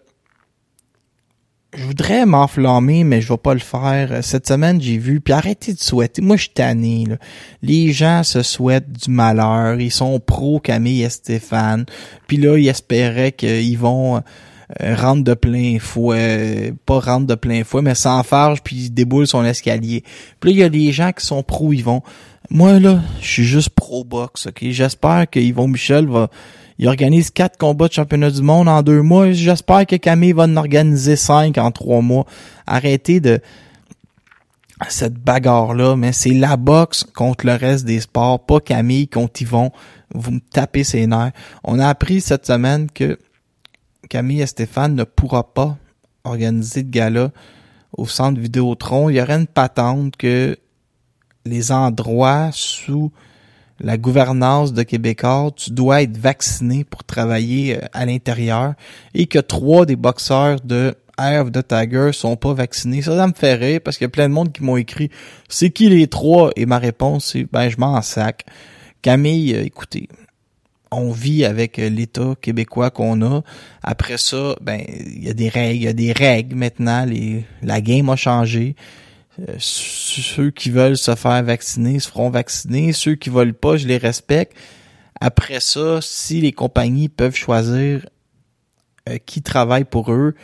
je 1.77 1.83
voudrais 1.83 2.25
m'enflammer, 2.25 3.03
mais 3.03 3.21
je 3.21 3.31
vais 3.31 3.37
pas 3.37 3.53
le 3.53 3.59
faire. 3.59 4.11
Euh, 4.11 4.21
Cette 4.21 4.47
semaine, 4.47 4.81
j'ai 4.81 4.97
vu, 4.97 5.21
puis 5.21 5.33
arrêtez 5.33 5.73
de 5.73 5.79
souhaiter. 5.79 6.21
Moi, 6.21 6.35
je 6.35 6.43
suis 6.43 6.51
tanné, 6.51 7.05
là. 7.07 7.17
Les 7.61 7.91
gens 7.91 8.23
se 8.23 8.41
souhaitent 8.41 8.91
du 8.91 9.11
malheur. 9.11 9.79
Ils 9.79 9.91
sont 9.91 10.19
pro 10.19 10.59
Camille 10.59 11.03
et 11.03 11.09
Stéphane. 11.09 11.85
Puis 12.27 12.37
là, 12.37 12.57
ils 12.57 12.67
espéraient 12.67 13.31
qu'ils 13.31 13.77
vont 13.77 14.17
euh, 14.17 14.95
rentrer 14.95 15.23
de 15.23 15.33
plein 15.35 15.77
fouet. 15.79 16.73
Pas 16.85 16.99
rentrer 16.99 17.27
de 17.27 17.35
plein 17.35 17.63
fouet, 17.63 17.83
mais 17.83 17.95
sans 17.95 18.23
farge, 18.23 18.61
puis 18.63 18.75
ils 18.75 18.89
déboulent 18.89 19.27
son 19.27 19.45
escalier. 19.45 20.03
Puis 20.39 20.49
là, 20.49 20.55
il 20.55 20.59
y 20.59 20.63
a 20.63 20.69
des 20.69 20.91
gens 20.91 21.11
qui 21.11 21.25
sont 21.25 21.43
pro 21.43 21.71
Yvon. 21.71 22.01
Moi, 22.49 22.79
là, 22.79 23.01
je 23.21 23.27
suis 23.27 23.43
juste 23.43 23.69
pro-box, 23.69 24.47
OK? 24.47 24.65
J'espère 24.69 25.29
que 25.29 25.39
Yvon 25.39 25.67
Michel 25.67 26.07
va... 26.07 26.29
Il 26.79 26.87
organise 26.87 27.29
quatre 27.29 27.57
combats 27.57 27.89
de 27.89 27.93
championnat 27.93 28.31
du 28.31 28.41
monde 28.41 28.69
en 28.69 28.81
deux 28.81 29.01
mois. 29.01 29.33
J'espère 29.33 29.85
que 29.85 29.97
Camille 29.97 30.31
va 30.31 30.43
en 30.43 30.55
organiser 30.55 31.17
cinq 31.17 31.57
en 31.57 31.71
trois 31.71 32.01
mois. 32.01 32.25
Arrêtez 32.65 33.19
de 33.19 33.41
cette 34.87 35.15
bagarre-là, 35.15 35.97
mais 35.97 36.13
c'est 36.13 36.33
la 36.33 36.55
boxe 36.55 37.03
contre 37.03 37.45
le 37.45 37.55
reste 37.55 37.83
des 37.83 37.99
sports, 37.99 38.45
pas 38.45 38.61
Camille 38.61 39.09
contre 39.09 39.41
Yvon. 39.41 39.71
Vous 40.15 40.31
me 40.31 40.39
tapez 40.39 40.85
ses 40.85 41.05
nerfs. 41.05 41.33
On 41.65 41.79
a 41.79 41.87
appris 41.89 42.21
cette 42.21 42.47
semaine 42.47 42.89
que 42.89 43.19
Camille 44.09 44.41
et 44.41 44.47
Stéphane 44.47 44.95
ne 44.95 45.03
pourra 45.03 45.53
pas 45.53 45.77
organiser 46.23 46.83
de 46.83 46.91
gala 46.91 47.31
au 47.91 48.07
centre 48.07 48.39
Vidéotron. 48.39 49.09
Il 49.09 49.17
y 49.17 49.21
aurait 49.21 49.35
une 49.35 49.47
patente 49.47 50.15
que 50.15 50.57
les 51.43 51.73
endroits 51.73 52.51
sous 52.53 53.11
la 53.81 53.97
gouvernance 53.97 54.73
de 54.73 54.83
Québécois, 54.83 55.51
tu 55.55 55.71
dois 55.71 56.01
être 56.01 56.17
vacciné 56.17 56.83
pour 56.83 57.03
travailler 57.03 57.77
euh, 57.77 57.87
à 57.93 58.05
l'intérieur 58.05 58.73
et 59.13 59.25
que 59.25 59.39
trois 59.39 59.85
des 59.85 59.95
boxeurs 59.95 60.59
de 60.61 60.95
Air 61.17 61.43
of 61.43 61.51
the 61.51 61.65
Tiger 61.67 62.11
sont 62.13 62.35
pas 62.35 62.53
vaccinés. 62.53 63.01
Ça, 63.01 63.15
ça 63.15 63.27
me 63.27 63.33
fait 63.33 63.55
rire 63.55 63.81
parce 63.83 63.97
qu'il 63.97 64.05
y 64.05 64.07
a 64.07 64.09
plein 64.09 64.29
de 64.29 64.33
monde 64.33 64.51
qui 64.51 64.63
m'ont 64.63 64.77
écrit 64.77 65.09
c'est 65.49 65.69
qui 65.69 65.89
les 65.89 66.07
trois 66.07 66.51
et 66.55 66.65
ma 66.65 66.77
réponse 66.77 67.31
c'est 67.31 67.45
ben 67.51 67.69
je 67.69 67.77
m'en 67.77 68.01
sac. 68.01 68.45
Camille, 69.01 69.55
euh, 69.55 69.63
écoutez, 69.63 70.09
on 70.91 71.11
vit 71.11 71.45
avec 71.45 71.79
euh, 71.79 71.89
l'État 71.89 72.35
québécois 72.41 72.89
qu'on 72.89 73.21
a. 73.21 73.43
Après 73.81 74.17
ça, 74.17 74.55
ben 74.61 74.81
il 74.87 75.23
y 75.23 75.29
a 75.29 75.33
des 75.33 75.49
règles, 75.49 75.75
il 75.75 75.83
y 75.83 75.87
a 75.87 75.93
des 75.93 76.11
règles 76.11 76.55
maintenant. 76.55 77.05
La 77.61 77.81
game 77.81 78.09
a 78.09 78.15
changé. 78.15 78.75
Euh, 79.47 79.55
ceux 79.59 80.51
qui 80.51 80.69
veulent 80.69 80.97
se 80.97 81.15
faire 81.15 81.43
vacciner 81.43 81.99
se 81.99 82.09
feront 82.09 82.29
vacciner. 82.29 82.93
Ceux 82.93 83.15
qui 83.15 83.29
veulent 83.29 83.53
pas, 83.53 83.77
je 83.77 83.87
les 83.87 83.97
respecte. 83.97 84.55
Après 85.21 85.59
ça, 85.59 85.99
si 86.01 86.41
les 86.41 86.51
compagnies 86.51 87.09
peuvent 87.09 87.35
choisir 87.35 88.07
euh, 89.07 89.17
qui 89.25 89.41
travaille 89.41 89.85
pour 89.85 90.11
eux, 90.11 90.35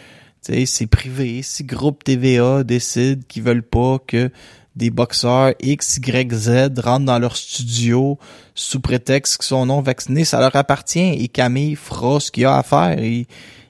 tu 0.45 0.53
sais, 0.53 0.65
c'est 0.65 0.87
privé. 0.87 1.41
Si 1.41 1.63
Groupe 1.63 2.03
TVA 2.03 2.63
décide 2.63 3.25
qu'ils 3.27 3.43
veulent 3.43 3.63
pas 3.63 3.99
que 4.05 4.29
des 4.75 4.89
boxeurs 4.89 5.53
X, 5.61 5.97
Y, 5.97 6.33
Z 6.33 6.79
rentrent 6.83 7.05
dans 7.05 7.19
leur 7.19 7.37
studio 7.37 8.19
sous 8.53 8.81
prétexte 8.81 9.37
qu'ils 9.37 9.45
sont 9.45 9.65
non 9.65 9.81
vaccinés, 9.81 10.25
ça 10.25 10.39
leur 10.39 10.55
appartient 10.55 10.99
et 10.99 11.29
Camille 11.29 11.75
fera 11.75 12.19
ce 12.19 12.29
qu'il 12.29 12.45
a 12.45 12.57
à 12.57 12.63
faire. 12.63 12.99
Il, 12.99 13.25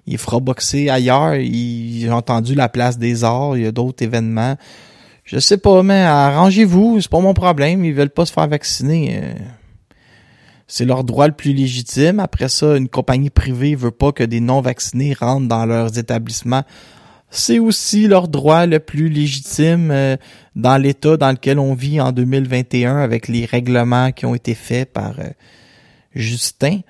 il 0.08 0.18
fera 0.18 0.40
boxer 0.40 0.90
ailleurs. 0.90 1.36
Il, 1.36 2.02
j'ai 2.02 2.12
entendu 2.12 2.56
la 2.56 2.70
place 2.70 2.98
des 2.98 3.24
arts, 3.24 3.58
il 3.58 3.64
y 3.64 3.68
a 3.68 3.72
d'autres 3.72 4.04
événements. 4.04 4.58
Je 5.26 5.40
sais 5.40 5.58
pas, 5.58 5.82
mais 5.82 6.02
arrangez-vous, 6.02 7.02
c'est 7.02 7.10
pas 7.10 7.20
mon 7.20 7.34
problème. 7.34 7.84
Ils 7.84 7.96
veulent 7.96 8.12
pas 8.12 8.28
se 8.28 8.32
faire 8.32 8.48
vacciner. 8.48 9.20
Euh, 9.24 9.34
C'est 10.68 10.86
leur 10.86 11.04
droit 11.04 11.26
le 11.26 11.34
plus 11.34 11.52
légitime. 11.52 12.20
Après 12.20 12.48
ça, 12.48 12.78
une 12.78 12.90
compagnie 12.90 13.32
privée 13.32 13.74
veut 13.74 13.90
pas 13.90 14.12
que 14.12 14.24
des 14.24 14.40
non-vaccinés 14.40 15.14
rentrent 15.14 15.48
dans 15.48 15.66
leurs 15.66 15.98
établissements. 15.98 16.64
C'est 17.32 17.58
aussi 17.58 18.08
leur 18.08 18.28
droit 18.28 18.68
le 18.68 18.80
plus 18.80 19.10
légitime 19.10 19.90
euh, 19.90 20.16
dans 20.56 20.78
l'état 20.78 21.18
dans 21.18 21.32
lequel 21.32 21.58
on 21.58 21.74
vit 21.74 22.00
en 22.00 22.12
2021 22.12 22.98
avec 22.98 23.28
les 23.28 23.46
règlements 23.46 24.12
qui 24.12 24.28
ont 24.28 24.36
été 24.36 24.54
faits 24.54 24.94
par 24.94 25.20
euh, 25.20 25.30
Justin. 26.14 26.82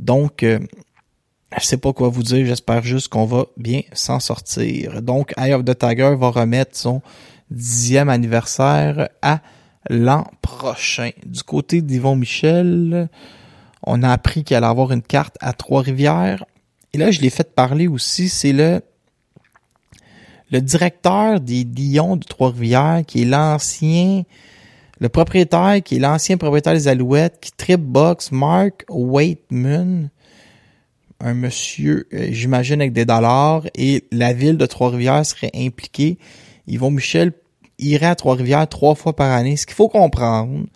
Donc, 0.00 0.44
je 0.44 1.64
sais 1.64 1.76
pas 1.76 1.92
quoi 1.92 2.08
vous 2.08 2.24
dire, 2.24 2.44
j'espère 2.44 2.82
juste 2.82 3.06
qu'on 3.06 3.24
va 3.24 3.46
bien 3.56 3.82
s'en 3.92 4.18
sortir. 4.18 5.00
Donc, 5.00 5.32
Eye 5.36 5.52
of 5.52 5.64
the 5.64 5.78
Tiger 5.78 6.16
va 6.18 6.30
remettre 6.30 6.76
son 6.76 7.00
dixième 7.50 8.08
anniversaire 8.08 9.08
à 9.22 9.40
l'an 9.90 10.26
prochain. 10.42 11.10
Du 11.26 11.42
côté 11.42 11.82
d'Yvon 11.82 12.16
Michel, 12.16 13.08
on 13.82 14.02
a 14.02 14.10
appris 14.10 14.44
qu'il 14.44 14.56
allait 14.56 14.66
avoir 14.66 14.92
une 14.92 15.02
carte 15.02 15.36
à 15.40 15.52
Trois-Rivières. 15.52 16.44
Et 16.92 16.98
là, 16.98 17.10
je 17.10 17.20
l'ai 17.20 17.30
fait 17.30 17.54
parler 17.54 17.86
aussi, 17.86 18.28
c'est 18.28 18.52
le 18.52 18.80
le 20.50 20.60
directeur 20.60 21.40
des 21.40 21.64
Lions 21.64 22.16
de 22.16 22.24
Trois-Rivières, 22.24 23.02
qui 23.04 23.22
est 23.22 23.24
l'ancien, 23.24 24.22
le 25.00 25.08
propriétaire, 25.08 25.82
qui 25.82 25.96
est 25.96 25.98
l'ancien 25.98 26.36
propriétaire 26.36 26.74
des 26.74 26.86
Alouettes, 26.86 27.38
qui 27.40 27.50
trip 27.50 27.80
box, 27.80 28.30
Mark 28.30 28.84
Waitman, 28.88 30.10
un 31.18 31.34
monsieur, 31.34 32.06
euh, 32.12 32.28
j'imagine, 32.30 32.80
avec 32.80 32.92
des 32.92 33.04
dollars, 33.04 33.64
et 33.74 34.04
la 34.12 34.32
ville 34.32 34.56
de 34.56 34.66
Trois-Rivières 34.66 35.26
serait 35.26 35.50
impliquée. 35.56 36.18
Yvon 36.66 36.90
Michel 36.90 37.32
irait 37.78 38.06
à 38.06 38.14
Trois-Rivières 38.14 38.68
trois 38.68 38.94
fois 38.94 39.14
par 39.14 39.30
année. 39.30 39.56
Ce 39.56 39.66
qu'il 39.66 39.74
faut 39.74 39.88
comprendre, 39.88 40.66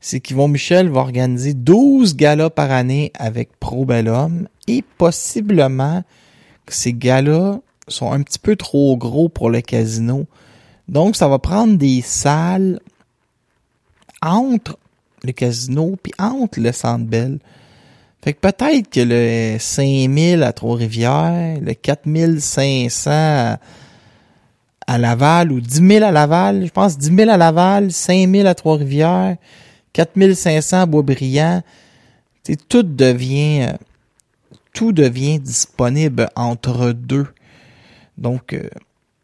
c'est 0.00 0.20
qu'Yvon 0.20 0.48
Michel 0.48 0.88
va 0.88 1.00
organiser 1.00 1.54
12 1.54 2.16
galas 2.16 2.50
par 2.50 2.70
année 2.70 3.12
avec 3.18 3.58
Pro 3.58 3.84
Bellum 3.84 4.48
et 4.66 4.82
possiblement 4.98 6.02
que 6.66 6.74
ces 6.74 6.92
galas 6.92 7.58
sont 7.88 8.12
un 8.12 8.22
petit 8.22 8.38
peu 8.38 8.56
trop 8.56 8.96
gros 8.96 9.28
pour 9.28 9.50
le 9.50 9.60
casino. 9.60 10.26
Donc, 10.88 11.16
ça 11.16 11.28
va 11.28 11.38
prendre 11.38 11.76
des 11.76 12.02
salles 12.02 12.80
entre 14.20 14.78
le 15.24 15.32
casino 15.32 15.96
puis 16.02 16.12
entre 16.18 16.60
le 16.60 16.72
Centre 16.72 17.04
Bell. 17.04 17.38
Fait 18.22 18.34
que 18.34 18.40
peut-être 18.40 18.88
que 18.88 19.00
le 19.00 19.58
5000 19.58 20.42
à 20.42 20.52
Trois-Rivières, 20.52 21.60
le 21.60 21.74
4500 21.74 23.10
à, 23.10 23.58
à 24.92 24.98
Laval 24.98 25.52
ou 25.52 25.60
10 25.60 25.88
000 25.88 26.04
à 26.04 26.10
Laval, 26.10 26.66
je 26.66 26.70
pense 26.70 26.98
10 26.98 27.16
000 27.16 27.30
à 27.30 27.38
Laval, 27.38 27.90
5 27.90 28.28
000 28.28 28.46
à 28.46 28.54
Trois-Rivières, 28.54 29.36
4500 29.94 30.82
à 30.82 30.86
Boisbriand, 30.86 31.62
tout 32.68 32.82
devient 32.82 33.62
euh, 33.62 33.72
tout 34.74 34.92
devient 34.92 35.38
disponible 35.38 36.28
entre 36.36 36.92
deux. 36.92 37.26
Donc 38.18 38.52
euh, 38.52 38.68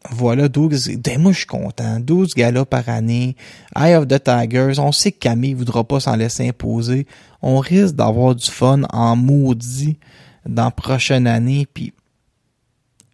voilà 0.09 0.47
12 0.47 0.97
ben, 0.97 1.21
moi 1.21 1.33
je 1.33 1.39
suis 1.39 1.45
content, 1.45 1.99
12 1.99 2.33
galas 2.33 2.65
par 2.65 2.89
année, 2.89 3.35
Eye 3.75 3.93
of 3.93 4.07
the 4.07 4.23
Tigers, 4.23 4.79
on 4.79 4.91
sait 4.91 5.11
que 5.11 5.19
Camille 5.19 5.53
voudra 5.53 5.83
pas 5.83 5.99
s'en 5.99 6.15
laisser 6.15 6.47
imposer. 6.47 7.05
On 7.43 7.59
risque 7.59 7.93
d'avoir 7.93 8.33
du 8.33 8.49
fun 8.49 8.81
en 8.91 9.15
maudit 9.15 9.99
dans 10.47 10.65
la 10.65 10.71
prochaine 10.71 11.27
année 11.27 11.67
puis 11.71 11.93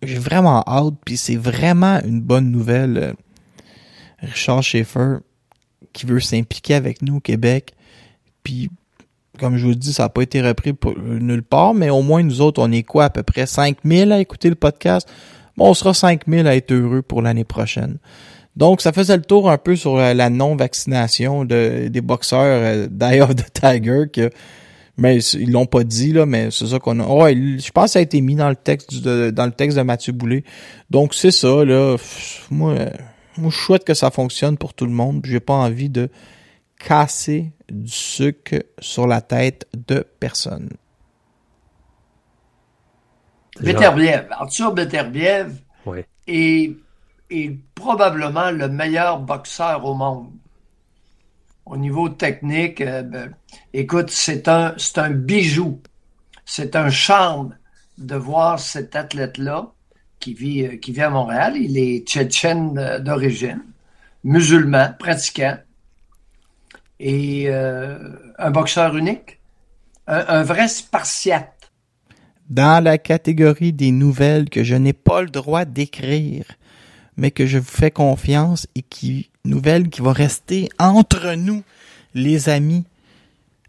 j'ai 0.02 0.20
vraiment 0.20 0.64
hâte 0.68 0.96
puis 1.06 1.18
c'est 1.18 1.36
vraiment 1.36 2.00
une 2.04 2.22
bonne 2.22 2.52
nouvelle 2.52 2.98
euh, 2.98 3.14
Richard 4.20 4.64
Schaeffer 4.64 5.18
qui 5.94 6.06
veut 6.06 6.20
s'impliquer 6.20 6.76
avec 6.76 7.02
nous 7.02 7.18
au 7.18 7.20
Québec. 7.20 7.74
Puis, 8.44 8.70
comme 9.40 9.58
je 9.58 9.66
vous 9.66 9.76
dis, 9.76 9.94
ça 9.94 10.04
n'a 10.04 10.10
pas 10.10 10.22
été 10.22 10.42
repris 10.42 10.74
pour, 10.74 10.98
nulle 10.98 11.44
part, 11.44 11.74
mais 11.74 11.90
au 11.90 12.02
moins 12.02 12.22
nous 12.22 12.42
autres, 12.42 12.62
on 12.62 12.72
est 12.72 12.84
quoi, 12.84 13.06
à 13.06 13.10
peu 13.10 13.24
près 13.24 13.46
5000 13.46 14.12
à 14.12 14.20
écouter 14.20 14.50
le 14.50 14.56
podcast? 14.56 15.08
Bon, 15.58 15.70
on 15.70 15.74
sera 15.74 15.94
5000 15.94 16.48
à 16.48 16.56
être 16.56 16.72
heureux 16.72 17.02
pour 17.02 17.22
l'année 17.22 17.46
prochaine. 17.46 17.98
Donc, 18.56 18.82
ça 18.82 18.94
faisait 18.94 19.18
le 19.18 19.24
tour 19.24 19.50
un 19.50 19.58
peu 19.58 19.76
sur 19.76 19.98
euh, 19.98 20.14
la 20.14 20.30
non-vaccination 20.30 21.44
de, 21.46 21.88
des 21.90 22.02
boxeurs 22.02 22.42
euh, 22.42 22.88
d'Eye 22.90 23.22
of 23.22 23.36
the 23.36 23.52
Tiger, 23.52 24.06
que, 24.12 24.30
mais 24.98 25.18
ils 25.18 25.52
l'ont 25.52 25.66
pas 25.66 25.84
dit, 25.84 26.14
là, 26.14 26.26
mais 26.26 26.52
c'est 26.52 26.68
ça 26.68 26.80
qu'on 26.80 27.00
a. 27.00 27.06
Oh, 27.06 27.28
il- 27.28 27.60
je 27.62 27.72
pense 27.72 27.86
que 27.86 27.92
ça 27.92 28.00
a 28.00 28.02
été 28.02 28.22
mis 28.22 28.36
dans 28.36 28.50
le 28.50 28.56
texte 28.56 28.90
du- 28.94 29.02
de, 29.02 29.30
dans 29.32 29.46
le 29.46 29.52
texte 29.52 29.78
de 29.78 29.84
Mathieu 29.84 30.14
Boulay. 30.14 30.44
Donc, 30.90 31.14
c'est 31.14 31.32
ça, 31.32 31.66
là. 31.66 31.98
Moi, 32.52 32.76
moi, 33.38 33.50
je 33.52 33.58
souhaite 33.58 33.84
que 33.84 33.94
ça 33.94 34.12
fonctionne 34.12 34.58
pour 34.58 34.74
tout 34.74 34.86
le 34.86 34.92
monde. 34.92 35.26
J'ai 35.26 35.40
pas 35.42 35.54
envie 35.56 35.90
de 35.90 36.10
casser 36.80 37.52
du 37.70 37.92
sucre 37.92 38.64
sur 38.80 39.08
la 39.08 39.22
tête 39.22 39.68
de 39.88 40.06
personne. 40.20 40.70
Beterbiev, 43.62 44.28
Arthur 44.32 44.74
Beterbiev 44.74 45.54
Oui. 45.86 46.00
est, 46.28 46.74
est 47.30 47.58
probablement 47.74 48.52
le 48.52 48.68
meilleur 48.68 49.20
boxeur 49.20 49.86
au 49.86 49.94
monde. 49.94 50.28
Au 51.66 51.78
niveau 51.78 52.10
technique, 52.10 52.80
euh, 52.82 53.02
ben, 53.02 53.34
écoute, 53.74 54.12
c'est 54.12 54.48
un, 54.48 54.76
bijou. 55.10 55.82
C'est 56.46 56.76
un 56.76 56.90
charme 56.92 57.56
de 57.98 58.16
voir 58.16 58.60
cet 58.60 58.96
athlète-là 58.96 59.72
qui 60.20 60.36
vit, 60.36 60.64
euh, 60.64 61.04
à 61.04 61.10
Montréal. 61.10 61.58
Il 61.58 61.78
est 61.78 62.08
tchétchène 62.08 62.78
euh, 62.78 63.00
d'origine, 63.00 63.64
musulman, 64.24 64.94
pratiquant, 65.00 65.58
et 67.00 67.50
un 67.50 68.52
boxeur 68.52 68.96
unique, 68.96 69.40
un, 70.08 70.24
un 70.30 70.44
vrai 70.44 70.70
spartiate. 70.70 71.72
Dans 72.50 72.82
la 72.82 72.98
catégorie 72.98 73.74
des 73.74 73.92
nouvelles 73.92 74.50
que 74.50 74.64
je 74.64 74.76
n'ai 74.76 74.94
pas 74.94 75.22
le 75.22 75.30
droit 75.30 75.66
d'écrire, 75.66 76.46
mais 77.18 77.32
que 77.32 77.46
je 77.46 77.58
vous 77.58 77.66
fais 77.66 77.92
confiance 77.92 78.68
et 78.76 78.82
qui, 78.82 79.30
nouvelles 79.44 79.90
qui 79.90 80.02
va 80.02 80.14
rester 80.14 80.70
entre 80.80 81.36
nous, 81.36 81.64
les 82.14 82.50
amis. 82.50 82.86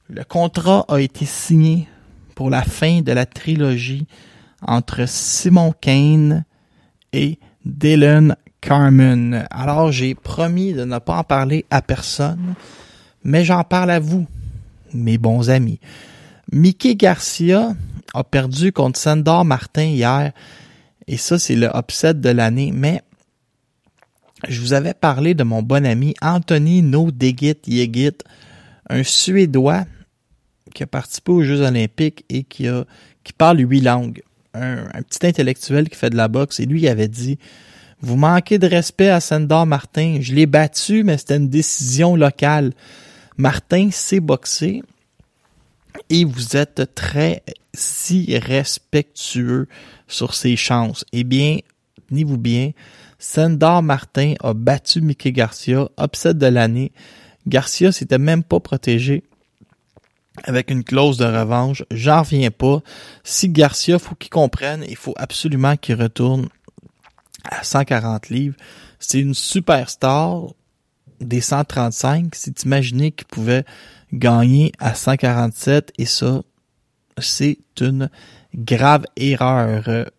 Le 0.09 0.25
contrat 0.25 0.85
a 0.89 1.01
été 1.01 1.25
signé 1.25 1.89
pour 2.35 2.51
la 2.51 2.63
fin 2.63 3.01
de 3.01 3.13
la 3.13 3.27
trilogie 3.27 4.07
entre 4.63 5.09
Simon 5.09 5.73
Kane 5.81 6.45
et 7.13 7.39
Dylan 7.65 8.37
Carmen. 8.61 9.47
Alors 9.51 9.93
j'ai 9.93 10.15
promis 10.15 10.73
de 10.73 10.85
ne 10.85 10.99
pas 10.99 11.19
en 11.19 11.25
parler 11.25 11.65
à 11.71 11.83
personne, 11.83 12.55
mais 13.25 13.45
j'en 13.45 13.65
parle 13.65 13.91
à 13.91 14.01
vous, 14.01 14.27
mes 14.93 15.19
bons 15.19 15.51
amis. 15.51 15.81
Mickey 16.53 16.95
Garcia 16.95 17.75
a 18.15 18.25
perdu 18.25 18.73
contre 18.73 18.99
Sandor 18.99 19.45
Martin 19.45 19.85
hier, 19.85 20.33
et 21.07 21.17
ça 21.17 21.39
c'est 21.39 21.57
le 21.57 21.69
upset 21.75 22.15
de 22.15 22.31
l'année, 22.31 22.73
mais 22.73 23.03
je 24.49 24.61
vous 24.61 24.73
avais 24.73 24.95
parlé 24.95 25.35
de 25.35 25.45
mon 25.45 25.63
bon 25.63 25.87
ami 25.87 26.15
Anthony 26.21 26.83
No 26.83 27.11
Digit 27.11 27.59
Yegit, 27.67 28.19
un 28.91 29.03
Suédois 29.03 29.85
qui 30.75 30.83
a 30.83 30.87
participé 30.87 31.33
aux 31.33 31.43
Jeux 31.43 31.63
Olympiques 31.63 32.25
et 32.29 32.43
qui 32.43 32.69
a 32.69 32.85
qui 33.25 33.33
parle 33.33 33.59
huit 33.59 33.81
langues. 33.81 34.23
Un, 34.55 34.87
petit 35.03 35.27
intellectuel 35.27 35.89
qui 35.89 35.97
fait 35.97 36.09
de 36.09 36.17
la 36.17 36.29
boxe 36.29 36.61
et 36.61 36.67
lui 36.67 36.83
il 36.83 36.89
avait 36.89 37.09
dit 37.09 37.39
Vous 38.01 38.17
manquez 38.17 38.59
de 38.59 38.67
respect 38.67 39.09
à 39.09 39.21
Sandor 39.21 39.67
Martin. 39.67 40.19
Je 40.21 40.35
l'ai 40.35 40.47
battu, 40.47 41.03
mais 41.03 41.19
c'était 41.19 41.37
une 41.37 41.49
décision 41.49 42.17
locale. 42.17 42.73
Martin 43.37 43.91
sait 43.91 44.21
boxer 44.21 44.83
et 46.09 46.25
vous 46.25 46.57
êtes 46.57 46.95
très 46.95 47.43
si 47.75 48.39
respectueux 48.39 49.67
sur 50.09 50.35
ses 50.35 50.57
chances. 50.57 51.05
Eh 51.13 51.25
bien, 51.25 51.59
tenez-vous 52.09 52.39
bien, 52.39 52.73
Sandor 53.19 53.83
Martin 53.83 54.35
a 54.41 54.55
battu 54.55 55.01
Mickey 55.01 55.33
Garcia, 55.33 55.89
upset 55.99 56.35
de 56.35 56.47
l'année. 56.47 56.93
Garcia 57.47 57.93
s'était 57.93 58.19
même 58.19 58.43
pas 58.43 58.61
protégé 58.61 59.25
avec 60.45 60.71
une 60.71 60.85
clause 60.85 61.17
de 61.17 61.25
revanche. 61.25 61.83
J'en 61.91 62.23
reviens 62.23 62.51
pas. 62.51 62.83
Si 63.25 63.49
Garcia, 63.49 63.99
faut 63.99 64.15
qu'il 64.15 64.31
comprenne, 64.31 64.85
il 64.89 64.97
faut 64.97 65.15
absolument 65.17 65.77
qu'il 65.77 66.01
retourne 66.01 66.49
à 67.45 67.63
140 67.63 68.29
livres. 68.29 68.57
C'est 68.99 69.21
une 69.21 69.35
superstar 69.35 70.43
des 71.21 71.41
135. 71.41 72.35
Si 72.35 72.53
t'imaginais 72.53 73.13
qu'il 73.13 73.27
pouvait 73.27 73.65
gagner 74.13 74.73
à 74.79 74.95
147 74.95 75.93
et 75.99 76.07
ça, 76.07 76.43
c'est 77.19 77.59
une 77.81 78.11
grave 78.55 79.05
erreur. 79.17 80.11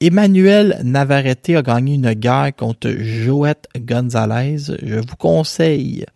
Emmanuel 0.00 0.80
Navarrete 0.84 1.50
a 1.56 1.62
gagné 1.62 1.94
une 1.94 2.12
guerre 2.12 2.52
contre 2.56 2.88
Joette 2.88 3.66
Gonzalez. 3.76 4.58
Je 4.80 4.94
vous 4.94 5.16
conseille 5.18 6.06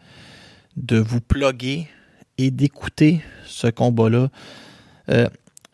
de 0.77 0.99
vous 0.99 1.21
plugger 1.21 1.89
et 2.39 2.53
d'écouter 2.53 3.23
ce 3.45 3.67
combat-là. 3.67 4.29
Euh, 5.09 5.27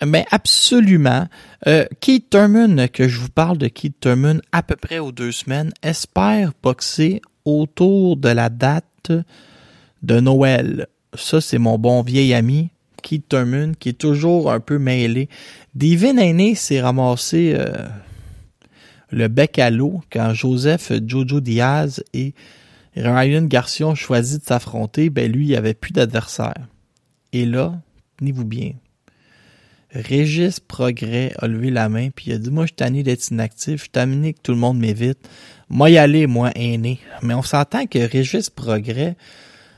mais 0.07 0.25
absolument. 0.31 1.27
Euh, 1.67 1.85
Keith 2.01 2.31
Thurman, 2.31 2.89
que 2.89 3.09
je 3.09 3.19
vous 3.19 3.29
parle 3.29 3.59
de 3.59 3.69
Keith 3.69 4.01
Thurman 4.01 4.41
à 4.53 4.63
peu 4.63 4.77
près 4.77 5.01
aux 5.01 5.13
deux 5.13 5.33
semaines, 5.33 5.71
espère 5.83 6.53
boxer 6.63 7.21
autour 7.45 8.17
de 8.17 8.31
la 8.31 8.49
date 8.49 9.13
de 10.03 10.21
Noël. 10.21 10.87
Ça, 11.13 11.43
c'est 11.43 11.59
mon 11.59 11.79
bon 11.79 12.01
vieil 12.01 12.33
ami, 12.33 12.71
Qui 13.03 13.91
est 13.91 13.99
toujours 13.99 14.51
un 14.53 14.61
peu 14.61 14.79
mêlé. 14.79 15.29
Devin 15.75 16.19
Haney 16.19 16.55
s'est 16.55 16.81
ramassé 16.81 17.55
euh, 17.57 17.89
le 19.11 19.29
bec 19.29 19.59
à 19.59 19.71
l'eau 19.71 20.01
quand 20.11 20.35
Joseph 20.35 20.93
Jojo 21.07 21.41
Diaz 21.41 22.03
et 22.13 22.35
Ryan 22.97 23.43
Garcia 23.43 23.87
ont 23.87 23.95
choisi 23.95 24.39
de 24.39 24.45
s'affronter. 24.45 25.11
Ben 25.11 25.31
lui, 25.31 25.45
il 25.45 25.49
n'y 25.49 25.57
avait 25.57 25.75
plus 25.75 25.93
d'adversaire. 25.93 26.67
Et 27.33 27.45
là, 27.45 27.81
tenez-vous 28.19 28.45
bien. 28.45 28.73
Régis 29.91 30.61
Progrès 30.61 31.33
a 31.39 31.47
levé 31.47 31.71
la 31.71 31.89
main 31.89 32.11
puis 32.11 32.27
il 32.29 32.35
a 32.35 32.39
dit 32.39 32.51
Moi, 32.51 32.67
je 32.67 32.85
suis 32.85 33.03
d'être 33.03 33.31
inactif, 33.31 33.77
je 33.77 34.01
suis 34.01 34.33
que 34.35 34.41
tout 34.43 34.53
le 34.53 34.59
monde 34.59 34.79
m'évite. 34.79 35.19
Moi, 35.71 35.91
y 35.91 35.99
aller, 35.99 36.27
moi, 36.27 36.51
aîné. 36.55 37.01
Mais 37.23 37.35
on 37.35 37.43
s'entend 37.43 37.87
que 37.87 37.99
Régis 37.99 38.51
Progrès, 38.51 39.17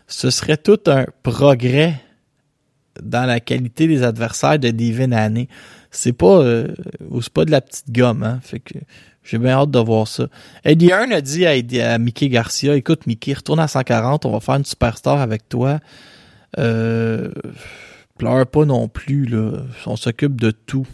ce 0.09 0.31
serait 0.31 0.57
tout 0.57 0.81
un 0.87 1.07
progrès 1.23 2.01
dans 3.03 3.27
la 3.27 3.41
qualité 3.41 3.87
des 3.87 4.03
adversaires 4.03 4.59
de 4.59 4.71
Devin 4.71 5.13
Haney. 5.13 5.49
C'est 5.91 6.13
pas 6.13 6.41
euh, 6.41 6.69
c'est 7.21 7.33
pas 7.33 7.45
de 7.45 7.51
la 7.51 7.61
petite 7.61 7.91
gomme, 7.91 8.23
hein. 8.23 8.41
Fait 8.43 8.61
que 8.61 8.75
j'ai 9.25 9.39
bien 9.39 9.53
hâte 9.53 9.71
de 9.71 9.79
voir 9.79 10.09
ça. 10.09 10.29
Eddie 10.65 10.91
Hearn 10.91 11.13
a 11.13 11.21
dit 11.21 11.47
à, 11.47 11.53
à 11.93 11.99
Mickey 11.99 12.29
Garcia, 12.29 12.77
écoute 12.77 13.07
Mickey, 13.07 13.33
retourne 13.33 13.61
à 13.61 13.69
140, 13.69 14.25
on 14.27 14.33
va 14.33 14.41
faire 14.41 14.57
une 14.57 14.65
superstar 14.65 15.21
avec 15.21 15.49
toi. 15.49 15.81
Euh, 16.59 17.31
pleure 18.19 18.47
pas 18.47 18.65
non 18.65 18.89
plus, 18.89 19.27
là. 19.27 19.63
On 19.87 19.97
s'occupe 19.97 20.41
de 20.41 20.51
tout. 20.51 20.87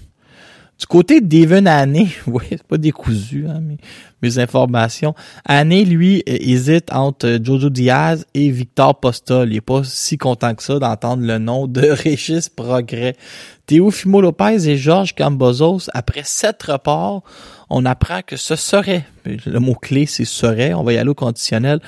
Du 0.79 0.87
côté 0.87 1.23
de 1.23 1.27
Devin 1.27 1.65
Haney, 1.65 2.09
oui, 2.27 2.45
c'est 2.51 2.63
pas 2.63 2.77
décousu, 2.77 3.47
hein, 3.49 3.61
mes, 3.61 3.79
mes 4.21 4.39
informations. 4.39 5.15
Haney, 5.47 5.85
lui, 5.85 6.23
hésite 6.27 6.93
entre 6.93 7.39
Jojo 7.43 7.71
Diaz 7.71 8.27
et 8.35 8.51
Victor 8.51 9.01
Postol. 9.01 9.51
Il 9.51 9.57
est 9.57 9.61
pas 9.63 9.83
si 9.85 10.19
content 10.19 10.55
que 10.55 10.63
ça 10.63 10.79
d'entendre 10.79 11.25
le 11.25 11.39
nom 11.39 11.67
de 11.67 11.81
Régis 11.91 12.51
Progrès. 12.51 13.17
Théophimo 13.65 14.21
Lopez 14.21 14.69
et 14.69 14.77
Georges 14.77 15.15
Cambozos, 15.15 15.89
après 15.95 16.23
sept 16.25 16.63
reports, 16.65 17.23
on 17.71 17.85
apprend 17.85 18.21
que 18.25 18.37
ce 18.37 18.55
serait, 18.55 19.05
le 19.25 19.59
mot-clé 19.59 20.07
c'est 20.07 20.25
serait, 20.25 20.73
on 20.73 20.85
va 20.85 20.93
y 20.93 20.99
aller 20.99 21.11
au 21.11 21.15
conditionnel, 21.15 21.81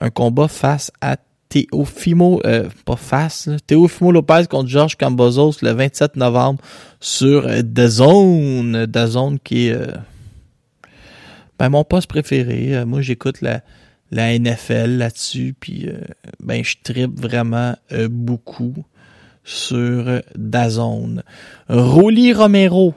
un 0.00 0.10
combat 0.10 0.48
face 0.48 0.90
à 1.00 1.16
Teofimo, 1.52 2.40
euh, 2.46 2.70
pas 2.86 2.96
face, 2.96 3.46
là, 3.46 3.56
Teofimo 3.66 4.10
Lopez 4.10 4.46
contre 4.48 4.70
Georges 4.70 4.96
Cambozos 4.96 5.56
le 5.60 5.72
27 5.72 6.16
novembre 6.16 6.60
sur 6.98 7.46
euh, 7.46 7.60
The 7.62 7.86
Zone. 7.88 9.38
Qui 9.44 9.68
est 9.68 9.72
euh, 9.72 9.88
ben, 11.58 11.68
mon 11.68 11.84
poste 11.84 12.06
préféré. 12.06 12.74
Euh, 12.74 12.86
moi, 12.86 13.02
j'écoute 13.02 13.42
la, 13.42 13.60
NFL 14.12 14.96
là-dessus, 14.96 15.54
puis 15.58 15.88
ben 16.38 16.62
je 16.62 16.76
tripe 16.84 17.18
vraiment 17.18 17.74
beaucoup 18.10 18.74
sur 19.42 20.20
Dazone. 20.36 21.22
Rolly 21.70 22.34
Romero 22.34 22.92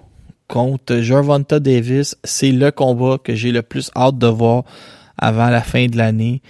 contre 0.50 0.98
Gervonta 0.98 1.62
Davis, 1.62 2.18
c'est 2.26 2.52
le 2.52 2.70
combat 2.72 3.18
que 3.18 3.34
j'ai 3.34 3.54
le 3.54 3.62
plus 3.62 3.92
hâte 3.96 4.18
de 4.18 4.28
voir 4.28 4.66
avant 5.18 5.50
la 5.50 5.62
fin 5.62 5.88
de 5.88 5.96
l'année. 5.96 6.42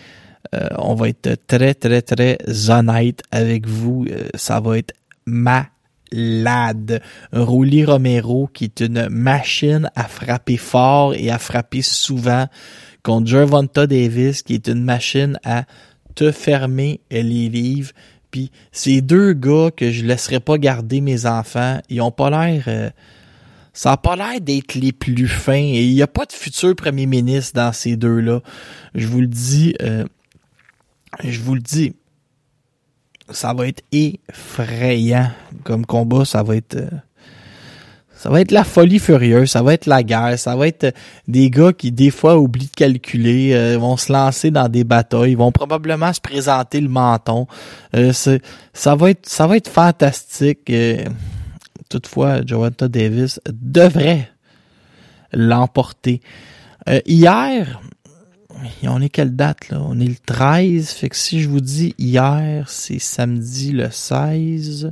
Euh, 0.56 0.68
on 0.78 0.96
va 0.96 1.10
être 1.10 1.36
très, 1.48 1.74
très, 1.74 2.02
très 2.02 2.38
honnête 2.70 3.22
avec 3.32 3.68
vous. 3.68 4.06
Euh, 4.10 4.30
ça 4.36 4.60
va 4.60 4.78
être 4.78 4.94
malade. 5.26 7.02
Rolly 7.34 7.84
Romero, 7.84 8.48
qui 8.54 8.66
est 8.66 8.80
une 8.80 9.10
machine 9.10 9.90
à 9.96 10.06
frapper 10.06 10.58
fort 10.58 11.14
et 11.14 11.30
à 11.30 11.40
frapper 11.40 11.82
souvent, 11.82 12.48
contre 13.04 13.28
Gervonta 13.28 13.88
Davis, 13.88 14.42
qui 14.44 14.54
est 14.54 14.68
une 14.68 14.84
machine 14.84 15.40
à 15.44 15.66
te 16.16 16.32
fermer 16.32 17.02
les 17.12 17.50
livres. 17.50 17.92
Puis 18.32 18.52
ces 18.72 19.02
deux 19.02 19.34
gars 19.34 19.72
que 19.76 19.92
je 19.92 20.06
laisserai 20.06 20.40
pas 20.40 20.58
garder 20.58 21.02
mes 21.02 21.26
enfants, 21.26 21.80
ils 21.90 22.02
ont 22.02 22.12
pas 22.12 22.30
l'air... 22.30 22.64
euh, 22.68 22.90
ça 23.74 23.92
a 23.92 23.98
pas 23.98 24.16
l'air 24.16 24.40
d'être 24.40 24.76
les 24.76 24.94
plus 24.94 25.28
fins 25.28 25.54
et 25.54 25.84
il 25.84 25.94
n'y 25.94 26.02
a 26.02 26.08
pas 26.08 26.26
de 26.26 26.32
futur 26.32 26.74
premier 26.78 27.08
ministre 27.08 27.56
dans 27.56 27.74
ces 27.74 27.98
deux-là. 27.98 28.40
Je 28.94 29.06
vous 29.06 29.20
le 29.20 29.28
dis, 29.28 29.76
je 31.24 31.40
vous 31.42 31.56
le 31.56 31.62
dis, 31.62 31.94
ça 33.30 33.54
va 33.54 33.68
être 33.68 33.84
effrayant 33.92 35.30
comme 35.64 35.86
combat, 35.86 36.26
ça 36.26 36.44
va 36.44 36.56
être 36.56 36.76
euh, 36.76 36.90
ça 38.18 38.30
va 38.30 38.42
être 38.42 38.52
la 38.52 38.64
folie 38.64 39.00
furieuse, 39.00 39.52
ça 39.52 39.62
va 39.62 39.74
être 39.74 39.88
la 39.88 40.02
guerre, 40.02 40.38
ça 40.40 40.56
va 40.56 40.68
être 40.68 40.86
euh, 40.86 40.92
des 41.28 41.50
gars 41.50 41.74
qui 41.74 41.92
des 41.92 42.12
fois 42.12 42.38
oublient 42.38 42.68
de 42.68 42.76
calculer, 42.76 43.54
euh, 43.54 43.78
vont 43.78 43.98
se 43.98 44.12
lancer 44.12 44.52
dans 44.52 44.70
des 44.70 44.84
batailles, 44.84 45.36
vont 45.36 45.52
probablement 45.52 46.14
se 46.14 46.22
présenter 46.22 46.82
le 46.82 46.90
menton. 46.90 47.48
Ça 47.94 48.96
va 48.96 49.10
être 49.10 49.28
ça 49.28 49.48
va 49.48 49.58
être 49.58 49.70
fantastique. 49.70 50.72
toutefois, 51.90 52.46
Joanta 52.46 52.88
Davis 52.88 53.40
devrait 53.48 54.30
l'emporter. 55.34 56.22
Hier, 57.06 57.82
on 58.84 59.02
est 59.02 59.10
quelle 59.10 59.36
date 59.36 59.70
là? 59.70 59.82
On 59.82 60.00
est 60.00 60.08
le 60.08 60.16
13. 60.26 60.90
Fait 60.90 61.10
que 61.10 61.16
si 61.16 61.42
je 61.42 61.50
vous 61.50 61.62
dis 61.62 61.96
hier, 61.98 62.70
c'est 62.70 63.00
samedi 63.00 63.72
le 63.72 63.90
16. 63.92 64.92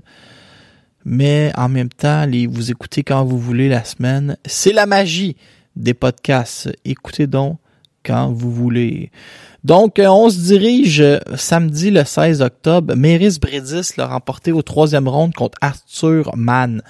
Mais 1.06 1.52
en 1.58 1.70
même 1.70 1.90
temps, 1.90 2.26
les, 2.26 2.48
vous 2.48 2.72
écoutez 2.72 3.04
quand 3.04 3.24
vous 3.26 3.40
voulez 3.40 3.70
la 3.70 3.84
semaine. 3.84 4.38
C'est 4.46 4.74
la 4.74 4.86
magie 4.86 5.36
des 5.76 5.94
podcasts. 5.94 6.70
Écoutez 6.86 7.28
donc 7.28 7.58
quand 8.06 8.32
vous 8.32 8.52
voulez. 8.52 9.12
Donc, 9.64 9.98
euh, 9.98 10.08
on 10.08 10.30
se 10.30 10.38
dirige 10.38 11.04
samedi 11.36 11.90
le 11.90 12.04
16 12.04 12.42
octobre. 12.42 12.96
Méris 12.96 13.38
Bredis 13.40 13.94
l'a 13.98 14.08
remporté 14.08 14.52
au 14.52 14.62
troisième 14.62 15.08
round 15.08 15.34
contre 15.34 15.58
Arthur 15.62 16.36
Mann. 16.36 16.82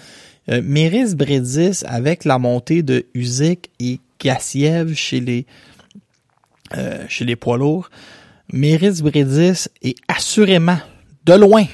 Euh, 0.50 0.62
Méris 0.64 1.16
Bredis, 1.16 1.84
avec 1.86 2.26
la 2.26 2.40
montée 2.40 2.82
de 2.82 3.06
Usyk 3.14 3.70
et 3.80 4.00
Gassiev 4.20 4.96
chez 4.96 5.20
les 5.20 5.46
euh, 6.76 7.06
chez 7.08 7.26
les 7.26 7.36
poids 7.36 7.58
lourds, 7.58 7.90
Méris 8.52 9.02
Bredis 9.02 9.68
est 9.82 9.96
assurément, 10.08 10.78
de 11.26 11.34
loin, 11.34 11.66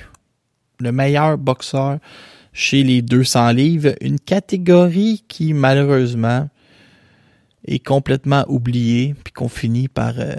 le 0.80 0.92
meilleur 0.92 1.38
boxeur 1.38 2.00
chez 2.54 2.84
les 2.84 3.02
200 3.02 3.52
livres, 3.52 3.96
une 4.02 4.20
catégorie 4.20 5.24
qui 5.28 5.54
malheureusement 5.54 6.50
est 7.66 7.86
complètement 7.86 8.46
oubliée, 8.48 9.16
puis 9.24 9.34
qu'on 9.34 9.50
finit 9.50 9.88
par 9.88 10.14
euh, 10.20 10.36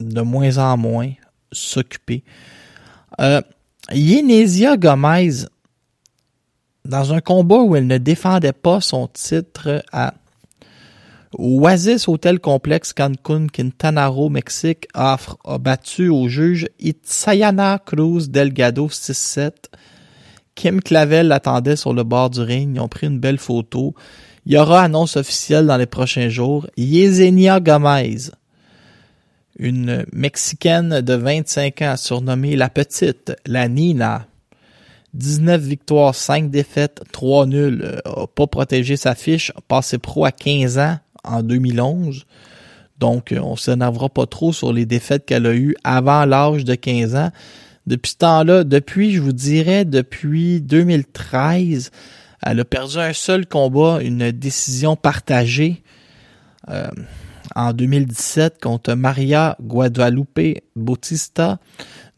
de 0.00 0.20
moins 0.20 0.58
en 0.58 0.76
moins 0.76 1.12
s'occuper. 1.52 2.24
Euh, 3.20 3.40
Yenesia 3.92 4.76
Gomez, 4.76 5.46
dans 6.84 7.12
un 7.12 7.20
combat 7.20 7.60
où 7.60 7.76
elle 7.76 7.86
ne 7.86 7.98
défendait 7.98 8.52
pas 8.52 8.80
son 8.80 9.06
titre 9.08 9.82
à 9.92 10.14
Oasis 11.38 12.08
Hotel 12.08 12.40
Complexe 12.40 12.92
Cancun, 12.92 13.46
Quintana 13.46 14.10
Mexique, 14.30 14.88
aff- 14.94 15.36
a 15.44 15.58
battu 15.58 16.08
au 16.08 16.28
juge 16.28 16.68
Itzayana 16.80 17.78
Cruz 17.84 18.28
Delgado 18.30 18.88
6-7. 18.88 19.52
Kim 20.56 20.80
Clavel 20.82 21.28
l'attendait 21.28 21.76
sur 21.76 21.94
le 21.94 22.02
bord 22.02 22.30
du 22.30 22.40
ring. 22.40 22.74
Ils 22.76 22.80
ont 22.80 22.88
pris 22.88 23.06
une 23.06 23.20
belle 23.20 23.38
photo. 23.38 23.94
Il 24.44 24.52
y 24.54 24.58
aura 24.58 24.82
annonce 24.82 25.16
officielle 25.16 25.66
dans 25.66 25.76
les 25.76 25.86
prochains 25.86 26.28
jours. 26.28 26.66
Yesenia 26.76 27.60
Gomez, 27.60 28.30
une 29.58 30.04
Mexicaine 30.12 31.00
de 31.00 31.14
25 31.14 31.82
ans 31.82 31.96
surnommée 31.96 32.56
La 32.56 32.68
Petite, 32.68 33.32
la 33.46 33.68
Nina. 33.68 34.26
19 35.14 35.60
victoires, 35.60 36.14
5 36.14 36.50
défaites, 36.50 37.02
3 37.12 37.46
nuls. 37.46 37.82
Euh, 37.84 37.98
a 38.04 38.26
pas 38.26 38.46
protégé 38.46 38.96
sa 38.96 39.14
fiche. 39.14 39.52
Passé 39.68 39.98
pro 39.98 40.24
à 40.24 40.32
15 40.32 40.78
ans 40.78 40.98
en 41.24 41.42
2011. 41.42 42.26
Donc, 42.98 43.32
euh, 43.32 43.40
on 43.40 43.56
s'énervera 43.56 44.08
pas 44.08 44.26
trop 44.26 44.52
sur 44.52 44.72
les 44.72 44.86
défaites 44.86 45.24
qu'elle 45.24 45.46
a 45.46 45.54
eues 45.54 45.74
avant 45.84 46.24
l'âge 46.26 46.64
de 46.64 46.74
15 46.74 47.16
ans. 47.16 47.30
Depuis 47.86 48.12
ce 48.12 48.16
temps-là, 48.18 48.64
depuis, 48.64 49.12
je 49.12 49.20
vous 49.20 49.32
dirais, 49.32 49.84
depuis 49.84 50.60
2013, 50.60 51.90
elle 52.42 52.60
a 52.60 52.64
perdu 52.64 52.98
un 52.98 53.12
seul 53.12 53.46
combat, 53.46 54.00
une 54.02 54.30
décision 54.30 54.96
partagée 54.96 55.82
euh, 56.68 56.88
en 57.56 57.72
2017 57.72 58.60
contre 58.60 58.94
Maria 58.94 59.56
Guadalupe 59.62 60.62
Bautista. 60.76 61.58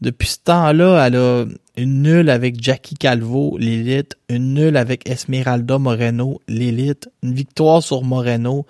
Depuis 0.01 0.27
ce 0.27 0.39
temps-là, 0.43 1.07
elle 1.07 1.15
a 1.15 1.45
une 1.75 2.03
nulle 2.03 2.29
avec 2.29 2.61
Jackie 2.61 2.95
Calvo, 2.95 3.57
l'élite, 3.57 4.15
une 4.29 4.53
nulle 4.53 4.77
avec 4.77 5.09
Esmeralda 5.09 5.79
Moreno, 5.79 6.39
l'élite, 6.47 7.09
une 7.23 7.33
victoire 7.33 7.81
sur 7.81 8.03
Moreno. 8.03 8.65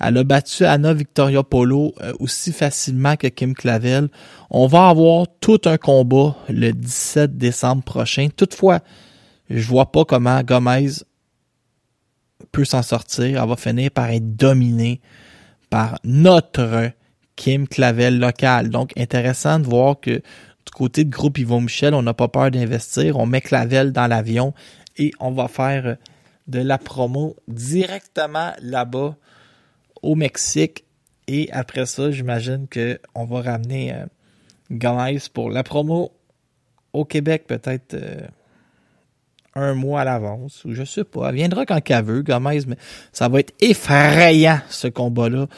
Elle 0.00 0.18
a 0.18 0.24
battu 0.24 0.64
Anna 0.64 0.94
Victoria 0.94 1.42
Polo 1.42 1.92
euh, 2.00 2.12
aussi 2.20 2.52
facilement 2.52 3.16
que 3.16 3.26
Kim 3.26 3.54
Clavel. 3.54 4.08
On 4.50 4.68
va 4.68 4.88
avoir 4.88 5.26
tout 5.40 5.60
un 5.64 5.76
combat 5.76 6.36
le 6.48 6.70
17 6.70 7.36
décembre 7.36 7.82
prochain. 7.82 8.28
Toutefois, 8.36 8.80
je 9.50 9.66
vois 9.66 9.90
pas 9.90 10.04
comment 10.04 10.40
Gomez 10.42 10.90
peut 12.52 12.64
s'en 12.64 12.82
sortir. 12.82 13.42
Elle 13.42 13.48
va 13.48 13.56
finir 13.56 13.90
par 13.90 14.10
être 14.10 14.36
dominée 14.36 15.00
par 15.68 15.98
notre 16.04 16.92
Kim 17.34 17.66
Clavel 17.66 18.20
local. 18.20 18.70
Donc, 18.70 18.92
intéressant 18.96 19.58
de 19.58 19.64
voir 19.66 19.98
que 20.00 20.22
côté 20.70 21.04
de 21.04 21.10
groupe 21.10 21.38
Yvon 21.38 21.60
Michel, 21.60 21.94
on 21.94 22.02
n'a 22.02 22.14
pas 22.14 22.28
peur 22.28 22.50
d'investir. 22.50 23.18
On 23.18 23.26
met 23.26 23.40
Clavel 23.40 23.92
dans 23.92 24.06
l'avion 24.06 24.54
et 24.96 25.12
on 25.20 25.30
va 25.30 25.48
faire 25.48 25.96
de 26.46 26.60
la 26.60 26.78
promo 26.78 27.36
directement 27.46 28.52
là-bas 28.60 29.16
au 30.02 30.14
Mexique. 30.14 30.84
Et 31.26 31.50
après 31.52 31.86
ça, 31.86 32.10
j'imagine 32.10 32.66
qu'on 32.68 33.24
va 33.24 33.42
ramener 33.42 33.94
euh, 33.94 35.18
pour 35.32 35.50
la 35.50 35.62
promo 35.62 36.12
au 36.92 37.04
Québec, 37.04 37.44
peut-être 37.46 37.94
euh, 37.94 38.26
un 39.54 39.74
mois 39.74 40.00
à 40.00 40.04
l'avance, 40.04 40.64
ou 40.64 40.72
je 40.72 40.84
sais 40.84 41.04
pas. 41.04 41.28
Elle 41.28 41.36
viendra 41.36 41.66
quand 41.66 41.80
qu'elle 41.80 42.04
veut, 42.04 42.22
Gomez, 42.22 42.60
mais 42.66 42.76
ça 43.12 43.28
va 43.28 43.40
être 43.40 43.54
effrayant, 43.60 44.60
ce 44.70 44.88
combat-là. 44.88 45.48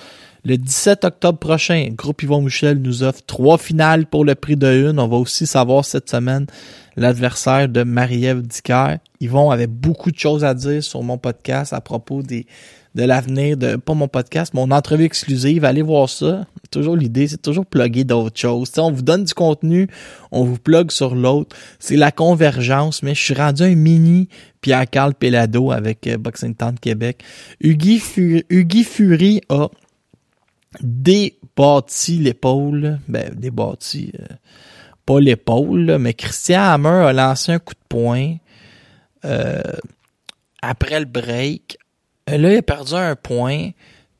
Le 0.44 0.56
17 0.56 1.04
octobre 1.04 1.38
prochain, 1.38 1.88
Groupe 1.92 2.22
Yvon 2.22 2.40
Michel 2.40 2.78
nous 2.78 3.02
offre 3.02 3.20
trois 3.26 3.58
finales 3.58 4.06
pour 4.06 4.24
le 4.24 4.34
prix 4.34 4.56
de 4.56 4.90
une. 4.90 4.98
On 4.98 5.08
va 5.08 5.16
aussi 5.16 5.46
savoir 5.46 5.84
cette 5.84 6.08
semaine 6.08 6.46
l'adversaire 6.96 7.68
de 7.68 7.82
Marie-Ève 7.82 8.42
Dicker. 8.42 8.96
Yvon 9.20 9.50
avait 9.50 9.66
beaucoup 9.66 10.10
de 10.10 10.18
choses 10.18 10.44
à 10.44 10.54
dire 10.54 10.82
sur 10.82 11.02
mon 11.02 11.18
podcast 11.18 11.72
à 11.72 11.80
propos 11.80 12.22
des 12.22 12.46
de 12.94 13.04
l'avenir 13.04 13.56
de 13.56 13.76
pas 13.76 13.94
mon 13.94 14.08
podcast, 14.08 14.52
mon 14.54 14.70
entrevue 14.70 15.04
exclusive. 15.04 15.64
Allez 15.64 15.82
voir 15.82 16.08
ça. 16.08 16.46
Toujours 16.70 16.96
l'idée, 16.96 17.28
c'est 17.28 17.40
toujours 17.40 17.66
plugger 17.66 18.04
d'autres 18.04 18.38
choses. 18.38 18.72
on 18.78 18.90
vous 18.90 19.02
donne 19.02 19.24
du 19.24 19.34
contenu, 19.34 19.88
on 20.32 20.44
vous 20.44 20.58
plug 20.58 20.90
sur 20.90 21.14
l'autre. 21.14 21.56
C'est 21.78 21.96
la 21.96 22.12
convergence, 22.12 23.02
mais 23.02 23.14
je 23.14 23.22
suis 23.22 23.34
rendu 23.34 23.62
un 23.62 23.74
mini 23.74 24.28
Pierre-Carl 24.60 25.14
Pelado 25.14 25.70
avec 25.70 26.06
euh, 26.06 26.16
Boxing 26.16 26.54
Town 26.54 26.74
Québec. 26.80 27.22
Huggy, 27.62 27.98
Fury 27.98 29.40
a 29.48 29.68
débâti 30.80 32.18
l'épaule. 32.18 33.00
Ben, 33.08 33.34
débâti, 33.34 34.12
euh, 34.18 34.34
pas 35.06 35.20
l'épaule, 35.20 35.98
mais 35.98 36.14
Christian 36.14 36.62
Hammer 36.62 37.06
a 37.08 37.12
lancé 37.12 37.52
un 37.52 37.58
coup 37.58 37.74
de 37.74 37.86
poing 37.88 38.36
euh, 39.24 39.60
après 40.62 41.00
le 41.00 41.06
break 41.06 41.78
euh, 42.30 42.38
là, 42.38 42.52
il 42.52 42.58
a 42.58 42.62
perdu 42.62 42.94
un 42.94 43.16
point. 43.16 43.70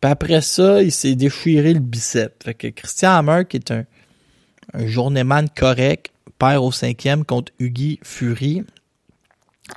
Puis 0.00 0.10
après 0.10 0.40
ça, 0.40 0.82
il 0.82 0.92
s'est 0.92 1.14
déchiré 1.14 1.74
le 1.74 1.80
bicep. 1.80 2.42
Fait 2.42 2.54
que 2.54 2.68
Christian 2.68 3.12
Hammer, 3.12 3.44
qui 3.48 3.58
est 3.58 3.70
un, 3.70 3.84
un 4.74 5.46
correct, 5.48 6.10
perd 6.38 6.64
au 6.64 6.72
cinquième 6.72 7.24
contre 7.24 7.52
Huggy 7.60 8.00
Fury. 8.02 8.64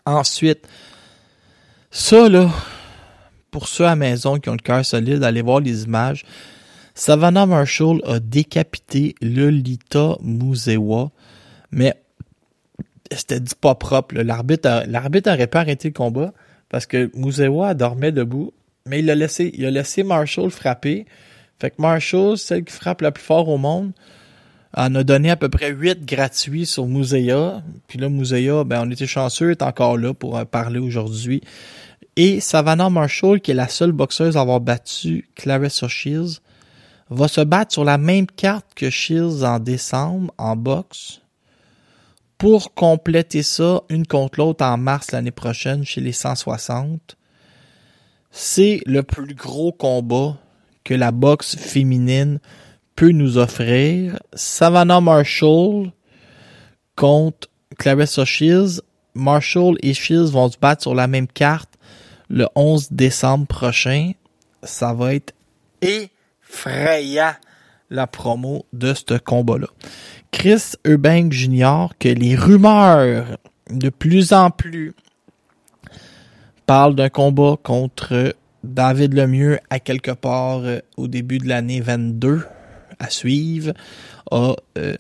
Ensuite, 0.06 0.68
ça 1.92 2.30
là, 2.30 2.50
pour 3.52 3.68
ceux 3.68 3.86
à 3.86 3.96
maison 3.96 4.40
qui 4.40 4.50
ont 4.50 4.54
le 4.54 4.60
cœur 4.60 4.86
solide, 4.86 5.24
allez 5.24 5.42
voir 5.42 5.60
les 5.60 5.84
images. 5.84 6.26
Savannah 6.96 7.46
Marshall 7.46 8.02
a 8.06 8.20
décapité 8.20 9.16
Lolita 9.22 10.18
Musewa, 10.22 11.12
mais 11.72 11.96
c'était 13.12 13.40
dit 13.40 13.56
pas 13.60 13.76
propre. 13.76 14.16
L'arbitre, 14.16 14.84
l'arbitre 14.88 15.32
aurait 15.32 15.48
pas 15.48 15.62
arrêté 15.62 15.90
le 15.90 15.94
combat 15.94 16.34
parce 16.70 16.86
que 16.86 17.12
Musewa 17.16 17.74
dormait 17.74 18.12
debout, 18.12 18.54
mais 18.88 19.00
il 19.00 19.10
a 19.10 19.16
laissé, 19.16 19.52
il 19.56 19.66
a 19.66 19.72
laissé 19.72 20.04
Marshall 20.04 20.52
frapper. 20.52 21.06
Fait 21.60 21.72
que 21.72 21.82
Marshall, 21.82 22.38
celle 22.38 22.64
qui 22.64 22.74
frappe 22.74 23.02
la 23.02 23.12
plus 23.12 23.24
fort 23.24 23.50
au 23.50 23.58
monde, 23.58 23.92
en 24.76 24.94
a 24.96 25.04
donné 25.04 25.30
à 25.30 25.36
peu 25.36 25.50
près 25.50 25.72
8 25.72 26.06
gratuits 26.06 26.66
sur 26.66 26.88
Musea. 26.88 27.62
Puis 27.88 28.00
là, 28.00 28.10
Musea, 28.10 28.64
ben, 28.64 28.84
on 28.86 28.92
était 28.92 29.08
chanceux, 29.08 29.52
est 29.52 29.62
encore 29.62 29.98
là 29.98 30.14
pour 30.14 30.44
parler 30.48 30.80
aujourd'hui. 30.80 31.42
Et 32.16 32.40
Savannah 32.40 32.90
Marshall, 32.90 33.40
qui 33.40 33.52
est 33.52 33.56
la 33.56 33.68
seule 33.68 33.92
boxeuse 33.92 34.38
à 34.38 34.42
avoir 34.42 34.60
battu 34.60 35.30
Clarissa 35.36 35.88
Shields, 35.88 36.42
va 37.14 37.28
se 37.28 37.42
battre 37.42 37.74
sur 37.74 37.84
la 37.84 37.98
même 37.98 38.28
carte 38.28 38.66
que 38.76 38.90
Shields 38.90 39.44
en 39.44 39.60
décembre 39.60 40.34
en 40.38 40.56
boxe 40.56 41.22
pour 42.38 42.74
compléter 42.74 43.44
ça 43.44 43.82
une 43.90 44.06
contre 44.06 44.40
l'autre 44.40 44.66
en 44.66 44.78
mars 44.78 45.12
l'année 45.12 45.32
prochaine 45.32 45.86
chez 45.86 46.02
les 46.02 46.12
160. 46.12 47.16
C'est 48.32 48.82
le 48.86 49.04
plus 49.04 49.36
gros 49.36 49.72
combat 49.72 50.38
que 50.84 50.94
la 50.94 51.12
boxe 51.12 51.56
féminine 51.56 52.40
peut 52.96 53.12
nous 53.12 53.38
offrir. 53.38 54.20
Savannah 54.34 55.00
Marshall 55.00 55.92
contre 56.96 57.48
Clarissa 57.78 58.26
Shields. 58.26 58.82
Marshall 59.14 59.78
et 59.84 59.94
Shields 59.94 60.32
vont 60.32 60.50
se 60.52 60.58
battre 60.58 60.82
sur 60.82 60.96
la 60.96 61.08
même 61.08 61.28
carte 61.28 61.70
le 62.28 62.48
11 62.56 62.92
décembre 62.92 63.48
prochain. 63.48 64.14
Ça 64.64 64.94
va 64.94 65.14
être 65.14 65.34
effrayant 66.54 67.34
la 67.90 68.08
promo 68.08 68.66
de 68.74 68.94
ce 68.94 69.18
combat-là. 69.18 69.68
Chris 70.32 70.74
Eubank 70.86 71.32
Jr. 71.32 71.88
que 72.00 72.10
les 72.10 72.36
rumeurs 72.36 73.38
de 73.70 73.90
plus 73.90 74.34
en 74.34 74.50
plus 74.50 74.94
parlent 76.66 76.96
d'un 76.96 77.10
combat 77.10 77.56
contre 77.62 78.36
David 78.64 79.14
Lemieux 79.14 79.60
à 79.70 79.80
quelque 79.80 80.12
part 80.12 80.60
euh, 80.60 80.80
au 80.98 81.08
début 81.08 81.38
de 81.38 81.48
l'année 81.48 81.82
22 81.82 82.44
à 83.00 83.10
suivre 83.10 83.74
a, 84.32 84.56
euh, 84.78 84.96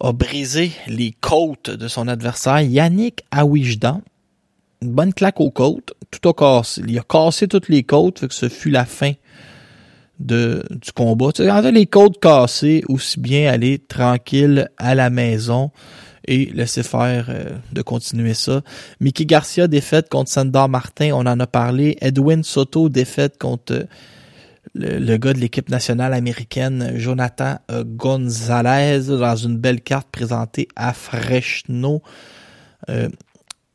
a 0.00 0.12
brisé 0.12 0.72
les 0.86 1.12
côtes 1.20 1.70
de 1.70 1.88
son 1.88 2.08
adversaire 2.08 2.60
Yannick 2.60 3.24
Awijdan. 3.30 4.00
Une 4.82 4.92
bonne 4.92 5.12
claque 5.12 5.40
aux 5.40 5.50
côtes, 5.50 5.92
tout 6.10 6.28
a 6.28 6.34
cassé. 6.34 6.82
Il 6.86 6.98
a 6.98 7.02
cassé 7.02 7.48
toutes 7.48 7.68
les 7.68 7.82
côtes, 7.82 8.26
que 8.26 8.34
ce 8.34 8.48
fut 8.48 8.70
la 8.70 8.84
fin 8.84 9.12
de, 10.18 10.64
du 10.70 10.92
combat. 10.92 11.32
Tu 11.32 11.44
sais, 11.44 11.72
les 11.72 11.86
côtes 11.86 12.20
cassées, 12.20 12.82
aussi 12.88 13.20
bien 13.20 13.50
aller 13.50 13.78
tranquille 13.78 14.68
à 14.78 14.94
la 14.94 15.10
maison 15.10 15.70
et 16.26 16.46
laisser 16.46 16.82
faire 16.82 17.26
euh, 17.28 17.56
de 17.72 17.82
continuer 17.82 18.34
ça. 18.34 18.62
Mickey 19.00 19.26
Garcia 19.26 19.68
défaite 19.68 20.08
contre 20.08 20.30
Sandor 20.30 20.68
Martin, 20.68 21.10
on 21.12 21.26
en 21.26 21.38
a 21.38 21.46
parlé. 21.46 21.96
Edwin 22.00 22.42
Soto 22.42 22.88
défaite 22.88 23.38
contre 23.38 23.72
euh, 23.72 23.84
le, 24.74 25.16
gars 25.16 25.32
de 25.32 25.38
l'équipe 25.38 25.68
nationale 25.68 26.12
américaine, 26.12 26.92
Jonathan 26.96 27.58
euh, 27.70 27.84
Gonzalez, 27.86 29.02
dans 29.06 29.36
une 29.36 29.56
belle 29.56 29.80
carte 29.80 30.08
présentée 30.10 30.68
à 30.74 30.92
Freshno. 30.92 32.02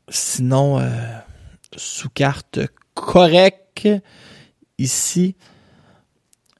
sinon, 0.08 0.80
sous 1.76 2.10
carte 2.10 2.60
correcte 2.94 3.88
ici 4.78 5.36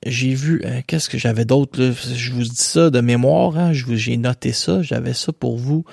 j'ai 0.05 0.35
vu, 0.35 0.63
euh, 0.65 0.81
qu'est-ce 0.87 1.09
que 1.09 1.19
j'avais 1.19 1.45
d'autre, 1.45 1.81
je 1.81 2.33
vous 2.33 2.43
dis 2.43 2.57
ça 2.57 2.91
de 2.91 3.01
mémoire, 3.01 3.57
hein, 3.57 3.73
je 3.73 3.85
vous, 3.85 3.97
j'ai 3.97 4.17
noté 4.17 4.53
ça, 4.53 4.83
j'avais 4.83 5.15
ça 5.15 5.33
pour 5.33 5.59
vous. 5.59 5.85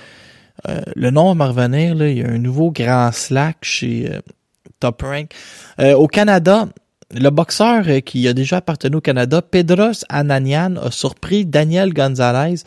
Euh, 0.68 0.82
le 0.96 1.12
nom 1.12 1.34
va 1.36 1.48
revenir, 1.48 1.96
là, 1.96 2.10
il 2.10 2.18
y 2.18 2.24
a 2.24 2.28
un 2.28 2.38
nouveau 2.38 2.72
grand 2.72 3.12
slack 3.12 3.58
chez 3.62 4.12
euh, 4.12 4.20
Top 4.80 5.02
Rank. 5.02 5.34
au 5.80 6.08
Canada, 6.08 6.68
le 7.14 7.30
boxeur 7.30 7.86
qui 8.06 8.28
a 8.28 8.34
déjà 8.34 8.58
appartenu 8.58 8.98
au 8.98 9.02
Canada, 9.02 9.42
Pedros 9.42 10.04
Ananian, 10.10 10.76
a 10.78 10.92
surpris 10.92 11.46
Daniel 11.46 11.94
Gonzalez. 11.94 12.64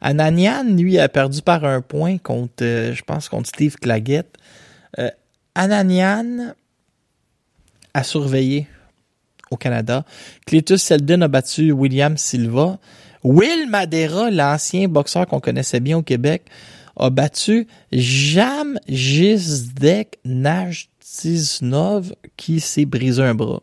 Ananian, 0.00 0.64
lui, 0.64 0.98
a 0.98 1.08
perdu 1.08 1.42
par 1.42 1.64
un 1.64 1.80
point 1.80 2.18
contre, 2.18 2.62
je 2.62 3.02
pense, 3.02 3.28
contre 3.28 3.48
Steve 3.48 3.76
Claggett. 3.76 4.26
Ananian 5.54 6.54
a 7.94 8.02
surveillé 8.04 8.66
au 9.50 9.56
Canada. 9.56 10.04
Cletus 10.46 10.78
Selden 10.78 11.22
a 11.22 11.28
battu 11.28 11.72
William 11.72 12.16
Silva. 12.16 12.78
Will 13.22 13.68
Madera, 13.68 14.30
l'ancien 14.30 14.88
boxeur 14.88 15.26
qu'on 15.26 15.40
connaissait 15.40 15.80
bien 15.80 15.98
au 15.98 16.02
Québec, 16.02 16.44
a 16.96 17.10
battu 17.10 17.66
Jam 17.92 18.78
Gizdek 18.88 20.18
Najtiznov 20.24 22.14
qui 22.36 22.60
s'est 22.60 22.86
brisé 22.86 23.22
un 23.22 23.34
bras. 23.34 23.62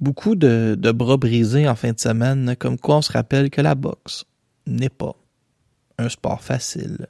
Beaucoup 0.00 0.34
de, 0.34 0.76
de 0.78 0.92
bras 0.92 1.16
brisés 1.16 1.68
en 1.68 1.74
fin 1.74 1.92
de 1.92 2.00
semaine, 2.00 2.54
comme 2.58 2.78
quoi 2.78 2.96
on 2.96 3.02
se 3.02 3.12
rappelle 3.12 3.50
que 3.50 3.60
la 3.60 3.74
boxe 3.74 4.24
n'est 4.66 4.90
pas 4.90 5.16
un 5.98 6.08
sport 6.08 6.42
facile. 6.42 7.06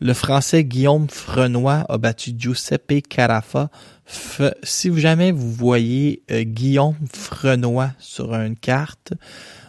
Le 0.00 0.12
Français 0.12 0.64
Guillaume 0.64 1.08
Frenois 1.08 1.84
a 1.88 1.98
battu 1.98 2.32
Giuseppe 2.36 3.02
Carafa. 3.08 3.70
Si 4.62 4.96
jamais 4.98 5.32
vous 5.32 5.50
voyez 5.50 6.22
euh, 6.30 6.42
Guillaume 6.42 6.96
Frenois 7.12 7.90
sur 7.98 8.34
une 8.34 8.56
carte, 8.56 9.12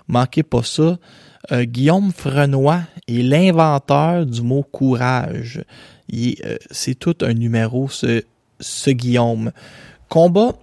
manquez 0.07 0.43
pas 0.43 0.63
ça. 0.63 0.97
Euh, 1.51 1.63
Guillaume 1.63 2.11
Frenois 2.11 2.81
est 3.07 3.23
l'inventeur 3.23 4.25
du 4.25 4.41
mot 4.41 4.63
courage. 4.63 5.63
Euh, 6.13 6.57
C'est 6.71 6.95
tout 6.95 7.15
un 7.21 7.33
numéro, 7.33 7.89
ce, 7.89 8.23
ce 8.59 8.89
Guillaume. 8.91 9.51
Combat, 10.09 10.53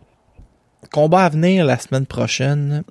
combat 0.93 1.25
à 1.25 1.29
venir 1.29 1.65
la 1.65 1.79
semaine 1.79 2.07
prochaine. 2.07 2.85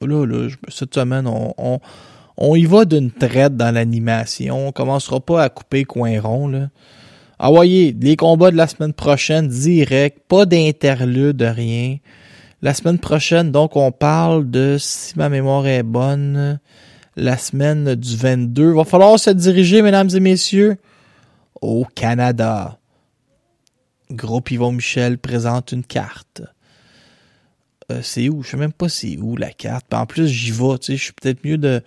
Là, 0.00 0.24
là, 0.24 0.48
cette 0.68 0.94
semaine, 0.94 1.26
on, 1.26 1.54
on, 1.58 1.80
on 2.38 2.56
y 2.56 2.64
va 2.64 2.86
d'une 2.86 3.10
traite 3.10 3.56
dans 3.56 3.74
l'animation. 3.74 4.68
On 4.68 4.72
commencera 4.72 5.20
pas 5.20 5.42
à 5.42 5.48
couper 5.50 5.84
coin 5.84 6.18
rond, 6.20 6.48
là. 6.48 6.70
Ah 7.42 7.48
voyez, 7.48 7.96
les 7.98 8.16
combats 8.16 8.50
de 8.50 8.56
la 8.58 8.66
semaine 8.66 8.92
prochaine, 8.92 9.48
direct, 9.48 10.18
pas 10.28 10.44
d'interlude, 10.44 11.40
rien. 11.40 11.96
La 12.60 12.74
semaine 12.74 12.98
prochaine, 12.98 13.50
donc, 13.50 13.76
on 13.76 13.92
parle 13.92 14.50
de, 14.50 14.76
si 14.78 15.18
ma 15.18 15.30
mémoire 15.30 15.66
est 15.66 15.82
bonne, 15.82 16.60
la 17.16 17.38
semaine 17.38 17.94
du 17.94 18.14
22. 18.14 18.72
Va 18.74 18.84
falloir 18.84 19.18
se 19.18 19.30
diriger, 19.30 19.80
mesdames 19.80 20.10
et 20.14 20.20
messieurs, 20.20 20.76
au 21.62 21.86
Canada. 21.94 22.78
Groupe 24.10 24.50
Yvon 24.50 24.72
Michel 24.72 25.16
présente 25.16 25.72
une 25.72 25.84
carte. 25.84 26.42
Euh, 27.90 28.00
c'est 28.02 28.28
où? 28.28 28.42
Je 28.42 28.50
sais 28.50 28.58
même 28.58 28.74
pas 28.74 28.90
c'est 28.90 29.16
où 29.16 29.38
la 29.38 29.50
carte. 29.50 29.94
En 29.94 30.04
plus, 30.04 30.26
j'y 30.28 30.50
vais, 30.50 30.76
tu 30.78 30.92
sais, 30.92 30.96
je 30.98 31.04
suis 31.04 31.14
peut-être 31.14 31.42
mieux 31.42 31.56
de, 31.56 31.82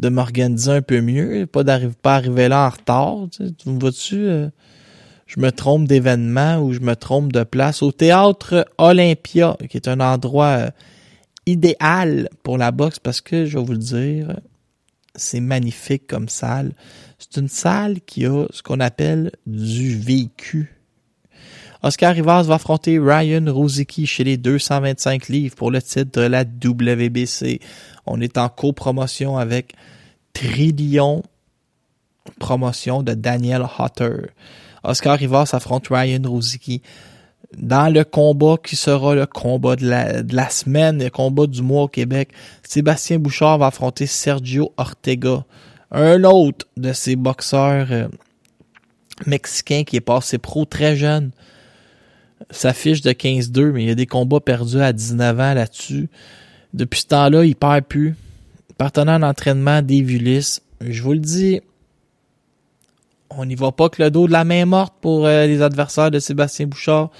de 0.00 0.08
m'organiser 0.10 0.70
un 0.70 0.82
peu 0.82 1.00
mieux, 1.00 1.46
pas 1.46 1.64
d'arriver 1.64 1.94
pas 2.02 2.16
arriver 2.16 2.48
là 2.48 2.66
en 2.66 2.68
retard. 2.68 3.16
Tu 3.30 3.70
me 3.70 3.80
vois-tu? 3.80 4.16
euh, 4.16 4.50
je 5.28 5.38
me 5.38 5.52
trompe 5.52 5.86
d'événement 5.86 6.58
ou 6.58 6.72
je 6.72 6.80
me 6.80 6.96
trompe 6.96 7.32
de 7.32 7.44
place. 7.44 7.82
Au 7.82 7.92
théâtre 7.92 8.66
Olympia, 8.78 9.56
qui 9.68 9.76
est 9.76 9.86
un 9.86 10.00
endroit 10.00 10.46
euh, 10.46 10.70
idéal 11.46 12.28
pour 12.42 12.58
la 12.58 12.72
boxe 12.72 12.98
parce 12.98 13.20
que, 13.20 13.46
je 13.46 13.58
vais 13.58 13.64
vous 13.64 13.72
le 13.72 13.78
dire, 13.78 14.40
c'est 15.14 15.40
magnifique 15.40 16.06
comme 16.06 16.28
salle. 16.28 16.72
C'est 17.18 17.38
une 17.40 17.48
salle 17.48 18.00
qui 18.00 18.26
a 18.26 18.46
ce 18.50 18.62
qu'on 18.62 18.80
appelle 18.80 19.30
du 19.46 19.96
vécu. 19.96 20.74
Oscar 21.82 22.14
Rivas 22.14 22.44
va 22.44 22.54
affronter 22.54 22.98
Ryan 22.98 23.44
Rosicky 23.46 24.06
chez 24.06 24.24
les 24.24 24.36
225 24.36 25.28
livres 25.28 25.54
pour 25.54 25.70
le 25.70 25.80
titre 25.80 26.20
de 26.20 26.26
la 26.26 26.42
WBC. 26.42 27.60
On 28.06 28.20
est 28.20 28.38
en 28.38 28.48
copromotion 28.48 29.36
avec 29.38 29.74
Trillion 30.32 31.22
promotion 32.38 33.02
de 33.02 33.14
Daniel 33.14 33.66
Hutter. 33.78 34.30
Oscar 34.88 35.18
Rivas 35.18 35.50
affronte 35.52 35.88
Ryan 35.90 36.22
Rosicky 36.24 36.82
dans 37.56 37.92
le 37.92 38.04
combat 38.04 38.56
qui 38.62 38.76
sera 38.76 39.14
le 39.14 39.26
combat 39.26 39.76
de 39.76 39.88
la, 39.88 40.22
de 40.22 40.34
la 40.34 40.50
semaine, 40.50 41.02
le 41.02 41.10
combat 41.10 41.46
du 41.46 41.62
mois 41.62 41.84
au 41.84 41.88
Québec. 41.88 42.30
Sébastien 42.62 43.18
Bouchard 43.18 43.58
va 43.58 43.66
affronter 43.66 44.06
Sergio 44.06 44.72
Ortega, 44.76 45.44
un 45.90 46.24
autre 46.24 46.66
de 46.76 46.92
ces 46.92 47.16
boxeurs 47.16 47.88
euh, 47.90 48.08
mexicains 49.26 49.84
qui 49.84 49.96
est 49.96 50.00
passé 50.00 50.38
pro 50.38 50.64
très 50.64 50.96
jeune. 50.96 51.30
Sa 52.50 52.72
fiche 52.72 53.00
de 53.00 53.10
15-2, 53.10 53.72
mais 53.72 53.84
il 53.84 53.88
y 53.88 53.92
a 53.92 53.94
des 53.94 54.06
combats 54.06 54.40
perdus 54.40 54.80
à 54.80 54.92
19 54.92 55.40
ans 55.40 55.54
là-dessus. 55.54 56.08
Depuis 56.72 57.00
ce 57.00 57.06
temps-là, 57.06 57.44
il 57.44 57.56
perd 57.56 57.84
plus. 57.84 58.14
Partenaire 58.76 59.18
d'entraînement 59.18 59.82
Dave 59.82 60.10
Ulysse. 60.10 60.62
Je 60.80 61.02
vous 61.02 61.14
le 61.14 61.18
dis, 61.18 61.60
on 63.30 63.44
n'y 63.44 63.54
va 63.54 63.72
pas 63.72 63.88
que 63.88 64.02
le 64.02 64.10
dos 64.10 64.26
de 64.26 64.32
la 64.32 64.44
main 64.44 64.64
morte 64.64 64.94
pour 65.00 65.26
euh, 65.26 65.46
les 65.46 65.62
adversaires 65.62 66.10
de 66.10 66.18
Sébastien 66.18 66.66
Bouchard. 66.66 67.10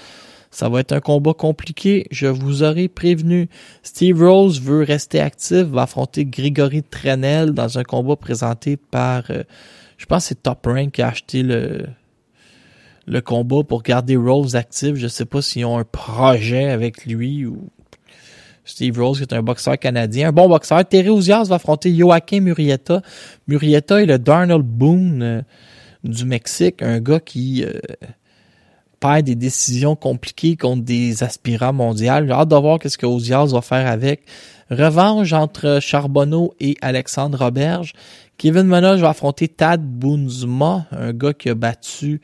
Ça 0.51 0.67
va 0.67 0.79
être 0.79 0.93
un 0.93 0.99
combat 0.99 1.33
compliqué, 1.33 2.07
je 2.09 2.25
vous 2.25 2.63
aurai 2.63 2.87
prévenu. 2.87 3.49
Steve 3.83 4.23
Rose 4.23 4.59
veut 4.59 4.83
rester 4.83 5.19
actif, 5.19 5.67
va 5.67 5.83
affronter 5.83 6.25
Grégory 6.25 6.81
Trenel 6.81 7.51
dans 7.51 7.77
un 7.77 7.83
combat 7.83 8.15
présenté 8.15 8.75
par, 8.75 9.25
euh, 9.29 9.43
je 9.97 10.05
pense 10.07 10.25
c'est 10.25 10.41
Top 10.41 10.65
Rank 10.65 10.93
qui 10.93 11.03
a 11.03 11.09
acheté 11.09 11.43
le, 11.43 11.85
le 13.05 13.21
combat 13.21 13.63
pour 13.63 13.83
garder 13.83 14.15
Rose 14.15 14.55
actif. 14.55 14.95
Je 14.95 15.07
sais 15.07 15.25
pas 15.25 15.41
s'ils 15.43 15.65
ont 15.65 15.77
un 15.77 15.83
projet 15.83 16.69
avec 16.69 17.05
lui 17.05 17.45
ou 17.45 17.69
Steve 18.65 18.99
Rose, 18.99 19.17
qui 19.17 19.23
est 19.23 19.33
un 19.33 19.41
boxeur 19.41 19.77
canadien. 19.77 20.29
Un 20.29 20.31
bon 20.31 20.47
boxeur. 20.47 20.85
Terry 20.85 21.09
Ouzias 21.09 21.45
va 21.45 21.55
affronter 21.55 21.93
Joaquin 21.95 22.39
Murrieta. 22.39 23.01
Murrieta 23.47 24.01
est 24.01 24.05
le 24.05 24.19
Darnell 24.19 24.61
Boone 24.61 25.21
euh, 25.23 25.41
du 26.03 26.25
Mexique, 26.25 26.81
un 26.81 26.99
gars 26.99 27.19
qui 27.19 27.63
euh, 27.63 27.79
perd 28.99 29.23
des 29.23 29.35
décisions 29.35 29.95
compliquées 29.95 30.55
contre 30.55 30.83
des 30.83 31.23
aspirants 31.23 31.73
mondiaux. 31.73 32.13
J'ai 32.25 32.31
hâte 32.31 32.49
de 32.49 32.55
voir 32.55 32.79
qu'est-ce 32.79 32.97
que 32.97 33.05
Ouzias 33.05 33.47
va 33.47 33.61
faire 33.61 33.87
avec. 33.87 34.21
Revanche 34.69 35.33
entre 35.33 35.79
Charbonneau 35.81 36.53
et 36.59 36.77
Alexandre 36.81 37.39
Roberge. 37.39 37.93
Kevin 38.37 38.63
Menoge 38.63 39.01
va 39.01 39.09
affronter 39.09 39.47
Tad 39.47 39.81
Boonzma, 39.81 40.85
un 40.91 41.11
gars 41.11 41.33
qui 41.33 41.49
a 41.49 41.55
battu 41.55 42.21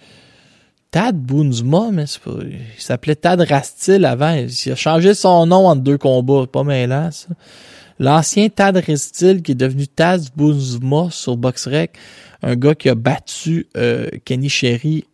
Tad 0.91 1.17
Boonzma, 1.17 1.89
mais 1.91 2.05
c'est 2.05 2.21
pas, 2.21 2.31
il 2.41 2.81
s'appelait 2.81 3.15
Tad 3.15 3.41
Rastil 3.41 4.05
avant. 4.05 4.31
Il 4.33 4.71
a 4.71 4.75
changé 4.75 5.13
son 5.13 5.45
nom 5.45 5.67
entre 5.67 5.81
deux 5.81 5.97
combats. 5.97 6.47
Pas 6.47 6.63
mêlant, 6.63 7.09
ça. 7.11 7.27
L'ancien 7.99 8.49
Tad 8.49 8.77
Rastil 8.77 9.41
qui 9.41 9.53
est 9.53 9.55
devenu 9.55 9.87
Taz 9.87 10.29
Boonzma 10.35 11.09
sur 11.11 11.37
BoxRec. 11.37 11.91
Un 12.41 12.55
gars 12.55 12.75
qui 12.75 12.89
a 12.89 12.95
battu 12.95 13.67
euh, 13.77 14.09
Kenny 14.25 14.49
Sherry 14.49 15.05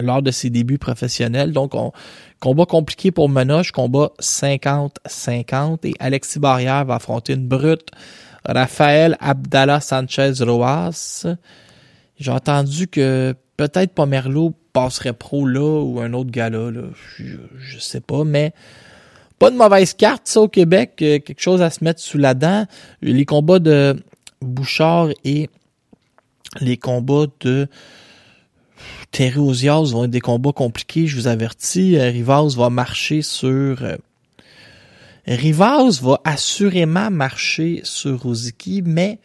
lors 0.00 0.22
de 0.22 0.30
ses 0.30 0.50
débuts 0.50 0.78
professionnels. 0.78 1.52
Donc, 1.52 1.74
on, 1.74 1.92
combat 2.40 2.66
compliqué 2.66 3.10
pour 3.10 3.28
Menoche, 3.28 3.72
combat 3.72 4.12
50-50. 4.20 5.86
Et 5.86 5.94
Alexis 5.98 6.38
Barrière 6.38 6.84
va 6.84 6.96
affronter 6.96 7.34
une 7.34 7.48
brute. 7.48 7.90
Raphaël 8.44 9.16
Abdallah 9.20 9.80
Sanchez 9.80 10.32
Roas. 10.40 11.26
J'ai 12.18 12.30
entendu 12.30 12.86
que 12.86 13.34
peut-être 13.56 13.92
Pomerleau 13.92 14.54
passerait 14.72 15.12
pro 15.14 15.46
là 15.46 15.82
ou 15.82 16.00
un 16.00 16.12
autre 16.12 16.30
gars 16.30 16.50
là. 16.50 16.70
là. 16.70 16.82
Je, 17.16 17.36
je 17.58 17.78
sais 17.78 18.00
pas, 18.00 18.24
mais 18.24 18.52
pas 19.38 19.50
de 19.50 19.56
mauvaise 19.56 19.94
carte, 19.94 20.22
ça, 20.24 20.40
au 20.40 20.48
Québec. 20.48 20.94
Euh, 21.02 21.18
quelque 21.18 21.40
chose 21.40 21.62
à 21.62 21.70
se 21.70 21.82
mettre 21.82 22.00
sous 22.00 22.18
la 22.18 22.34
dent. 22.34 22.66
Les 23.02 23.24
combats 23.24 23.58
de 23.58 23.96
Bouchard 24.40 25.08
et 25.24 25.50
les 26.60 26.76
combats 26.76 27.26
de 27.40 27.66
Terry 29.10 29.38
Ozias 29.38 29.90
vont 29.92 30.04
être 30.04 30.10
des 30.10 30.20
combats 30.20 30.52
compliqués, 30.52 31.06
je 31.06 31.16
vous 31.16 31.26
avertis. 31.26 31.96
Euh, 31.96 32.10
Rivas 32.10 32.54
va 32.56 32.70
marcher 32.70 33.22
sur... 33.22 33.82
euh, 33.82 33.96
Rivas 35.26 36.00
va 36.02 36.20
assurément 36.24 37.10
marcher 37.10 37.80
sur 37.84 38.22
Rosicky, 38.22 38.82
mais 38.82 39.18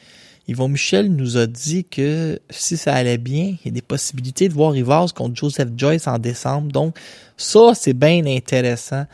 Yvon 0.47 0.69
Michel 0.69 1.13
nous 1.13 1.37
a 1.37 1.45
dit 1.45 1.85
que 1.85 2.39
si 2.49 2.77
ça 2.77 2.93
allait 2.95 3.17
bien, 3.17 3.55
il 3.59 3.65
y 3.65 3.67
a 3.67 3.71
des 3.71 3.81
possibilités 3.81 4.47
de 4.47 4.53
voir 4.53 4.71
Rivas 4.71 5.07
contre 5.13 5.35
Joseph 5.35 5.69
Joyce 5.75 6.07
en 6.07 6.17
décembre. 6.17 6.71
Donc, 6.71 6.97
ça, 7.37 7.73
c'est 7.75 7.93
bien 7.93 8.25
intéressant. 8.25 9.05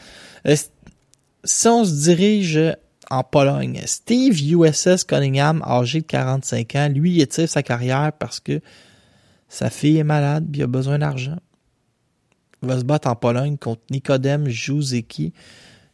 Si 1.45 1.67
on 1.67 1.85
se 1.85 2.03
dirige 2.03 2.59
en 3.09 3.23
Pologne, 3.23 3.81
Steve 3.85 4.41
USS 4.41 5.03
Cunningham, 5.03 5.61
âgé 5.65 6.01
de 6.01 6.05
45 6.05 6.75
ans, 6.75 6.89
lui, 6.89 7.15
il 7.15 7.21
étire 7.21 7.47
sa 7.47 7.63
carrière 7.63 8.11
parce 8.13 8.39
que 8.39 8.61
sa 9.47 9.69
fille 9.69 9.97
est 9.97 10.03
malade, 10.03 10.45
puis 10.51 10.61
il 10.61 10.63
a 10.63 10.67
besoin 10.67 10.99
d'argent. 10.99 11.37
Il 12.63 12.69
va 12.69 12.79
se 12.79 12.83
battre 12.83 13.07
en 13.07 13.15
Pologne 13.15 13.57
contre 13.57 13.83
Nikodem 13.91 14.47
Juzeki. 14.47 15.33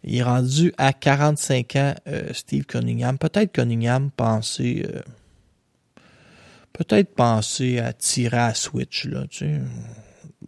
Il 0.03 0.15
est 0.15 0.23
rendu 0.23 0.73
à 0.77 0.93
45 0.93 1.75
ans, 1.75 1.93
euh, 2.07 2.33
Steve 2.33 2.65
Cunningham. 2.65 3.17
Peut-être 3.17 3.51
Cunningham 3.51 4.09
penser, 4.09 4.85
euh, 4.87 5.01
peut-être 6.73 7.13
penser 7.13 7.79
à 7.79 7.93
tirer 7.93 8.39
à 8.39 8.53
Switch, 8.53 9.05
là, 9.05 9.25
tu 9.29 9.39
sais, 9.39 9.61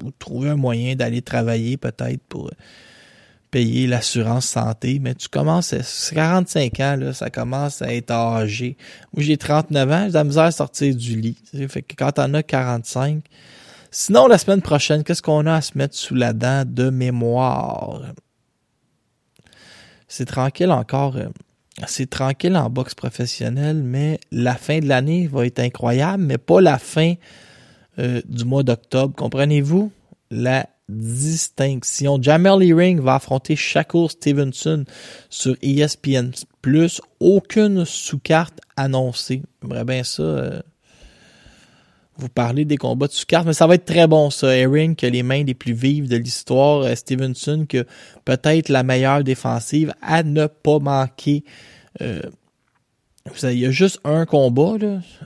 ou 0.01 0.11
trouver 0.11 0.49
un 0.49 0.55
moyen 0.55 0.95
d'aller 0.95 1.21
travailler 1.21 1.77
peut-être 1.77 2.21
pour 2.29 2.49
payer 3.53 3.85
l'assurance 3.85 4.47
santé, 4.47 4.97
mais 4.99 5.13
tu 5.13 5.29
commences 5.29 5.73
à 5.73 5.81
45 6.15 6.79
ans, 6.79 6.95
là, 6.97 7.13
ça 7.13 7.29
commence 7.29 7.83
à 7.83 7.93
être 7.93 8.09
âgé. 8.09 8.77
Moi, 9.13 9.23
j'ai 9.23 9.37
39 9.37 9.91
ans, 9.91 10.01
j'ai 10.05 10.09
de 10.09 10.13
la 10.15 10.23
misère 10.23 10.43
à 10.45 10.51
sortir 10.51 10.95
du 10.95 11.21
lit. 11.21 11.37
Fait 11.69 11.83
que 11.83 11.93
quand 11.95 12.13
t'en 12.13 12.33
as 12.33 12.41
45. 12.41 13.23
Sinon, 13.91 14.25
la 14.25 14.39
semaine 14.39 14.63
prochaine, 14.63 15.03
qu'est-ce 15.03 15.21
qu'on 15.21 15.45
a 15.45 15.53
à 15.53 15.61
se 15.61 15.77
mettre 15.77 15.95
sous 15.95 16.15
la 16.15 16.33
dent 16.33 16.65
de 16.67 16.89
mémoire? 16.89 18.01
C'est 20.07 20.25
tranquille 20.25 20.71
encore. 20.71 21.15
euh, 21.17 21.27
C'est 21.85 22.09
tranquille 22.09 22.57
en 22.57 22.71
boxe 22.71 22.95
professionnelle, 22.95 23.83
mais 23.83 24.19
la 24.31 24.55
fin 24.55 24.79
de 24.79 24.87
l'année 24.87 25.27
va 25.27 25.45
être 25.45 25.59
incroyable, 25.59 26.23
mais 26.23 26.39
pas 26.39 26.59
la 26.59 26.79
fin 26.79 27.13
euh, 27.99 28.19
du 28.25 28.45
mois 28.45 28.63
d'octobre. 28.63 29.13
Comprenez-vous? 29.15 29.91
La 30.31 30.65
distinction. 30.89 32.21
Jamel 32.21 32.73
Ring 32.73 32.99
va 32.99 33.15
affronter 33.15 33.55
Shakur 33.55 34.11
Stevenson 34.11 34.85
sur 35.29 35.55
ESPN+. 35.61 36.31
Aucune 37.19 37.85
sous-carte 37.85 38.59
annoncée. 38.75 39.43
J'aimerais 39.61 39.85
bien 39.85 40.03
ça... 40.03 40.23
euh, 40.23 40.61
vous 42.17 42.29
parler 42.29 42.65
des 42.65 42.77
combats 42.77 43.07
de 43.07 43.11
sous-carte, 43.11 43.47
mais 43.47 43.53
ça 43.53 43.67
va 43.67 43.75
être 43.75 43.85
très 43.85 44.07
bon 44.07 44.29
ça. 44.29 44.55
Herring 44.55 44.95
qui 44.95 45.05
a 45.05 45.09
les 45.09 45.23
mains 45.23 45.43
les 45.43 45.53
plus 45.53 45.73
vives 45.73 46.07
de 46.07 46.17
l'histoire. 46.17 46.81
Euh, 46.81 46.95
Stevenson 46.95 47.65
qui 47.67 47.79
a 47.79 47.85
peut-être 48.25 48.69
la 48.69 48.83
meilleure 48.83 49.23
défensive 49.23 49.93
à 50.01 50.23
ne 50.23 50.47
pas 50.47 50.79
manquer. 50.79 51.43
Euh, 52.01 52.21
il 53.43 53.59
y 53.59 53.65
a 53.65 53.71
juste 53.71 53.99
un 54.03 54.25
combat 54.25 54.75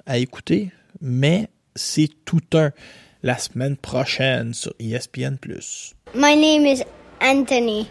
à 0.06 0.18
écouter, 0.18 0.72
mais 1.02 1.50
c'est 1.76 2.10
tout 2.26 2.42
un 2.54 2.72
la 3.24 3.38
semaine 3.38 3.78
prochaine 3.78 4.54
sur 4.54 4.74
ESPN+. 4.80 5.38
My 6.16 6.36
name 6.36 6.66
is 6.66 6.84
Anthony. 7.22 7.88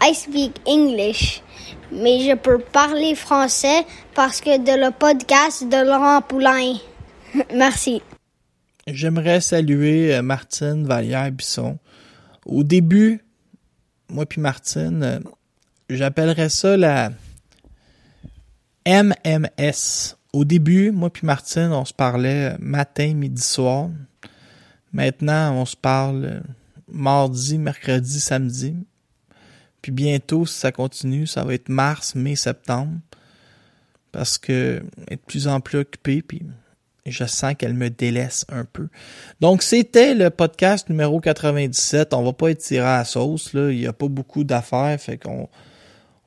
I 0.00 0.14
speak 0.14 0.52
English, 0.66 1.42
mais 1.90 2.20
je 2.20 2.34
peux 2.36 2.58
parler 2.58 3.14
français 3.14 3.84
parce 4.14 4.40
que 4.40 4.58
de 4.58 4.86
le 4.86 4.90
podcast 4.92 5.64
de 5.64 5.84
Laurent 5.84 6.22
Poulain. 6.22 6.74
Merci. 7.54 8.02
J'aimerais 8.86 9.40
saluer 9.40 10.14
euh, 10.14 10.22
Martine 10.22 10.86
Vallière-Bisson. 10.86 11.78
Au 12.46 12.62
début, 12.64 13.20
moi 14.08 14.24
puis 14.24 14.40
Martine, 14.40 15.02
euh, 15.02 15.18
j'appellerais 15.90 16.48
ça 16.48 16.76
la 16.76 17.10
MMS. 18.86 20.16
Au 20.32 20.44
début, 20.44 20.90
moi 20.90 21.10
puis 21.10 21.26
Martine, 21.26 21.70
on 21.72 21.84
se 21.84 21.92
parlait 21.92 22.52
euh, 22.52 22.56
matin, 22.60 23.12
midi, 23.14 23.42
soir. 23.42 23.90
Maintenant, 24.92 25.54
on 25.54 25.64
se 25.64 25.76
parle 25.76 26.24
euh, 26.24 26.40
mardi, 26.90 27.58
mercredi, 27.58 28.20
samedi. 28.20 28.76
Puis 29.82 29.92
bientôt, 29.92 30.46
si 30.46 30.58
ça 30.58 30.72
continue, 30.72 31.26
ça 31.26 31.44
va 31.44 31.54
être 31.54 31.68
mars, 31.68 32.14
mai, 32.14 32.36
septembre. 32.36 32.98
Parce 34.12 34.38
que 34.38 34.82
est 35.08 35.16
de 35.16 35.20
plus 35.20 35.48
en 35.48 35.60
plus 35.60 35.78
occupée, 35.78 36.22
puis 36.22 36.42
je 37.06 37.24
sens 37.24 37.54
qu'elle 37.56 37.74
me 37.74 37.90
délaisse 37.90 38.44
un 38.48 38.64
peu. 38.64 38.88
Donc, 39.40 39.62
c'était 39.62 40.14
le 40.14 40.30
podcast 40.30 40.88
numéro 40.88 41.20
97. 41.20 42.14
On 42.14 42.22
va 42.22 42.32
pas 42.32 42.50
être 42.50 42.58
tiré 42.58 42.84
à 42.84 42.98
la 42.98 43.04
sauce, 43.04 43.52
là. 43.52 43.70
Il 43.70 43.80
y 43.80 43.86
a 43.86 43.92
pas 43.92 44.08
beaucoup 44.08 44.44
d'affaires, 44.44 44.98
fait 45.00 45.18
qu'on 45.18 45.48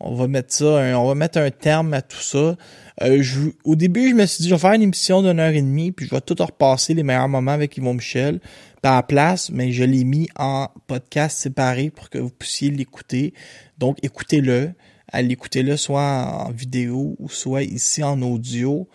on 0.03 0.15
va 0.15 0.27
mettre 0.27 0.53
ça, 0.53 0.79
un- 0.79 0.95
on 0.95 1.07
va 1.07 1.15
mettre 1.15 1.37
un 1.37 1.51
terme 1.51 1.93
à 1.93 2.01
tout 2.01 2.21
ça. 2.21 2.57
Euh, 3.01 3.21
je, 3.21 3.39
au 3.63 3.75
début, 3.75 4.09
je 4.09 4.15
me 4.15 4.25
suis 4.25 4.43
dit, 4.43 4.49
je 4.49 4.55
vais 4.55 4.59
faire 4.59 4.73
une 4.73 4.81
émission 4.81 5.21
d'une 5.21 5.39
heure 5.39 5.51
et 5.53 5.61
demie, 5.61 5.91
puis 5.91 6.05
je 6.05 6.11
vais 6.13 6.21
tout 6.21 6.35
repasser 6.39 6.93
les 6.93 7.03
meilleurs 7.03 7.29
moments 7.29 7.51
avec 7.51 7.77
Yvon 7.77 7.93
Michel. 7.95 8.39
La 8.83 9.03
place, 9.03 9.49
mais 9.51 9.71
je 9.71 9.83
l'ai 9.83 10.03
mis 10.03 10.27
en 10.37 10.67
podcast 10.87 11.37
séparé 11.39 11.89
pour 11.91 12.09
que 12.09 12.17
vous 12.17 12.31
puissiez 12.31 12.69
l'écouter. 12.71 13.33
Donc, 13.77 13.97
écoutez-le. 14.03 14.71
Allez 15.13 15.33
écouter-le 15.33 15.75
soit 15.77 16.45
en 16.47 16.51
vidéo 16.51 17.15
ou 17.19 17.29
soit 17.29 17.63
ici 17.63 18.01
en 18.01 18.21
audio. 18.21 18.87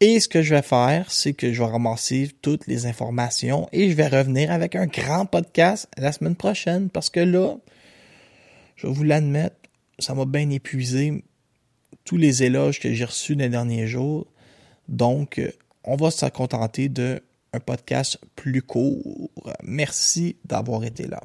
Et 0.00 0.18
ce 0.18 0.28
que 0.28 0.42
je 0.42 0.54
vais 0.54 0.62
faire, 0.62 1.10
c'est 1.12 1.32
que 1.32 1.52
je 1.52 1.62
vais 1.62 1.70
ramasser 1.70 2.30
toutes 2.42 2.66
les 2.66 2.86
informations 2.86 3.68
et 3.72 3.88
je 3.88 3.94
vais 3.94 4.08
revenir 4.08 4.50
avec 4.50 4.74
un 4.74 4.86
grand 4.86 5.24
podcast 5.24 5.86
la 5.96 6.10
semaine 6.10 6.34
prochaine 6.34 6.90
parce 6.90 7.08
que 7.08 7.20
là, 7.20 7.54
je 8.74 8.88
vais 8.88 8.92
vous 8.92 9.04
l'admettre, 9.04 9.54
ça 10.02 10.14
m'a 10.14 10.24
bien 10.24 10.50
épuisé 10.50 11.24
tous 12.04 12.16
les 12.16 12.42
éloges 12.42 12.80
que 12.80 12.92
j'ai 12.92 13.04
reçus 13.04 13.34
les 13.34 13.48
derniers 13.48 13.86
jours. 13.86 14.26
Donc, 14.88 15.40
on 15.84 15.96
va 15.96 16.10
se 16.10 16.26
contenter 16.26 16.88
de 16.88 17.22
un 17.52 17.60
podcast 17.60 18.18
plus 18.34 18.62
court. 18.62 19.30
Merci 19.62 20.36
d'avoir 20.44 20.84
été 20.84 21.06
là. 21.06 21.20